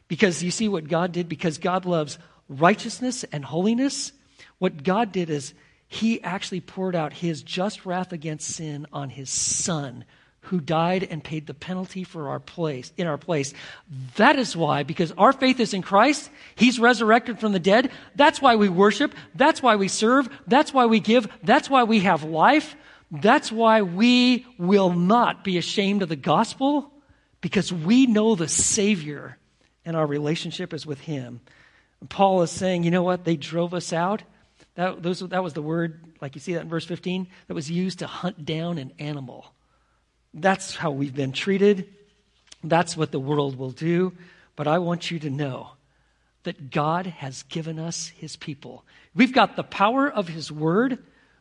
Because 0.07 0.43
you 0.43 0.51
see 0.51 0.67
what 0.67 0.87
God 0.87 1.11
did? 1.11 1.29
Because 1.29 1.57
God 1.57 1.85
loves 1.85 2.17
righteousness 2.49 3.23
and 3.25 3.45
holiness, 3.45 4.11
what 4.57 4.83
God 4.83 5.11
did 5.11 5.29
is 5.29 5.53
he 5.87 6.21
actually 6.23 6.61
poured 6.61 6.95
out 6.95 7.13
his 7.13 7.43
just 7.43 7.85
wrath 7.85 8.11
against 8.11 8.47
sin 8.47 8.87
on 8.91 9.09
his 9.09 9.29
Son 9.29 10.05
who 10.45 10.59
died 10.59 11.03
and 11.03 11.23
paid 11.23 11.45
the 11.45 11.53
penalty 11.53 12.03
for 12.03 12.29
our 12.29 12.39
place 12.39 12.91
in 12.97 13.07
our 13.07 13.17
place. 13.17 13.53
That 14.15 14.37
is 14.37 14.55
why, 14.55 14.83
because 14.83 15.11
our 15.13 15.33
faith 15.33 15.59
is 15.59 15.73
in 15.73 15.81
Christ, 15.81 16.29
He's 16.55 16.79
resurrected 16.79 17.39
from 17.39 17.51
the 17.51 17.59
dead. 17.59 17.91
That's 18.15 18.41
why 18.41 18.55
we 18.55 18.67
worship. 18.67 19.13
That's 19.35 19.61
why 19.61 19.75
we 19.75 19.87
serve. 19.87 20.29
That's 20.47 20.73
why 20.73 20.87
we 20.87 20.99
give. 20.99 21.27
That's 21.43 21.69
why 21.69 21.83
we 21.83 21.99
have 21.99 22.23
life. 22.23 22.75
That's 23.11 23.51
why 23.51 23.81
we 23.81 24.45
will 24.57 24.91
not 24.91 25.43
be 25.43 25.57
ashamed 25.57 26.01
of 26.01 26.09
the 26.09 26.15
gospel, 26.15 26.91
because 27.41 27.71
we 27.71 28.07
know 28.07 28.35
the 28.35 28.47
Savior 28.47 29.37
and 29.85 29.95
our 29.95 30.07
relationship 30.07 30.73
is 30.73 30.85
with 30.85 31.01
Him. 31.01 31.41
Paul 32.09 32.41
is 32.41 32.51
saying, 32.51 32.83
you 32.83 32.91
know 32.91 33.03
what? 33.03 33.25
They 33.25 33.35
drove 33.35 33.73
us 33.73 33.93
out. 33.93 34.23
That, 34.75 35.03
those, 35.03 35.19
that 35.19 35.43
was 35.43 35.53
the 35.53 35.61
word, 35.61 36.01
like 36.21 36.35
you 36.35 36.41
see 36.41 36.53
that 36.53 36.61
in 36.61 36.69
verse 36.69 36.85
15, 36.85 37.27
that 37.47 37.53
was 37.53 37.69
used 37.69 37.99
to 37.99 38.07
hunt 38.07 38.45
down 38.45 38.77
an 38.77 38.93
animal. 38.97 39.53
That's 40.33 40.75
how 40.75 40.91
we've 40.91 41.15
been 41.15 41.31
treated. 41.33 41.89
That's 42.63 42.95
what 42.95 43.11
the 43.11 43.19
world 43.19 43.57
will 43.57 43.71
do. 43.71 44.13
But 44.55 44.67
I 44.67 44.79
want 44.79 45.11
you 45.11 45.19
to 45.19 45.29
know 45.29 45.71
that 46.43 46.71
God 46.71 47.05
has 47.05 47.43
given 47.43 47.79
us 47.79 48.07
his 48.07 48.35
people. 48.35 48.83
We've 49.13 49.33
got 49.33 49.55
the 49.55 49.63
power 49.63 50.09
of 50.09 50.27
his 50.27 50.51
word, 50.51 50.99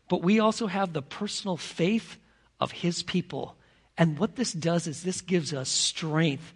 but 0.09 0.23
we 0.23 0.41
also 0.41 0.67
have 0.67 0.93
the 0.93 1.03
personal 1.03 1.57
faith 1.57 2.17
of 2.61 2.73
his 2.73 3.03
people. 3.03 3.57
And 3.97 4.19
what 4.19 4.37
this 4.37 4.53
does 4.53 4.87
is 4.87 5.03
this 5.03 5.21
gives 5.21 5.55
us 5.55 5.69
strength 5.69 6.53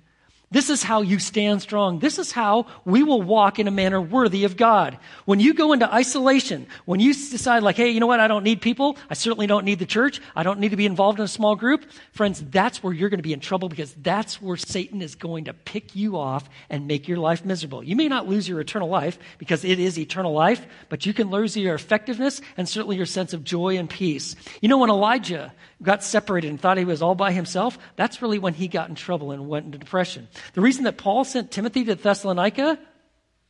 this 0.54 0.70
is 0.70 0.84
how 0.84 1.02
you 1.02 1.18
stand 1.18 1.62
strong. 1.62 1.98
This 1.98 2.16
is 2.16 2.30
how 2.30 2.66
we 2.84 3.02
will 3.02 3.20
walk 3.20 3.58
in 3.58 3.66
a 3.66 3.72
manner 3.72 4.00
worthy 4.00 4.44
of 4.44 4.56
God. 4.56 4.96
When 5.24 5.40
you 5.40 5.52
go 5.52 5.72
into 5.72 5.92
isolation, 5.92 6.68
when 6.84 7.00
you 7.00 7.12
decide, 7.12 7.64
like, 7.64 7.74
hey, 7.74 7.90
you 7.90 7.98
know 7.98 8.06
what? 8.06 8.20
I 8.20 8.28
don't 8.28 8.44
need 8.44 8.62
people. 8.62 8.96
I 9.10 9.14
certainly 9.14 9.48
don't 9.48 9.64
need 9.64 9.80
the 9.80 9.84
church. 9.84 10.20
I 10.36 10.44
don't 10.44 10.60
need 10.60 10.68
to 10.68 10.76
be 10.76 10.86
involved 10.86 11.18
in 11.18 11.24
a 11.24 11.28
small 11.28 11.56
group. 11.56 11.84
Friends, 12.12 12.40
that's 12.40 12.84
where 12.84 12.92
you're 12.92 13.08
going 13.08 13.18
to 13.18 13.24
be 13.24 13.32
in 13.32 13.40
trouble 13.40 13.68
because 13.68 13.94
that's 13.94 14.40
where 14.40 14.56
Satan 14.56 15.02
is 15.02 15.16
going 15.16 15.46
to 15.46 15.54
pick 15.54 15.96
you 15.96 16.16
off 16.16 16.48
and 16.70 16.86
make 16.86 17.08
your 17.08 17.18
life 17.18 17.44
miserable. 17.44 17.82
You 17.82 17.96
may 17.96 18.06
not 18.06 18.28
lose 18.28 18.48
your 18.48 18.60
eternal 18.60 18.88
life 18.88 19.18
because 19.38 19.64
it 19.64 19.80
is 19.80 19.98
eternal 19.98 20.32
life, 20.32 20.64
but 20.88 21.04
you 21.04 21.12
can 21.12 21.30
lose 21.30 21.56
your 21.56 21.74
effectiveness 21.74 22.40
and 22.56 22.68
certainly 22.68 22.96
your 22.96 23.06
sense 23.06 23.32
of 23.32 23.42
joy 23.42 23.76
and 23.76 23.90
peace. 23.90 24.36
You 24.60 24.68
know, 24.68 24.78
when 24.78 24.90
Elijah 24.90 25.52
got 25.82 26.04
separated 26.04 26.48
and 26.48 26.60
thought 26.60 26.78
he 26.78 26.84
was 26.84 27.02
all 27.02 27.16
by 27.16 27.32
himself, 27.32 27.76
that's 27.96 28.22
really 28.22 28.38
when 28.38 28.54
he 28.54 28.68
got 28.68 28.88
in 28.88 28.94
trouble 28.94 29.32
and 29.32 29.48
went 29.48 29.66
into 29.66 29.78
depression. 29.78 30.28
The 30.52 30.60
reason 30.60 30.84
that 30.84 30.98
Paul 30.98 31.24
sent 31.24 31.50
Timothy 31.50 31.84
to 31.84 31.94
Thessalonica, 31.94 32.78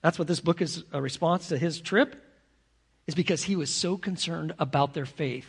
that's 0.01 0.19
what 0.19 0.29
this 0.29 0.41
book 0.41 0.63
is 0.63 0.85
a 0.93 1.03
response 1.03 1.49
to 1.49 1.59
his 1.59 1.81
trip, 1.81 2.17
is 3.07 3.15
because 3.15 3.43
he 3.43 3.57
was 3.57 3.71
so 3.73 3.97
concerned 3.97 4.55
about 4.59 4.95
their 4.95 5.07
faith. 5.07 5.47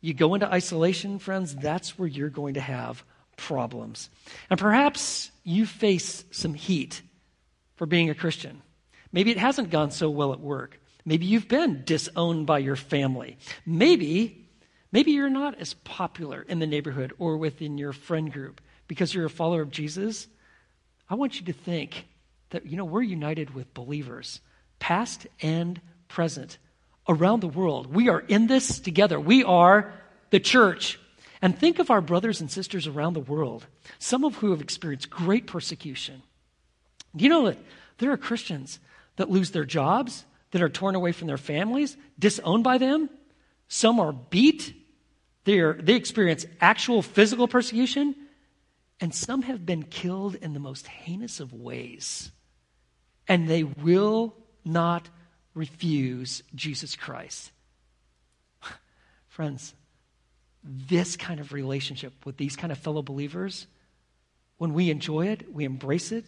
You 0.00 0.14
go 0.14 0.34
into 0.34 0.52
isolation, 0.52 1.18
friends, 1.18 1.54
that's 1.54 1.98
where 1.98 2.08
you're 2.08 2.30
going 2.30 2.54
to 2.54 2.60
have 2.60 3.04
problems. 3.36 4.10
And 4.48 4.60
perhaps 4.60 5.30
you 5.44 5.66
face 5.66 6.24
some 6.30 6.54
heat 6.54 7.02
for 7.76 7.86
being 7.86 8.10
a 8.10 8.14
Christian. 8.14 8.62
Maybe 9.12 9.30
it 9.30 9.38
hasn't 9.38 9.70
gone 9.70 9.90
so 9.90 10.08
well 10.10 10.32
at 10.32 10.40
work. 10.40 10.80
Maybe 11.04 11.26
you've 11.26 11.48
been 11.48 11.82
disowned 11.84 12.46
by 12.46 12.58
your 12.58 12.76
family. 12.76 13.38
Maybe 13.66 14.40
Maybe 14.92 15.12
you're 15.12 15.30
not 15.30 15.60
as 15.60 15.74
popular 15.74 16.42
in 16.42 16.58
the 16.58 16.66
neighborhood 16.66 17.12
or 17.18 17.36
within 17.36 17.78
your 17.78 17.92
friend 17.92 18.32
group 18.32 18.60
because 18.88 19.14
you're 19.14 19.26
a 19.26 19.30
follower 19.30 19.62
of 19.62 19.70
Jesus. 19.70 20.26
I 21.10 21.14
want 21.16 21.40
you 21.40 21.46
to 21.46 21.52
think 21.52 22.06
that, 22.50 22.64
you 22.66 22.76
know, 22.76 22.84
we're 22.84 23.02
united 23.02 23.52
with 23.52 23.74
believers, 23.74 24.40
past 24.78 25.26
and 25.42 25.80
present, 26.08 26.58
around 27.08 27.40
the 27.40 27.48
world. 27.48 27.92
We 27.92 28.08
are 28.08 28.20
in 28.20 28.46
this 28.46 28.78
together. 28.78 29.18
We 29.18 29.42
are 29.42 29.92
the 30.30 30.40
church. 30.40 31.00
And 31.42 31.58
think 31.58 31.80
of 31.80 31.90
our 31.90 32.00
brothers 32.00 32.40
and 32.40 32.50
sisters 32.50 32.86
around 32.86 33.14
the 33.14 33.20
world, 33.20 33.66
some 33.98 34.24
of 34.24 34.36
who 34.36 34.52
have 34.52 34.60
experienced 34.60 35.10
great 35.10 35.46
persecution. 35.46 36.22
Do 37.16 37.24
you 37.24 37.28
know 37.28 37.46
that 37.46 37.58
there 37.98 38.12
are 38.12 38.16
Christians 38.16 38.78
that 39.16 39.30
lose 39.30 39.50
their 39.50 39.64
jobs, 39.64 40.24
that 40.52 40.62
are 40.62 40.68
torn 40.68 40.94
away 40.94 41.12
from 41.12 41.26
their 41.26 41.36
families, 41.38 41.96
disowned 42.18 42.62
by 42.62 42.78
them? 42.78 43.10
Some 43.68 43.98
are 43.98 44.12
beat 44.12 44.74
They're, 45.44 45.72
they 45.72 45.94
experience 45.94 46.46
actual 46.60 47.02
physical 47.02 47.48
persecution, 47.48 48.14
and 49.00 49.14
some 49.14 49.42
have 49.42 49.64
been 49.64 49.84
killed 49.84 50.34
in 50.34 50.52
the 50.52 50.60
most 50.60 50.86
heinous 50.86 51.40
of 51.40 51.52
ways. 51.52 52.30
And 53.26 53.48
they 53.48 53.64
will 53.64 54.34
not 54.64 55.08
refuse 55.54 56.42
Jesus 56.54 56.96
Christ. 56.96 57.50
Friends, 59.28 59.74
this 60.62 61.16
kind 61.16 61.40
of 61.40 61.52
relationship 61.52 62.26
with 62.26 62.36
these 62.36 62.56
kind 62.56 62.70
of 62.70 62.78
fellow 62.78 63.02
believers, 63.02 63.66
when 64.58 64.74
we 64.74 64.90
enjoy 64.90 65.28
it, 65.28 65.54
we 65.54 65.64
embrace 65.64 66.12
it, 66.12 66.26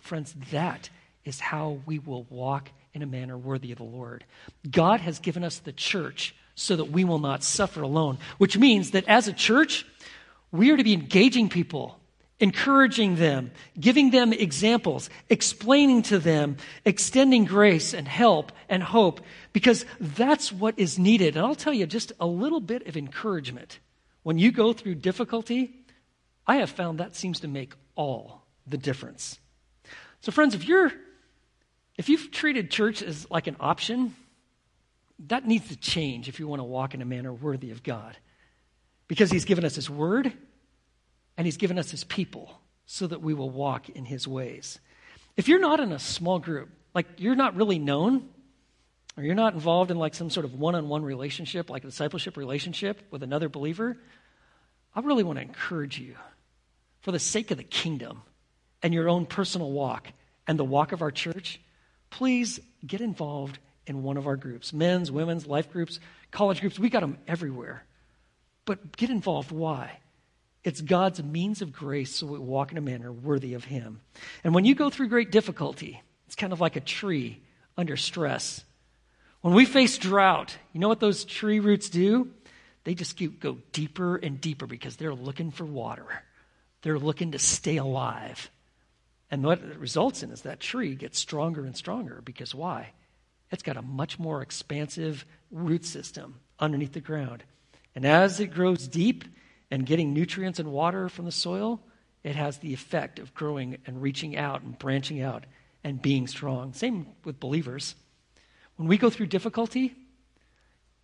friends, 0.00 0.34
that 0.50 0.88
is 1.24 1.40
how 1.40 1.80
we 1.84 1.98
will 1.98 2.24
walk 2.30 2.70
in 2.94 3.02
a 3.02 3.06
manner 3.06 3.36
worthy 3.36 3.72
of 3.72 3.78
the 3.78 3.84
Lord. 3.84 4.24
God 4.70 5.00
has 5.00 5.18
given 5.18 5.44
us 5.44 5.58
the 5.58 5.72
church 5.72 6.34
so 6.54 6.76
that 6.76 6.86
we 6.86 7.04
will 7.04 7.18
not 7.18 7.44
suffer 7.44 7.82
alone. 7.82 8.18
Which 8.38 8.56
means 8.56 8.90
that 8.92 9.06
as 9.06 9.28
a 9.28 9.32
church, 9.32 9.86
we 10.50 10.70
are 10.70 10.76
to 10.76 10.84
be 10.84 10.94
engaging 10.94 11.48
people 11.48 11.98
encouraging 12.40 13.16
them, 13.16 13.50
giving 13.78 14.10
them 14.10 14.32
examples, 14.32 15.10
explaining 15.28 16.02
to 16.02 16.18
them, 16.18 16.56
extending 16.84 17.44
grace 17.44 17.92
and 17.92 18.06
help 18.06 18.52
and 18.68 18.82
hope, 18.82 19.20
because 19.52 19.84
that's 20.00 20.52
what 20.52 20.78
is 20.78 20.98
needed. 20.98 21.36
And 21.36 21.44
I'll 21.44 21.54
tell 21.54 21.72
you 21.72 21.86
just 21.86 22.12
a 22.20 22.26
little 22.26 22.60
bit 22.60 22.86
of 22.86 22.96
encouragement. 22.96 23.80
When 24.22 24.38
you 24.38 24.52
go 24.52 24.72
through 24.72 24.96
difficulty, 24.96 25.74
I 26.46 26.56
have 26.56 26.70
found 26.70 27.00
that 27.00 27.16
seems 27.16 27.40
to 27.40 27.48
make 27.48 27.74
all 27.96 28.44
the 28.66 28.78
difference. 28.78 29.38
So, 30.20 30.32
friends, 30.32 30.54
if 30.54 30.66
you're 30.66 30.92
if 31.96 32.08
you've 32.08 32.30
treated 32.30 32.70
church 32.70 33.02
as 33.02 33.28
like 33.28 33.48
an 33.48 33.56
option, 33.58 34.14
that 35.26 35.46
needs 35.46 35.68
to 35.68 35.76
change 35.76 36.28
if 36.28 36.38
you 36.38 36.46
want 36.46 36.60
to 36.60 36.64
walk 36.64 36.94
in 36.94 37.02
a 37.02 37.04
manner 37.04 37.32
worthy 37.32 37.72
of 37.72 37.82
God. 37.82 38.16
Because 39.08 39.30
He's 39.30 39.44
given 39.44 39.64
us 39.64 39.74
His 39.74 39.90
Word 39.90 40.32
and 41.36 41.46
He's 41.46 41.56
given 41.56 41.78
us 41.78 41.90
His 41.90 42.04
people 42.04 42.60
so 42.86 43.06
that 43.06 43.20
we 43.20 43.34
will 43.34 43.50
walk 43.50 43.88
in 43.88 44.04
His 44.04 44.28
ways. 44.28 44.78
If 45.36 45.48
you're 45.48 45.60
not 45.60 45.80
in 45.80 45.92
a 45.92 45.98
small 45.98 46.38
group, 46.38 46.68
like 46.94 47.06
you're 47.16 47.34
not 47.34 47.56
really 47.56 47.78
known, 47.78 48.28
or 49.16 49.24
you're 49.24 49.34
not 49.34 49.54
involved 49.54 49.90
in 49.90 49.98
like 49.98 50.14
some 50.14 50.30
sort 50.30 50.44
of 50.44 50.54
one 50.54 50.74
on 50.74 50.88
one 50.88 51.02
relationship, 51.02 51.70
like 51.70 51.82
a 51.82 51.88
discipleship 51.88 52.36
relationship 52.36 53.02
with 53.10 53.22
another 53.22 53.48
believer, 53.48 53.96
I 54.94 55.00
really 55.00 55.24
want 55.24 55.38
to 55.38 55.42
encourage 55.42 55.98
you 55.98 56.14
for 57.00 57.12
the 57.12 57.18
sake 57.18 57.50
of 57.50 57.56
the 57.56 57.64
kingdom 57.64 58.22
and 58.82 58.94
your 58.94 59.08
own 59.08 59.26
personal 59.26 59.70
walk 59.70 60.08
and 60.46 60.58
the 60.58 60.64
walk 60.64 60.92
of 60.92 61.02
our 61.02 61.10
church, 61.10 61.60
please 62.10 62.60
get 62.86 63.00
involved 63.00 63.58
in 63.86 64.02
one 64.02 64.16
of 64.16 64.26
our 64.26 64.36
groups 64.36 64.72
men's, 64.72 65.10
women's, 65.10 65.46
life 65.46 65.70
groups, 65.70 66.00
college 66.30 66.60
groups. 66.60 66.78
We 66.78 66.90
got 66.90 67.00
them 67.00 67.18
everywhere. 67.26 67.84
But 68.68 68.98
get 68.98 69.08
involved. 69.08 69.50
Why? 69.50 69.98
It's 70.62 70.82
God's 70.82 71.22
means 71.22 71.62
of 71.62 71.72
grace 71.72 72.14
so 72.14 72.26
we 72.26 72.38
walk 72.38 72.70
in 72.70 72.76
a 72.76 72.82
manner 72.82 73.10
worthy 73.10 73.54
of 73.54 73.64
Him. 73.64 74.02
And 74.44 74.54
when 74.54 74.66
you 74.66 74.74
go 74.74 74.90
through 74.90 75.08
great 75.08 75.32
difficulty, 75.32 76.02
it's 76.26 76.34
kind 76.34 76.52
of 76.52 76.60
like 76.60 76.76
a 76.76 76.80
tree 76.80 77.40
under 77.78 77.96
stress. 77.96 78.62
When 79.40 79.54
we 79.54 79.64
face 79.64 79.96
drought, 79.96 80.54
you 80.74 80.80
know 80.80 80.88
what 80.88 81.00
those 81.00 81.24
tree 81.24 81.60
roots 81.60 81.88
do? 81.88 82.28
They 82.84 82.92
just 82.92 83.18
go 83.40 83.56
deeper 83.72 84.16
and 84.16 84.38
deeper 84.38 84.66
because 84.66 84.96
they're 84.96 85.14
looking 85.14 85.50
for 85.50 85.64
water. 85.64 86.04
They're 86.82 86.98
looking 86.98 87.32
to 87.32 87.38
stay 87.38 87.78
alive. 87.78 88.50
And 89.30 89.42
what 89.44 89.62
it 89.62 89.78
results 89.78 90.22
in 90.22 90.30
is 90.30 90.42
that 90.42 90.60
tree 90.60 90.94
gets 90.94 91.18
stronger 91.18 91.64
and 91.64 91.74
stronger 91.74 92.20
because 92.22 92.54
why? 92.54 92.90
It's 93.50 93.62
got 93.62 93.78
a 93.78 93.82
much 93.82 94.18
more 94.18 94.42
expansive 94.42 95.24
root 95.50 95.86
system 95.86 96.40
underneath 96.60 96.92
the 96.92 97.00
ground. 97.00 97.44
And 97.98 98.06
as 98.06 98.38
it 98.38 98.54
grows 98.54 98.86
deep 98.86 99.24
and 99.72 99.84
getting 99.84 100.14
nutrients 100.14 100.60
and 100.60 100.70
water 100.70 101.08
from 101.08 101.24
the 101.24 101.32
soil, 101.32 101.80
it 102.22 102.36
has 102.36 102.58
the 102.58 102.72
effect 102.72 103.18
of 103.18 103.34
growing 103.34 103.78
and 103.86 104.00
reaching 104.00 104.36
out 104.36 104.62
and 104.62 104.78
branching 104.78 105.20
out 105.20 105.46
and 105.82 106.00
being 106.00 106.28
strong. 106.28 106.72
Same 106.74 107.08
with 107.24 107.40
believers. 107.40 107.96
When 108.76 108.86
we 108.86 108.98
go 108.98 109.10
through 109.10 109.26
difficulty, 109.26 109.96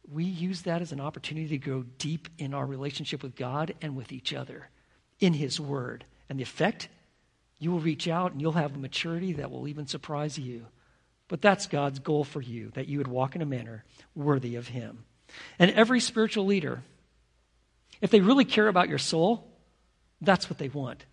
we 0.08 0.22
use 0.22 0.62
that 0.62 0.82
as 0.82 0.92
an 0.92 1.00
opportunity 1.00 1.48
to 1.48 1.58
go 1.58 1.82
deep 1.98 2.28
in 2.38 2.54
our 2.54 2.64
relationship 2.64 3.24
with 3.24 3.34
God 3.34 3.74
and 3.82 3.96
with 3.96 4.12
each 4.12 4.32
other 4.32 4.68
in 5.18 5.32
His 5.32 5.58
Word. 5.58 6.04
And 6.28 6.38
the 6.38 6.44
effect, 6.44 6.88
you 7.58 7.72
will 7.72 7.80
reach 7.80 8.06
out 8.06 8.30
and 8.30 8.40
you'll 8.40 8.52
have 8.52 8.76
a 8.76 8.78
maturity 8.78 9.32
that 9.32 9.50
will 9.50 9.66
even 9.66 9.88
surprise 9.88 10.38
you. 10.38 10.66
But 11.26 11.42
that's 11.42 11.66
God's 11.66 11.98
goal 11.98 12.22
for 12.22 12.40
you, 12.40 12.70
that 12.74 12.86
you 12.86 12.98
would 12.98 13.08
walk 13.08 13.34
in 13.34 13.42
a 13.42 13.46
manner 13.46 13.84
worthy 14.14 14.54
of 14.54 14.68
Him. 14.68 15.04
And 15.58 15.70
every 15.72 16.00
spiritual 16.00 16.46
leader, 16.46 16.82
if 18.00 18.10
they 18.10 18.20
really 18.20 18.44
care 18.44 18.68
about 18.68 18.88
your 18.88 18.98
soul, 18.98 19.50
that's 20.20 20.50
what 20.50 20.58
they 20.58 20.68
want. 20.68 21.04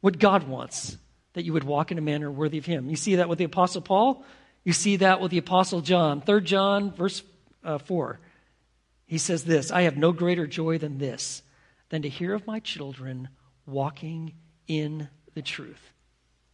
What 0.00 0.18
God 0.18 0.48
wants, 0.48 0.96
that 1.34 1.44
you 1.44 1.52
would 1.52 1.64
walk 1.64 1.90
in 1.90 1.98
a 1.98 2.02
manner 2.02 2.30
worthy 2.30 2.58
of 2.58 2.66
Him. 2.66 2.88
You 2.88 2.96
see 2.96 3.16
that 3.16 3.28
with 3.28 3.38
the 3.38 3.44
Apostle 3.44 3.82
Paul. 3.82 4.24
You 4.64 4.72
see 4.72 4.96
that 4.96 5.20
with 5.20 5.30
the 5.30 5.38
Apostle 5.38 5.80
John. 5.80 6.20
3 6.20 6.40
John, 6.42 6.92
verse 6.92 7.22
uh, 7.64 7.78
4. 7.78 8.20
He 9.06 9.18
says 9.18 9.44
this 9.44 9.70
I 9.70 9.82
have 9.82 9.96
no 9.96 10.12
greater 10.12 10.46
joy 10.46 10.78
than 10.78 10.98
this, 10.98 11.42
than 11.88 12.02
to 12.02 12.08
hear 12.08 12.34
of 12.34 12.46
my 12.46 12.60
children 12.60 13.28
walking 13.66 14.34
in 14.66 15.08
the 15.34 15.42
truth. 15.42 15.92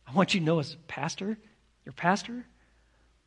I 0.06 0.12
want 0.12 0.34
you 0.34 0.40
to 0.40 0.46
know, 0.46 0.58
as 0.58 0.74
a 0.74 0.76
pastor, 0.88 1.38
your 1.84 1.92
pastor, 1.92 2.46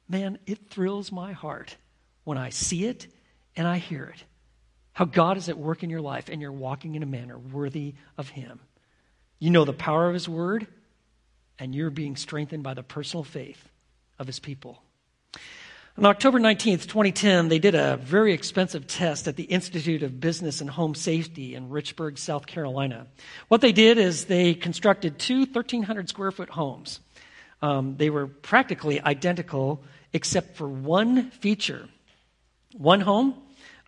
man, 0.08 0.40
it 0.46 0.70
thrills 0.70 1.12
my 1.12 1.34
heart 1.34 1.76
when 2.24 2.38
I 2.38 2.50
see 2.50 2.86
it 2.86 3.08
and 3.60 3.68
I 3.68 3.78
hear 3.78 4.06
it. 4.06 4.24
How 4.94 5.04
God 5.04 5.36
is 5.36 5.50
at 5.50 5.58
work 5.58 5.84
in 5.84 5.90
your 5.90 6.00
life 6.00 6.30
and 6.30 6.42
you're 6.42 6.50
walking 6.50 6.96
in 6.96 7.04
a 7.04 7.06
manner 7.06 7.38
worthy 7.38 7.94
of 8.18 8.30
Him. 8.30 8.62
You 9.38 9.50
know 9.50 9.66
the 9.66 9.74
power 9.74 10.08
of 10.08 10.14
His 10.14 10.30
Word, 10.30 10.66
and 11.60 11.76
you're 11.76 11.90
being 11.90 12.16
strengthened 12.16 12.64
by 12.64 12.74
the 12.74 12.84
personal 12.84 13.26
faith 13.26 13.62
of 14.18 14.28
His 14.28 14.40
people. 14.40 14.82
On 15.98 16.06
October 16.06 16.40
19th, 16.40 16.88
2010, 16.88 17.50
they 17.50 17.60
did 17.60 17.76
a 17.76 17.98
very 17.98 18.32
expensive 18.32 18.88
test 18.88 19.28
at 19.28 19.36
the 19.36 19.44
Institute 19.44 20.04
of 20.04 20.22
Business 20.22 20.62
and 20.62 20.70
Home 20.70 20.96
Safety 20.96 21.54
in 21.54 21.70
Richburg, 21.70 22.18
South 22.18 22.48
Carolina. 22.48 23.08
What 23.50 23.60
they 23.60 23.74
did 23.74 23.98
is 23.98 24.24
they 24.24 24.54
constructed 24.54 25.20
two 25.20 25.40
1,300 25.40 26.08
square 26.08 26.32
foot 26.32 26.50
homes. 26.50 27.02
Um, 27.62 27.98
they 27.98 28.10
were 28.10 28.28
practically 28.28 29.02
identical 29.02 29.84
except 30.14 30.56
for 30.56 30.70
one 30.70 31.30
feature. 31.32 31.90
One 32.78 33.02
home 33.02 33.36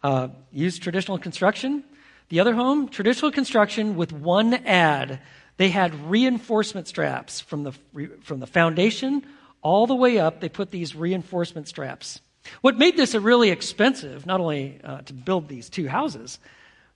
uh, 0.03 0.29
used 0.51 0.81
traditional 0.81 1.17
construction, 1.17 1.83
the 2.29 2.39
other 2.39 2.53
home, 2.53 2.87
traditional 2.87 3.31
construction 3.31 3.95
with 3.95 4.11
one 4.11 4.53
add. 4.53 5.19
They 5.57 5.69
had 5.69 6.09
reinforcement 6.09 6.87
straps 6.87 7.39
from 7.39 7.63
the, 7.63 7.73
from 8.21 8.39
the 8.39 8.47
foundation 8.47 9.25
all 9.61 9.85
the 9.85 9.95
way 9.95 10.17
up. 10.17 10.39
They 10.39 10.49
put 10.49 10.71
these 10.71 10.95
reinforcement 10.95 11.67
straps. 11.67 12.21
What 12.61 12.77
made 12.77 12.97
this 12.97 13.13
a 13.13 13.19
really 13.19 13.49
expensive, 13.49 14.25
not 14.25 14.39
only 14.39 14.79
uh, 14.83 15.01
to 15.01 15.13
build 15.13 15.47
these 15.47 15.69
two 15.69 15.87
houses, 15.87 16.39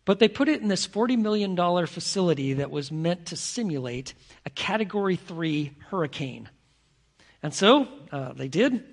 but 0.05 0.19
they 0.19 0.27
put 0.27 0.47
it 0.47 0.61
in 0.61 0.67
this 0.67 0.87
$40 0.87 1.17
million 1.17 1.55
facility 1.87 2.53
that 2.53 2.71
was 2.71 2.91
meant 2.91 3.27
to 3.27 3.35
simulate 3.35 4.13
a 4.45 4.49
Category 4.49 5.15
3 5.15 5.73
hurricane. 5.89 6.49
And 7.41 7.53
so 7.53 7.87
uh, 8.11 8.33
they 8.33 8.47
did. 8.47 8.83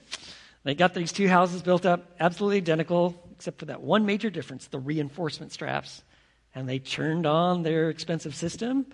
They 0.64 0.74
got 0.74 0.94
these 0.94 1.12
two 1.12 1.28
houses 1.28 1.62
built 1.62 1.86
up, 1.86 2.14
absolutely 2.20 2.58
identical, 2.58 3.31
except 3.42 3.58
for 3.58 3.64
that 3.64 3.82
one 3.82 4.06
major 4.06 4.30
difference 4.30 4.68
the 4.68 4.78
reinforcement 4.78 5.50
straps. 5.50 6.04
And 6.54 6.68
they 6.68 6.78
turned 6.78 7.26
on 7.26 7.64
their 7.64 7.90
expensive 7.90 8.36
system 8.36 8.86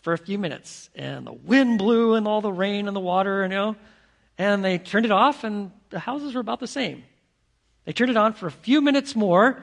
for 0.00 0.14
a 0.14 0.18
few 0.18 0.38
minutes. 0.38 0.88
And 0.94 1.26
the 1.26 1.32
wind 1.34 1.76
blew 1.76 2.14
and 2.14 2.26
all 2.26 2.40
the 2.40 2.50
rain 2.50 2.88
and 2.88 2.96
the 2.96 3.00
water, 3.00 3.42
you 3.42 3.48
know. 3.48 3.76
And 4.38 4.64
they 4.64 4.78
turned 4.78 5.04
it 5.04 5.12
off, 5.12 5.44
and 5.44 5.72
the 5.90 5.98
houses 5.98 6.34
were 6.34 6.40
about 6.40 6.58
the 6.58 6.66
same. 6.66 7.04
They 7.84 7.92
turned 7.92 8.10
it 8.10 8.16
on 8.16 8.32
for 8.32 8.46
a 8.46 8.50
few 8.50 8.80
minutes 8.80 9.14
more, 9.14 9.62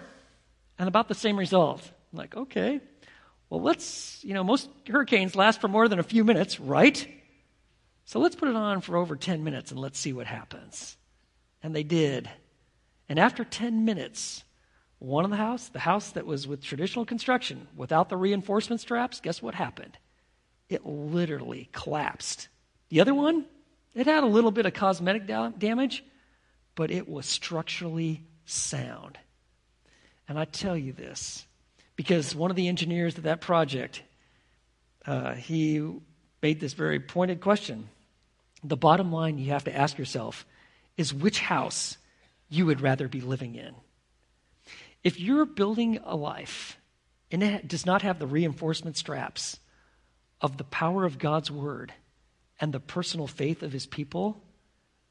and 0.77 0.88
about 0.88 1.07
the 1.07 1.15
same 1.15 1.38
result. 1.38 1.82
I'm 2.13 2.19
like, 2.19 2.38
okay, 2.38 2.82
well, 3.49 3.61
let's, 3.61 4.23
you 4.23 4.36
know, 4.36 4.43
most 4.43 4.69
hurricanes 4.88 5.36
last 5.36 5.59
for 5.59 5.67
more 5.67 5.88
than 5.88 5.97
a 5.97 6.03
few 6.03 6.23
minutes, 6.23 6.59
right? 6.59 7.07
So 8.05 8.19
let's 8.19 8.36
put 8.36 8.49
it 8.49 8.55
on 8.55 8.82
for 8.82 8.95
over 8.95 9.15
10 9.15 9.43
minutes 9.43 9.71
and 9.71 9.80
let's 9.80 9.97
see 9.97 10.13
what 10.13 10.27
happens. 10.27 10.97
And 11.63 11.75
they 11.75 11.84
did. 11.84 12.30
And 13.10 13.20
after 13.20 13.43
10 13.43 13.84
minutes, 13.84 14.43
one 14.99 15.26
of 15.26 15.32
the 15.32 15.38
house, 15.38 15.70
the 15.70 15.80
house 15.80 16.12
that 16.12 16.28
was 16.28 16.47
with 16.47 16.64
traditional 16.64 17.05
construction, 17.05 17.68
without 17.76 18.10
the 18.10 18.18
reinforcement 18.18 18.80
straps, 18.80 19.20
guess 19.20 19.41
what 19.41 19.55
happened? 19.55 19.97
It 20.70 20.86
literally 20.86 21.70
collapsed. 21.72 22.47
The 22.89 23.01
other 23.01 23.16
one, 23.16 23.45
it 23.95 24.05
had 24.05 24.24
a 24.24 24.28
little 24.28 24.51
bit 24.51 24.68
of 24.68 24.74
cosmetic 24.74 25.26
da- 25.26 25.49
damage, 25.49 26.03
but 26.76 26.91
it 26.91 27.10
was 27.10 27.26
structurally 27.26 28.24
sound. 28.45 29.18
And 30.28 30.38
I 30.38 30.45
tell 30.45 30.78
you 30.78 30.93
this 30.93 31.45
because 31.95 32.36
one 32.36 32.51
of 32.51 32.55
the 32.55 32.68
engineers 32.68 33.18
of 33.18 33.24
that 33.24 33.41
project, 33.41 34.03
uh, 35.05 35.34
he 35.34 35.91
made 36.41 36.60
this 36.60 36.74
very 36.74 36.99
pointed 36.99 37.41
question. 37.41 37.89
The 38.64 38.78
bottom 38.78 39.12
line 39.12 39.38
you 39.38 39.51
have 39.51 39.64
to 39.64 39.76
ask 39.76 39.97
yourself 39.97 40.45
is 40.97 41.14
which 41.14 41.39
house 41.39 41.97
you 42.49 42.65
would 42.65 42.81
rather 42.81 43.07
be 43.07 43.21
living 43.21 43.55
in. 43.55 43.75
If 45.03 45.19
you're 45.19 45.45
building 45.45 45.99
a 46.03 46.15
life 46.15 46.77
and 47.31 47.41
it 47.41 47.67
does 47.67 47.85
not 47.85 48.01
have 48.01 48.19
the 48.19 48.27
reinforcement 48.27 48.97
straps 48.97 49.59
of 50.41 50.57
the 50.57 50.63
power 50.63 51.05
of 51.05 51.19
God's 51.19 51.51
word 51.51 51.93
and 52.59 52.73
the 52.73 52.79
personal 52.79 53.27
faith 53.27 53.63
of 53.63 53.71
his 53.71 53.85
people, 53.85 54.41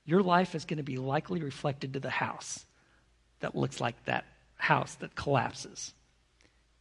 your 0.04 0.22
life 0.22 0.54
is 0.54 0.64
going 0.64 0.78
to 0.78 0.82
be 0.82 0.96
likely 0.96 1.40
reflected 1.40 1.92
to 1.94 2.00
the 2.00 2.10
house 2.10 2.66
that 3.40 3.56
looks 3.56 3.80
like 3.80 4.04
that 4.04 4.24
house 4.56 4.94
that 4.96 5.14
collapses. 5.14 5.94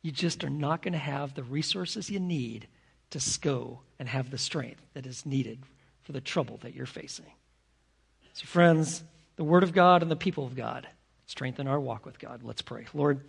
You 0.02 0.12
just 0.12 0.44
are 0.44 0.50
not 0.50 0.82
going 0.82 0.94
to 0.94 1.00
have 1.00 1.34
the 1.34 1.44
resources 1.44 2.10
you 2.10 2.20
need 2.20 2.68
to 3.12 3.40
go 3.40 3.82
and 4.00 4.10
have 4.10 4.32
the 4.32 4.38
strength 4.38 4.82
that 4.94 5.06
is 5.06 5.26
needed 5.26 5.60
for 6.02 6.12
the 6.12 6.22
trouble 6.22 6.58
that 6.62 6.74
you're 6.74 6.86
facing. 6.86 7.26
So, 8.34 8.46
friends, 8.46 9.04
the 9.38 9.44
Word 9.44 9.64
of 9.64 9.72
God 9.72 10.02
and 10.02 10.12
the 10.12 10.16
people 10.16 10.46
of 10.46 10.56
God 10.56 10.88
strengthen 11.26 11.68
our 11.68 11.80
walk 11.80 12.06
with 12.06 12.20
God. 12.20 12.44
Let's 12.44 12.62
pray. 12.62 12.86
Lord, 12.94 13.24